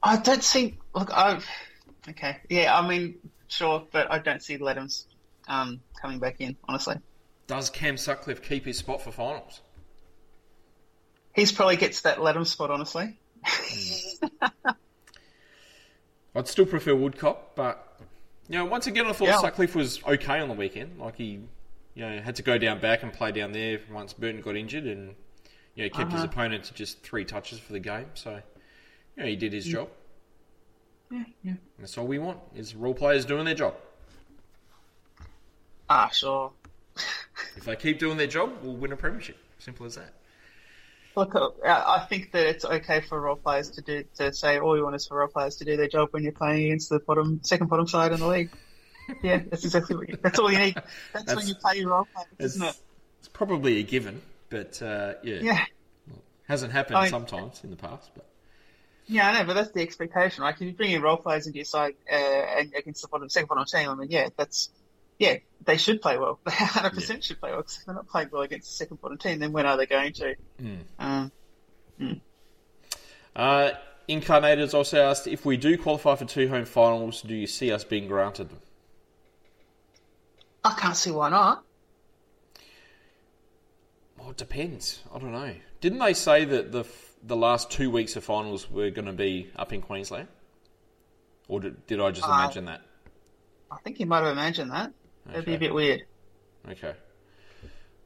I 0.01 0.17
don't 0.17 0.43
see. 0.43 0.79
Look, 0.95 1.13
I. 1.13 1.39
Okay, 2.10 2.38
yeah, 2.49 2.75
I 2.75 2.88
mean, 2.88 3.19
sure, 3.49 3.86
but 3.91 4.12
I 4.12 4.17
don't 4.17 4.41
see 4.41 4.57
Ledham's 4.57 5.05
um, 5.52 5.82
coming 6.02 6.20
back 6.20 6.38
in. 6.40 6.56
Honestly, 6.68 6.96
Does 7.48 7.70
Cam 7.70 7.98
Sutcliffe 7.98 8.42
keep 8.42 8.66
his 8.66 8.78
spot 8.78 9.02
for 9.02 9.12
finals? 9.12 9.62
he's 11.34 11.52
probably 11.52 11.78
gets 11.78 12.02
that 12.02 12.22
Ledham 12.22 12.46
spot. 12.46 12.72
Honestly, 12.72 13.18
I'd 16.36 16.48
still 16.48 16.66
prefer 16.66 16.96
Woodcock, 16.96 17.56
but 17.56 18.00
you 18.48 18.58
know, 18.58 18.66
once 18.66 18.88
again, 18.88 19.06
I 19.06 19.12
thought 19.14 19.28
Yeah. 19.28 19.40
Sutcliffe 19.40 19.76
was 19.76 20.02
okay 20.04 20.40
on 20.40 20.48
the 20.50 20.56
weekend. 20.56 21.00
Like 21.00 21.16
he 21.18 21.40
You 21.94 22.08
know, 22.10 22.22
had 22.22 22.38
to 22.38 22.42
go 22.44 22.58
down 22.58 22.80
back 22.80 23.04
and 23.04 23.12
play 23.12 23.34
down 23.34 23.52
there 23.52 23.82
once 23.92 24.14
Burton 24.14 24.40
got 24.42 24.56
injured, 24.56 24.86
and 24.86 25.14
you 25.76 25.84
know 25.84 25.90
kept 25.90 26.12
his 26.14 26.22
Uh-huh. 26.22 26.30
opponent 26.32 26.64
to 26.66 26.74
just 26.74 27.02
three 27.04 27.26
touches 27.26 27.60
for 27.60 27.74
the 27.74 27.80
game. 27.82 28.08
So, 28.14 28.42
you 29.18 29.24
know, 29.24 29.26
he 29.30 29.36
did 29.36 29.52
his 29.52 29.66
job. 29.66 29.90
Yeah, 31.12 31.24
yeah. 31.44 31.54
That's 31.80 31.98
all 31.98 32.08
we 32.08 32.18
want 32.20 32.40
is 32.56 32.76
role 32.76 32.94
players 32.94 33.26
doing 33.26 33.44
their 33.44 33.56
job. 33.56 33.76
Ah, 35.93 36.10
sure. 36.13 36.51
If 37.58 37.65
they 37.65 37.75
keep 37.75 37.99
doing 37.99 38.17
their 38.17 38.27
job, 38.27 38.49
we'll 38.63 38.75
win 38.75 38.93
a 38.93 38.95
premiership. 38.95 39.36
Simple 39.60 39.86
as 39.86 39.95
that. 39.95 40.13
Look, 41.17 41.36
uh, 41.36 41.49
I 41.65 42.06
think 42.10 42.32
that 42.32 42.45
it's 42.47 42.63
okay 42.63 43.01
for 43.01 43.19
role 43.19 43.36
players 43.36 43.71
to 43.71 43.82
do 43.82 44.06
to 44.15 44.32
say 44.34 44.58
all 44.60 44.77
you 44.77 44.84
want 44.84 44.95
is 44.95 45.06
for 45.08 45.17
role 45.17 45.27
players 45.27 45.58
to 45.58 45.65
do 45.65 45.75
their 45.75 45.89
job 45.89 46.08
when 46.12 46.23
you're 46.23 46.32
playing 46.32 46.67
against 46.67 46.89
the 46.89 46.99
bottom 46.99 47.41
second 47.43 47.67
bottom 47.67 47.88
side 47.88 48.13
in 48.13 48.19
the 48.19 48.27
league. 48.27 48.51
Yeah, 49.23 49.41
that's 49.49 49.65
exactly 49.65 49.97
what 49.97 50.08
you, 50.08 50.17
that's 50.21 50.39
all 50.39 50.49
you 50.49 50.60
need. 50.60 50.75
That's, 50.75 51.25
That's- 51.25 51.36
when 51.36 51.47
you 51.47 51.56
play 51.56 51.77
your 51.80 51.89
role 51.89 52.06
players, 52.13 52.27
It's, 52.39 52.56
isn't 52.56 52.67
it? 52.67 52.75
it's 53.19 53.27
probably 53.27 53.80
a 53.80 53.84
given, 53.84 54.21
but 54.49 54.82
uh, 54.82 55.15
yeah, 55.23 55.39
Yeah, 55.41 55.65
hasn't 56.47 56.71
happened 56.71 56.97
I- 56.97 57.10
sometimes 57.10 57.62
in 57.65 57.71
the 57.71 57.75
past. 57.75 58.10
But 58.15 58.25
yeah, 59.08 59.27
I 59.27 59.39
know, 59.39 59.45
but 59.47 59.56
that's 59.56 59.71
the 59.71 59.82
expectation. 59.82 60.43
Like 60.43 60.56
if 60.56 60.62
you 60.62 60.73
bring 60.73 60.91
in 60.91 61.01
role 61.01 61.17
players 61.17 61.45
into 61.47 61.58
your 61.58 61.65
side 61.65 61.95
uh, 62.10 62.15
and 62.15 62.73
against 62.73 63.01
the 63.01 63.10
bottom 63.10 63.27
second 63.27 63.49
bottom 63.49 63.65
team, 63.65 63.89
I 63.89 63.95
mean, 63.95 64.10
yeah, 64.12 64.30
that's 64.38 64.69
yeah, 65.19 65.38
they 65.65 65.78
should 65.78 66.02
play 66.02 66.17
well. 66.17 66.39
They 66.45 66.52
100 66.52 66.93
percent 66.93 67.24
should 67.24 67.39
play 67.39 67.52
well 67.52 67.60
because 67.62 67.78
if 67.78 67.86
they're 67.86 67.95
not 67.95 68.08
playing 68.08 68.30
well 68.32 68.41
against 68.41 68.69
the 68.69 68.76
second 68.76 69.02
bottom 69.02 69.17
team, 69.17 69.39
then 69.39 69.52
when 69.52 69.65
are 69.65 69.78
they 69.78 69.86
going 69.86 70.13
to? 70.13 70.36
Um, 71.00 71.32
uh, 73.36 73.71
Incarnators 74.10 74.74
also 74.74 75.02
asked 75.04 75.28
if 75.28 75.45
we 75.45 75.58
do 75.58 75.78
qualify 75.78 76.15
for 76.15 76.26
two 76.26 76.47
home 76.50 76.65
finals, 76.65 77.21
do 77.21 77.34
you 77.36 77.47
see 77.47 77.71
us 77.71 77.84
being 77.84 78.08
granted 78.08 78.50
them? 78.50 78.60
I 80.63 80.74
can't 80.78 80.95
see 80.97 81.12
why 81.12 81.30
not. 81.30 81.63
Well, 84.17 84.32
it 84.32 84.38
depends. 84.38 85.02
I 85.13 85.19
don't 85.19 85.32
know. 85.32 85.56
Didn't 85.80 86.00
they 86.00 86.13
say 86.13 86.45
that 86.45 86.71
the 86.71 86.82
f- 86.82 87.13
the 87.24 87.36
last 87.36 87.71
two 87.71 87.89
weeks 87.89 88.15
of 88.15 88.24
finals 88.24 88.69
were 88.69 88.89
going 88.89 89.06
to 89.06 89.13
be 89.13 89.50
up 89.56 89.71
in 89.74 89.82
Queensland, 89.82 90.28
or 91.47 91.60
did, 91.60 91.88
did 91.88 92.00
I 92.00 92.12
just 92.12 92.28
Uh, 92.28 92.32
imagine 92.34 92.65
that? 92.65 92.82
I 93.71 93.78
think 93.78 94.00
you 94.00 94.06
might 94.06 94.24
have 94.24 94.32
imagined 94.34 94.71
that. 94.71 94.91
That'd 95.25 95.45
be 95.45 95.55
a 95.55 95.60
bit 95.60 95.73
weird. 95.73 96.03
Okay. 96.69 96.93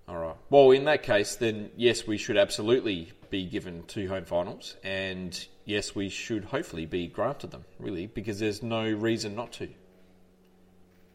All 0.08 0.17
right. 0.17 0.36
Well, 0.49 0.71
in 0.71 0.86
that 0.86 1.04
case, 1.04 1.36
then 1.36 1.71
yes, 1.75 2.06
we 2.06 2.17
should 2.17 2.38
absolutely 2.38 3.12
be 3.30 3.45
given 3.45 3.84
two 3.88 4.08
home 4.08 4.25
finals, 4.25 4.75
and 4.84 5.47
yes, 5.65 5.95
we 5.95 6.10
should 6.10 6.45
hopefully 6.45 6.86
be 6.86 7.08
granted 7.08 7.51
them. 7.51 7.65
Really, 7.80 8.06
because 8.08 8.39
there's 8.39 8.62
no 8.62 8.84
reason 8.89 9.36
not 9.36 9.51
to. 9.54 9.67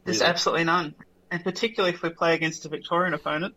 There's 0.04 0.18
Really? 0.20 0.30
absolutely 0.30 0.64
none, 0.64 0.94
and 1.30 1.44
particularly 1.44 1.94
if 1.94 2.02
we 2.02 2.08
play 2.10 2.34
against 2.34 2.64
a 2.66 2.68
Victorian 2.68 3.14
opponent, 3.14 3.54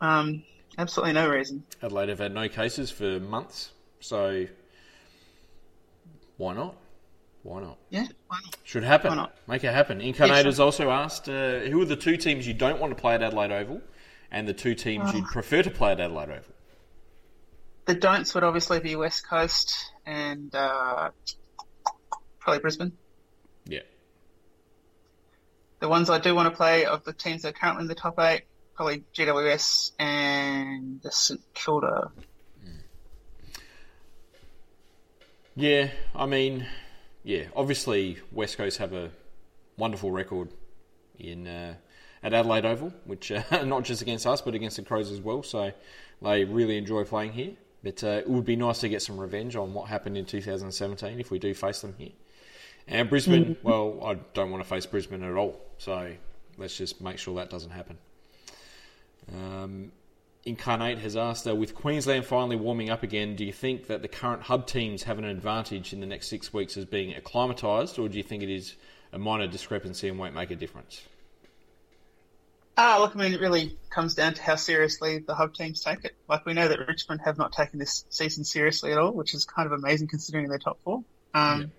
um, 0.00 0.42
absolutely 0.76 1.12
no 1.12 1.28
reason. 1.28 1.62
Adelaide 1.82 2.08
have 2.08 2.18
had 2.18 2.34
no 2.34 2.48
cases 2.48 2.90
for 2.90 3.20
months, 3.20 3.70
so 4.00 4.46
why 6.36 6.54
not? 6.54 6.74
Why 7.44 7.60
not? 7.60 7.76
Yeah, 7.90 8.06
why 8.28 8.38
not? 8.42 8.56
Should 8.64 8.84
happen. 8.84 9.10
Why 9.10 9.16
not? 9.16 9.36
Make 9.46 9.62
it 9.64 9.72
happen. 9.72 10.00
Incarnators 10.00 10.44
Yes. 10.44 10.58
also 10.58 10.90
asked 10.90 11.28
uh, 11.28 11.60
who 11.60 11.80
are 11.82 11.84
the 11.84 11.94
two 11.94 12.16
teams 12.16 12.46
you 12.48 12.54
don't 12.54 12.80
want 12.80 12.90
to 12.96 13.00
play 13.00 13.14
at 13.14 13.22
Adelaide 13.22 13.52
Oval, 13.52 13.82
and 14.32 14.48
the 14.48 14.54
two 14.54 14.74
teams 14.74 15.04
Ah. 15.08 15.12
you'd 15.14 15.26
prefer 15.26 15.62
to 15.62 15.70
play 15.70 15.92
at 15.92 16.00
Adelaide 16.00 16.30
Oval. 16.30 16.54
The 17.84 17.94
don'ts 17.94 18.34
would 18.34 18.44
obviously 18.44 18.80
be 18.80 18.96
West 18.96 19.28
Coast 19.28 19.74
and 20.06 20.54
uh, 20.54 21.10
probably 22.40 22.60
Brisbane. 22.60 22.92
Yeah. 23.66 23.80
The 25.80 25.88
ones 25.88 26.08
I 26.08 26.18
do 26.18 26.34
want 26.34 26.50
to 26.50 26.56
play 26.56 26.86
of 26.86 27.04
the 27.04 27.12
teams 27.12 27.42
that 27.42 27.48
are 27.50 27.52
currently 27.52 27.82
in 27.82 27.88
the 27.88 27.94
top 27.94 28.18
eight, 28.18 28.44
probably 28.74 29.04
GWS 29.14 29.92
and 29.98 30.98
the 31.02 31.12
St 31.12 31.42
Kilda. 31.52 32.10
Yeah, 35.56 35.90
I 36.16 36.26
mean, 36.26 36.66
yeah, 37.24 37.44
obviously 37.56 38.18
West 38.30 38.56
Coast 38.56 38.78
have 38.78 38.92
a 38.92 39.10
wonderful 39.76 40.12
record 40.12 40.50
in 41.18 41.46
uh, 41.46 41.74
at 42.22 42.32
Adelaide 42.32 42.64
Oval, 42.64 42.92
which 43.04 43.32
uh, 43.32 43.42
not 43.64 43.82
just 43.82 44.02
against 44.02 44.26
us 44.26 44.40
but 44.40 44.54
against 44.54 44.76
the 44.76 44.82
Crows 44.82 45.10
as 45.10 45.20
well. 45.20 45.42
So 45.42 45.72
they 46.22 46.44
really 46.44 46.78
enjoy 46.78 47.04
playing 47.04 47.32
here. 47.32 47.52
But 47.82 48.02
uh, 48.02 48.08
it 48.08 48.28
would 48.28 48.46
be 48.46 48.56
nice 48.56 48.78
to 48.80 48.88
get 48.88 49.02
some 49.02 49.18
revenge 49.18 49.56
on 49.56 49.74
what 49.74 49.88
happened 49.88 50.16
in 50.16 50.24
2017 50.24 51.20
if 51.20 51.30
we 51.30 51.38
do 51.38 51.52
face 51.52 51.82
them 51.82 51.94
here. 51.98 52.12
And 52.88 53.10
Brisbane, 53.10 53.56
well, 53.62 53.98
I 54.04 54.14
don't 54.32 54.50
want 54.50 54.62
to 54.62 54.68
face 54.68 54.86
Brisbane 54.86 55.22
at 55.22 55.34
all. 55.34 55.60
So 55.76 56.12
let's 56.56 56.76
just 56.76 57.02
make 57.02 57.18
sure 57.18 57.34
that 57.36 57.50
doesn't 57.50 57.70
happen. 57.70 57.98
Incarnate 60.46 60.98
has 60.98 61.16
asked, 61.16 61.48
uh, 61.48 61.54
with 61.54 61.74
Queensland 61.74 62.26
finally 62.26 62.56
warming 62.56 62.90
up 62.90 63.02
again, 63.02 63.34
do 63.34 63.44
you 63.44 63.52
think 63.52 63.86
that 63.86 64.02
the 64.02 64.08
current 64.08 64.42
hub 64.42 64.66
teams 64.66 65.04
have 65.04 65.18
an 65.18 65.24
advantage 65.24 65.92
in 65.92 66.00
the 66.00 66.06
next 66.06 66.28
six 66.28 66.52
weeks 66.52 66.76
as 66.76 66.84
being 66.84 67.14
acclimatised, 67.14 67.98
or 67.98 68.08
do 68.08 68.18
you 68.18 68.22
think 68.22 68.42
it 68.42 68.50
is 68.50 68.74
a 69.12 69.18
minor 69.18 69.46
discrepancy 69.46 70.08
and 70.08 70.18
won't 70.18 70.34
make 70.34 70.50
a 70.50 70.56
difference? 70.56 71.02
Ah, 72.76 72.98
look, 73.00 73.14
I 73.14 73.18
mean, 73.18 73.32
it 73.32 73.40
really 73.40 73.78
comes 73.88 74.14
down 74.14 74.34
to 74.34 74.42
how 74.42 74.56
seriously 74.56 75.18
the 75.18 75.34
hub 75.34 75.54
teams 75.54 75.80
take 75.80 76.04
it. 76.04 76.14
Like, 76.28 76.44
we 76.44 76.54
know 76.54 76.66
that 76.68 76.78
Richmond 76.80 77.20
have 77.24 77.38
not 77.38 77.52
taken 77.52 77.78
this 77.78 78.04
season 78.10 78.44
seriously 78.44 78.92
at 78.92 78.98
all, 78.98 79.12
which 79.12 79.32
is 79.32 79.44
kind 79.44 79.66
of 79.66 79.72
amazing 79.72 80.08
considering 80.08 80.48
they're 80.48 80.58
top 80.58 80.78
four. 80.82 81.04
Um, 81.32 81.72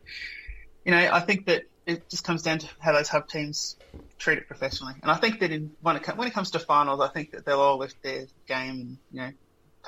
You 0.85 0.91
know, 0.91 1.09
I 1.11 1.19
think 1.19 1.47
that 1.47 1.63
it 1.85 2.09
just 2.09 2.23
comes 2.23 2.41
down 2.41 2.59
to 2.59 2.67
how 2.79 2.93
those 2.93 3.09
hub 3.09 3.27
teams 3.27 3.75
treat 4.17 4.37
it 4.37 4.47
professionally. 4.47 4.93
And 5.01 5.11
I 5.11 5.15
think 5.15 5.39
that 5.39 5.51
in, 5.51 5.71
when, 5.81 5.97
it, 5.97 6.07
when 6.17 6.27
it 6.27 6.33
comes 6.33 6.51
to 6.51 6.59
finals, 6.59 6.99
I 6.99 7.07
think 7.09 7.31
that 7.31 7.45
they'll 7.45 7.59
all 7.59 7.77
lift 7.77 8.01
their 8.03 8.25
game 8.47 8.79
and, 8.79 8.97
you 9.11 9.21
know, 9.21 9.31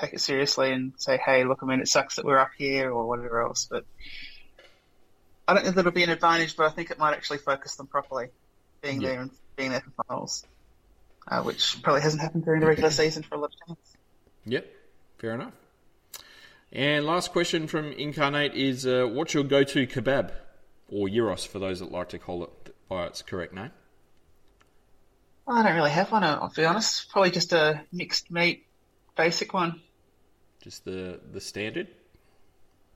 take 0.00 0.12
it 0.12 0.20
seriously 0.20 0.72
and 0.72 0.92
say, 0.96 1.18
hey, 1.24 1.44
look, 1.44 1.58
I 1.62 1.66
mean, 1.66 1.80
it 1.80 1.88
sucks 1.88 2.16
that 2.16 2.24
we're 2.24 2.38
up 2.38 2.50
here 2.56 2.90
or 2.92 3.06
whatever 3.06 3.42
else. 3.42 3.66
But 3.70 3.84
I 5.46 5.54
don't 5.54 5.64
know 5.64 5.70
that 5.72 5.80
it'll 5.80 5.92
be 5.92 6.04
an 6.04 6.10
advantage, 6.10 6.56
but 6.56 6.66
I 6.66 6.70
think 6.70 6.90
it 6.90 6.98
might 6.98 7.14
actually 7.14 7.38
focus 7.38 7.76
them 7.76 7.86
properly, 7.88 8.28
being 8.82 9.00
Yeah. 9.00 9.08
there 9.08 9.20
and 9.22 9.30
being 9.56 9.70
there 9.70 9.80
for 9.80 10.04
finals 10.04 10.44
uh, 11.30 11.42
which 11.42 11.80
probably 11.82 12.02
hasn't 12.02 12.22
happened 12.22 12.44
during 12.44 12.60
the 12.60 12.66
regular 12.66 12.90
season 12.90 13.22
for 13.22 13.36
a 13.36 13.38
lot 13.38 13.50
of 13.52 13.66
teams. 13.66 13.96
Yep, 14.46 14.66
fair 15.18 15.34
enough. 15.34 15.52
And 16.72 17.06
last 17.06 17.32
question 17.32 17.66
from 17.66 17.92
Incarnate 17.92 18.54
is 18.54 18.86
uh, 18.86 19.06
what's 19.10 19.34
your 19.34 19.44
go 19.44 19.64
to 19.64 19.86
kebab? 19.86 20.32
Or 20.88 21.08
Yiros 21.08 21.46
for 21.46 21.58
those 21.58 21.80
that 21.80 21.92
like 21.92 22.10
to 22.10 22.18
call 22.18 22.44
it 22.44 22.74
by 22.88 23.06
its 23.06 23.22
correct 23.22 23.52
name. 23.52 23.70
I 25.46 25.62
don't 25.62 25.74
really 25.74 25.90
have 25.90 26.12
one, 26.12 26.24
I'll 26.24 26.52
be 26.54 26.64
honest. 26.64 27.10
Probably 27.10 27.30
just 27.30 27.52
a 27.52 27.82
mixed 27.92 28.30
meat, 28.30 28.66
basic 29.16 29.54
one. 29.54 29.80
Just 30.62 30.84
the, 30.84 31.20
the 31.32 31.40
standard. 31.40 31.88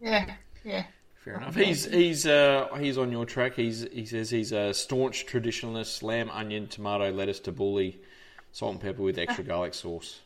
Yeah, 0.00 0.34
yeah. 0.64 0.84
Fair 1.24 1.36
enough. 1.36 1.54
He's 1.54 1.84
he's 1.84 2.26
uh, 2.26 2.68
he's 2.80 2.98
on 2.98 3.12
your 3.12 3.24
track. 3.24 3.54
He's 3.54 3.86
he 3.92 4.06
says 4.06 4.28
he's 4.28 4.50
a 4.50 4.74
staunch 4.74 5.24
traditionalist: 5.24 6.02
lamb, 6.02 6.28
onion, 6.30 6.66
tomato, 6.66 7.12
lettuce, 7.12 7.38
tabbouleh, 7.38 7.96
salt 8.50 8.72
and 8.72 8.80
pepper 8.80 9.02
with 9.02 9.18
extra 9.18 9.44
garlic 9.52 9.74
sauce. 9.74 10.20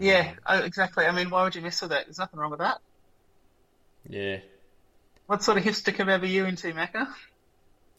Yeah, 0.00 0.34
oh, 0.46 0.60
exactly. 0.60 1.06
I 1.06 1.12
mean, 1.12 1.30
why 1.30 1.42
would 1.42 1.54
you 1.54 1.62
mess 1.62 1.80
with 1.82 1.90
that? 1.90 2.06
There's 2.06 2.18
nothing 2.18 2.38
wrong 2.38 2.50
with 2.50 2.60
that. 2.60 2.78
Yeah. 4.08 4.38
What 5.28 5.42
sort 5.42 5.58
of 5.58 5.64
hipster 5.64 6.22
are 6.22 6.24
you 6.24 6.46
into, 6.46 6.72
Macca? 6.72 7.06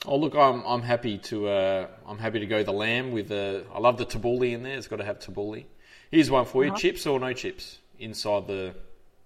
Oh 0.03 0.15
look, 0.15 0.33
I'm 0.33 0.63
I'm 0.65 0.81
happy 0.81 1.19
to 1.29 1.47
uh, 1.47 1.87
I'm 2.07 2.17
happy 2.17 2.39
to 2.39 2.47
go 2.47 2.63
the 2.63 2.71
lamb 2.73 3.11
with 3.11 3.31
uh, 3.31 3.61
I 3.71 3.77
love 3.77 3.99
the 3.99 4.05
tabbouleh 4.05 4.53
in 4.53 4.63
there. 4.63 4.75
It's 4.75 4.87
got 4.87 4.95
to 4.95 5.05
have 5.05 5.19
tabbouleh. 5.19 5.65
Here's 6.09 6.31
one 6.31 6.45
for 6.45 6.65
you: 6.65 6.75
chips 6.75 7.05
or 7.05 7.19
no 7.19 7.31
chips 7.33 7.77
inside 7.99 8.47
the 8.47 8.73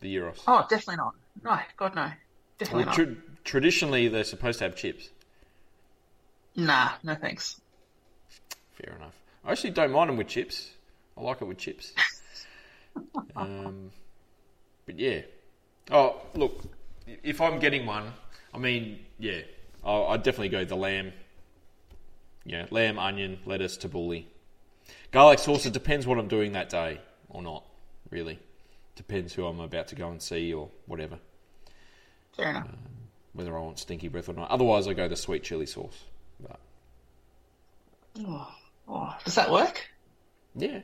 the 0.02 0.14
gyros. 0.14 0.44
Oh, 0.46 0.66
definitely 0.70 0.98
not. 0.98 1.16
No, 1.44 1.58
God, 1.78 1.96
no. 1.96 2.12
Definitely 2.58 2.86
Well, 2.86 3.08
not. 3.08 3.46
traditionally, 3.46 4.10
they're 4.10 4.26
supposed 4.26 4.60
to 4.60 4.66
have 4.66 4.76
chips. 4.76 5.10
Nah, 6.58 6.90
no 7.04 7.16
thanks. 7.16 7.62
Fair 8.74 8.98
enough. 8.98 9.16
I 9.46 9.54
actually 9.54 9.72
don't 9.72 9.94
mind 9.94 10.10
them 10.10 10.18
with 10.18 10.28
chips. 10.28 10.72
I 11.18 11.22
like 11.22 11.42
it 11.42 11.46
with 11.46 11.58
chips. 11.58 11.94
um, 13.38 13.92
but 14.86 15.00
yeah. 15.00 15.22
Oh, 15.90 16.22
look, 16.36 16.64
if 17.08 17.42
I'm 17.42 17.60
getting 17.60 17.86
one, 17.86 18.14
I 18.54 18.58
mean, 18.58 19.00
yeah, 19.20 19.42
I'll, 19.84 20.08
I'd 20.08 20.24
definitely 20.24 20.50
go 20.50 20.66
the 20.66 20.76
lamb. 20.76 21.14
Yeah, 22.46 22.66
lamb, 22.72 23.00
onion, 23.00 23.40
lettuce, 23.46 23.78
tabbouleh. 23.78 24.26
Garlic 25.12 25.40
sauce, 25.40 25.66
it 25.66 25.74
depends 25.74 26.06
what 26.08 26.18
I'm 26.18 26.28
doing 26.28 26.54
that 26.54 26.70
day 26.70 27.00
or 27.30 27.42
not, 27.42 27.64
really. 28.10 28.40
Depends 28.96 29.34
who 29.34 29.46
I'm 29.46 29.60
about 29.60 29.88
to 29.90 29.96
go 29.96 30.10
and 30.10 30.22
see 30.22 30.54
or 30.54 30.70
whatever, 30.86 31.20
Fair 32.36 32.50
enough. 32.50 32.68
Um, 32.68 33.10
whether 33.34 33.58
I 33.58 33.62
want 33.62 33.80
stinky 33.80 34.08
breath 34.08 34.30
or 34.30 34.34
not. 34.34 34.50
Otherwise, 34.52 34.88
I 34.88 34.94
go 34.94 35.08
the 35.08 35.16
sweet 35.16 35.44
chili 35.44 35.66
sauce. 35.66 36.06
But 36.40 36.60
Oh, 38.16 38.56
oh, 38.88 39.18
does 39.24 39.36
that 39.36 39.52
work? 39.52 39.92
yeah, 40.56 40.82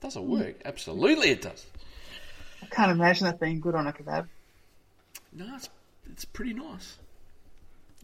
does 0.00 0.16
it 0.16 0.22
work? 0.24 0.56
Hmm. 0.62 0.66
Absolutely, 0.66 1.30
it 1.30 1.42
does. 1.42 1.66
I 2.62 2.66
can't 2.66 2.90
imagine 2.92 3.26
that 3.26 3.38
being 3.40 3.60
good 3.60 3.74
on 3.74 3.86
a 3.86 3.92
kebab. 3.92 4.28
No, 5.32 5.46
it's 5.56 5.68
it's 6.10 6.24
pretty 6.24 6.52
nice. 6.52 6.98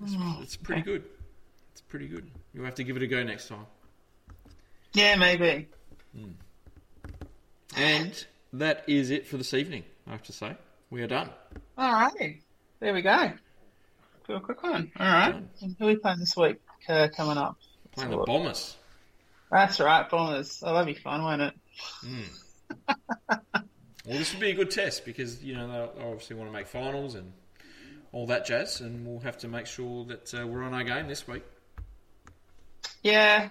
It's, 0.02 0.14
it's 0.42 0.56
pretty 0.56 0.82
good. 0.82 1.04
It's 1.72 1.80
pretty 1.82 2.06
good. 2.06 2.30
You'll 2.54 2.64
have 2.64 2.76
to 2.76 2.84
give 2.84 2.96
it 2.96 3.02
a 3.02 3.06
go 3.06 3.22
next 3.22 3.48
time. 3.48 3.66
Yeah, 4.94 5.16
maybe. 5.16 5.68
And 7.76 8.26
that 8.54 8.84
is 8.86 9.10
it 9.10 9.26
for 9.26 9.36
this 9.36 9.54
evening. 9.54 9.84
I 10.06 10.12
have 10.12 10.22
to 10.24 10.32
say, 10.32 10.56
we 10.90 11.02
are 11.02 11.06
done. 11.06 11.30
All 11.76 11.92
right. 11.92 12.40
There 12.80 12.94
we 12.94 13.02
go. 13.02 13.32
Do 14.26 14.34
a 14.34 14.40
quick 14.40 14.62
one. 14.62 14.90
All 14.98 15.06
right. 15.06 15.34
And 15.60 15.76
who 15.78 15.84
are 15.84 15.88
we 15.88 15.96
playing 15.96 16.20
this 16.20 16.36
week 16.36 16.56
uh, 16.88 17.08
coming 17.14 17.36
up? 17.36 17.56
Playing 17.92 18.10
the 18.10 18.18
Bombers. 18.18 18.76
That's 19.50 19.80
right, 19.80 20.08
Bombers. 20.08 20.62
Oh, 20.64 20.72
that'll 20.72 20.86
be 20.86 20.94
fun, 20.94 21.22
won't 21.22 21.42
it? 21.42 21.54
Well, 24.08 24.16
this 24.16 24.32
would 24.32 24.40
be 24.40 24.50
a 24.50 24.54
good 24.54 24.70
test 24.70 25.04
because 25.04 25.44
you 25.44 25.54
know 25.54 25.68
they 25.68 26.02
obviously 26.02 26.34
want 26.34 26.48
to 26.48 26.52
make 26.52 26.66
finals 26.66 27.14
and 27.14 27.30
all 28.10 28.26
that 28.28 28.46
jazz, 28.46 28.80
and 28.80 29.06
we'll 29.06 29.20
have 29.20 29.36
to 29.38 29.48
make 29.48 29.66
sure 29.66 30.06
that 30.06 30.32
uh, 30.32 30.46
we're 30.46 30.62
on 30.62 30.72
our 30.72 30.82
game 30.82 31.08
this 31.08 31.28
week. 31.28 31.42
Yeah, 33.02 33.50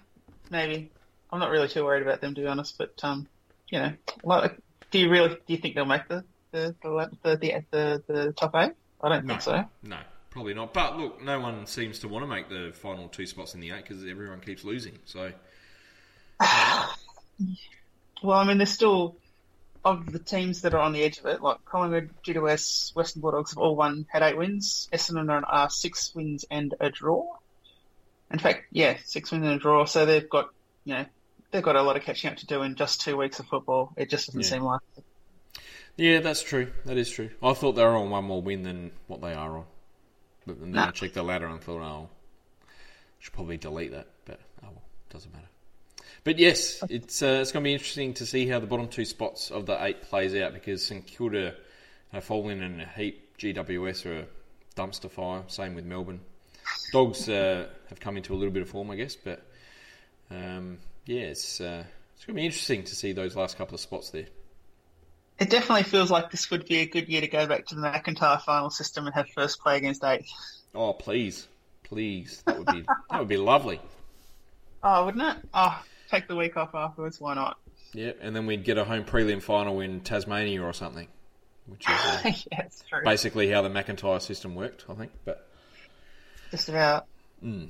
maybe. 0.49 0.89
I'm 1.31 1.39
not 1.39 1.51
really 1.51 1.67
too 1.67 1.83
worried 1.83 2.01
about 2.01 2.21
them, 2.21 2.33
to 2.33 2.41
be 2.41 2.47
honest. 2.47 2.75
But 2.75 2.99
um, 3.03 3.27
you 3.69 3.77
know, 3.77 3.93
like, 4.23 4.57
do 4.89 4.97
you 4.97 5.11
really 5.11 5.29
do 5.29 5.53
you 5.53 5.57
think 5.57 5.75
they'll 5.75 5.85
make 5.85 6.07
the 6.07 6.23
the 6.51 6.75
the 6.81 7.17
the, 7.23 7.63
the, 7.69 8.03
the, 8.07 8.33
top 8.33 8.55
eight? 8.55 8.71
I 9.03 9.09
don't 9.09 9.25
No, 9.25 9.33
think 9.33 9.41
so. 9.43 9.63
no, 9.83 9.97
probably 10.31 10.55
not. 10.55 10.73
But 10.73 10.97
look, 10.97 11.23
no 11.23 11.39
one 11.39 11.67
seems 11.67 11.99
to 11.99 12.07
want 12.07 12.23
to 12.23 12.27
make 12.27 12.49
the 12.49 12.71
final 12.73 13.09
two 13.09 13.27
spots 13.27 13.53
in 13.53 13.59
the 13.59 13.69
eight 13.69 13.83
because 13.87 14.03
everyone 14.07 14.39
keeps 14.39 14.63
losing. 14.63 14.97
So 15.05 15.31
Well, 18.23 18.39
I 18.39 18.43
mean, 18.43 18.57
there's 18.57 18.71
still 18.71 19.17
of 19.91 20.11
the 20.11 20.19
teams 20.19 20.61
that 20.61 20.73
are 20.73 20.79
on 20.79 20.93
the 20.93 21.03
edge 21.03 21.17
of 21.19 21.25
it, 21.25 21.41
like 21.41 21.63
Collingwood, 21.65 22.09
GWS, 22.25 22.95
Western 22.95 23.21
Bulldogs 23.21 23.51
have 23.51 23.57
all 23.57 23.75
won, 23.75 24.05
had 24.09 24.21
eight 24.23 24.37
wins. 24.37 24.87
Essendon 24.93 25.43
are, 25.47 25.69
six 25.69 26.13
wins 26.13 26.45
and 26.49 26.73
a 26.79 26.89
draw. 26.89 27.25
In 28.31 28.39
fact, 28.39 28.65
yeah, 28.71 28.97
six 29.05 29.31
wins 29.31 29.45
and 29.45 29.53
a 29.55 29.59
draw. 29.59 29.85
So 29.85 30.05
they've 30.05 30.29
got, 30.29 30.49
you 30.85 30.93
know, 30.95 31.05
they've 31.51 31.63
got 31.63 31.75
a 31.75 31.81
lot 31.81 31.95
of 31.97 32.03
catching 32.03 32.29
up 32.29 32.37
to 32.37 32.45
do 32.45 32.61
in 32.63 32.75
just 32.75 33.01
two 33.01 33.17
weeks 33.17 33.39
of 33.39 33.47
football. 33.47 33.93
It 33.97 34.09
just 34.09 34.27
doesn't 34.27 34.41
Yeah. 34.41 34.47
seem 34.47 34.63
like 34.63 34.81
it. 34.97 35.03
yeah, 35.95 36.19
that's 36.19 36.43
true. 36.43 36.71
That 36.85 36.97
is 36.97 37.09
true. 37.09 37.29
I 37.41 37.53
thought 37.53 37.73
they 37.73 37.83
were 37.83 37.95
on 37.95 38.09
one 38.09 38.25
more 38.25 38.41
win 38.41 38.63
than 38.63 38.91
what 39.07 39.21
they 39.21 39.33
are 39.33 39.57
on. 39.57 39.65
But 40.45 40.59
then 40.61 40.77
I 40.77 40.91
checked 40.91 41.13
the 41.15 41.23
ladder 41.23 41.47
and 41.47 41.61
thought, 41.61 41.81
oh, 41.81 42.09
should 43.19 43.33
probably 43.33 43.57
delete 43.57 43.91
that. 43.91 44.07
But 44.25 44.39
oh 44.63 44.67
well, 44.71 44.81
doesn't 45.09 45.33
matter. 45.33 45.47
But 46.27 46.39
yes, 46.39 46.83
it's 46.89 47.23
uh, 47.23 47.39
it's 47.41 47.53
going 47.53 47.63
to 47.63 47.69
be 47.69 47.71
interesting 47.71 48.13
to 48.15 48.25
see 48.25 48.49
how 48.49 48.59
the 48.59 48.67
bottom 48.67 48.89
two 48.89 49.05
spots 49.05 49.49
of 49.49 49.65
the 49.65 49.81
eight 49.81 50.01
plays 50.01 50.35
out 50.35 50.53
because 50.53 50.85
St 50.85 51.07
Kilda 51.07 51.55
in 52.11 52.61
in 52.61 52.81
a 52.81 52.85
heap. 52.85 53.37
GWS 53.37 54.05
are 54.07 54.19
a 54.19 54.25
dumpster 54.75 55.09
fire. 55.09 55.43
Same 55.47 55.73
with 55.73 55.85
Melbourne. 55.85 56.19
Dogs 56.91 57.29
uh, 57.29 57.67
have 57.87 58.01
come 58.01 58.17
into 58.17 58.33
a 58.33 58.35
little 58.35 58.51
bit 58.51 58.61
of 58.61 58.67
form, 58.67 58.91
I 58.91 58.97
guess. 58.97 59.15
But 59.15 59.41
um, 60.29 60.79
yeah, 61.05 61.21
it's 61.21 61.61
uh, 61.61 61.85
it's 62.13 62.25
going 62.25 62.35
to 62.35 62.41
be 62.41 62.45
interesting 62.45 62.83
to 62.83 62.93
see 62.93 63.13
those 63.13 63.37
last 63.37 63.57
couple 63.57 63.75
of 63.75 63.79
spots 63.79 64.09
there. 64.09 64.27
It 65.39 65.49
definitely 65.49 65.83
feels 65.83 66.11
like 66.11 66.29
this 66.29 66.51
would 66.51 66.65
be 66.65 66.79
a 66.79 66.87
good 66.87 67.07
year 67.07 67.21
to 67.21 67.29
go 67.29 67.47
back 67.47 67.67
to 67.67 67.75
the 67.75 67.81
McIntyre 67.83 68.41
final 68.41 68.69
system 68.69 69.05
and 69.05 69.15
have 69.15 69.29
first 69.29 69.61
play 69.61 69.77
against 69.77 70.03
eight. 70.03 70.25
Oh, 70.75 70.91
please, 70.91 71.47
please, 71.83 72.43
that 72.45 72.57
would 72.57 72.67
be 72.67 72.85
that 73.11 73.17
would 73.17 73.29
be 73.29 73.37
lovely. 73.37 73.79
Oh, 74.83 75.05
wouldn't 75.05 75.23
it? 75.23 75.37
Oh, 75.53 75.81
take 76.09 76.27
the 76.27 76.35
week 76.35 76.57
off 76.57 76.73
afterwards. 76.75 77.19
Why 77.21 77.33
not? 77.35 77.57
Yeah, 77.93 78.11
and 78.21 78.35
then 78.35 78.45
we'd 78.45 78.63
get 78.63 78.77
a 78.77 78.83
home 78.83 79.05
prelim 79.05 79.41
final 79.41 79.79
in 79.79 80.01
Tasmania 80.01 80.61
or 80.61 80.73
something, 80.73 81.07
which 81.67 81.87
is 81.87 81.95
uh, 81.95 82.19
yeah, 82.51 82.61
it's 82.65 82.83
true. 82.89 83.01
basically 83.03 83.49
how 83.49 83.61
the 83.61 83.69
McIntyre 83.69 84.21
system 84.21 84.55
worked, 84.55 84.85
I 84.89 84.93
think. 84.93 85.11
But 85.25 85.47
Just 86.51 86.69
about. 86.69 87.05
Mm. 87.43 87.69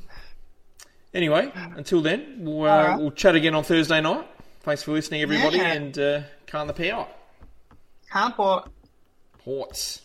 anyway, 1.13 1.51
until 1.75 2.01
then, 2.01 2.37
we'll, 2.39 2.63
uh, 2.63 2.69
Alright. 2.69 2.99
we'll 2.99 3.11
chat 3.11 3.35
again 3.35 3.53
on 3.53 3.63
Thursday 3.63 4.01
night. 4.01 4.25
Thanks 4.61 4.81
for 4.83 4.91
listening, 4.91 5.21
everybody, 5.21 5.57
Yeah. 5.57 5.73
and 5.73 5.97
uh, 5.99 6.21
can't 6.45 6.67
the 6.67 6.73
power. 6.73 7.07
Can't 8.11 8.35
port. 8.35 8.69
Ports. 9.39 10.01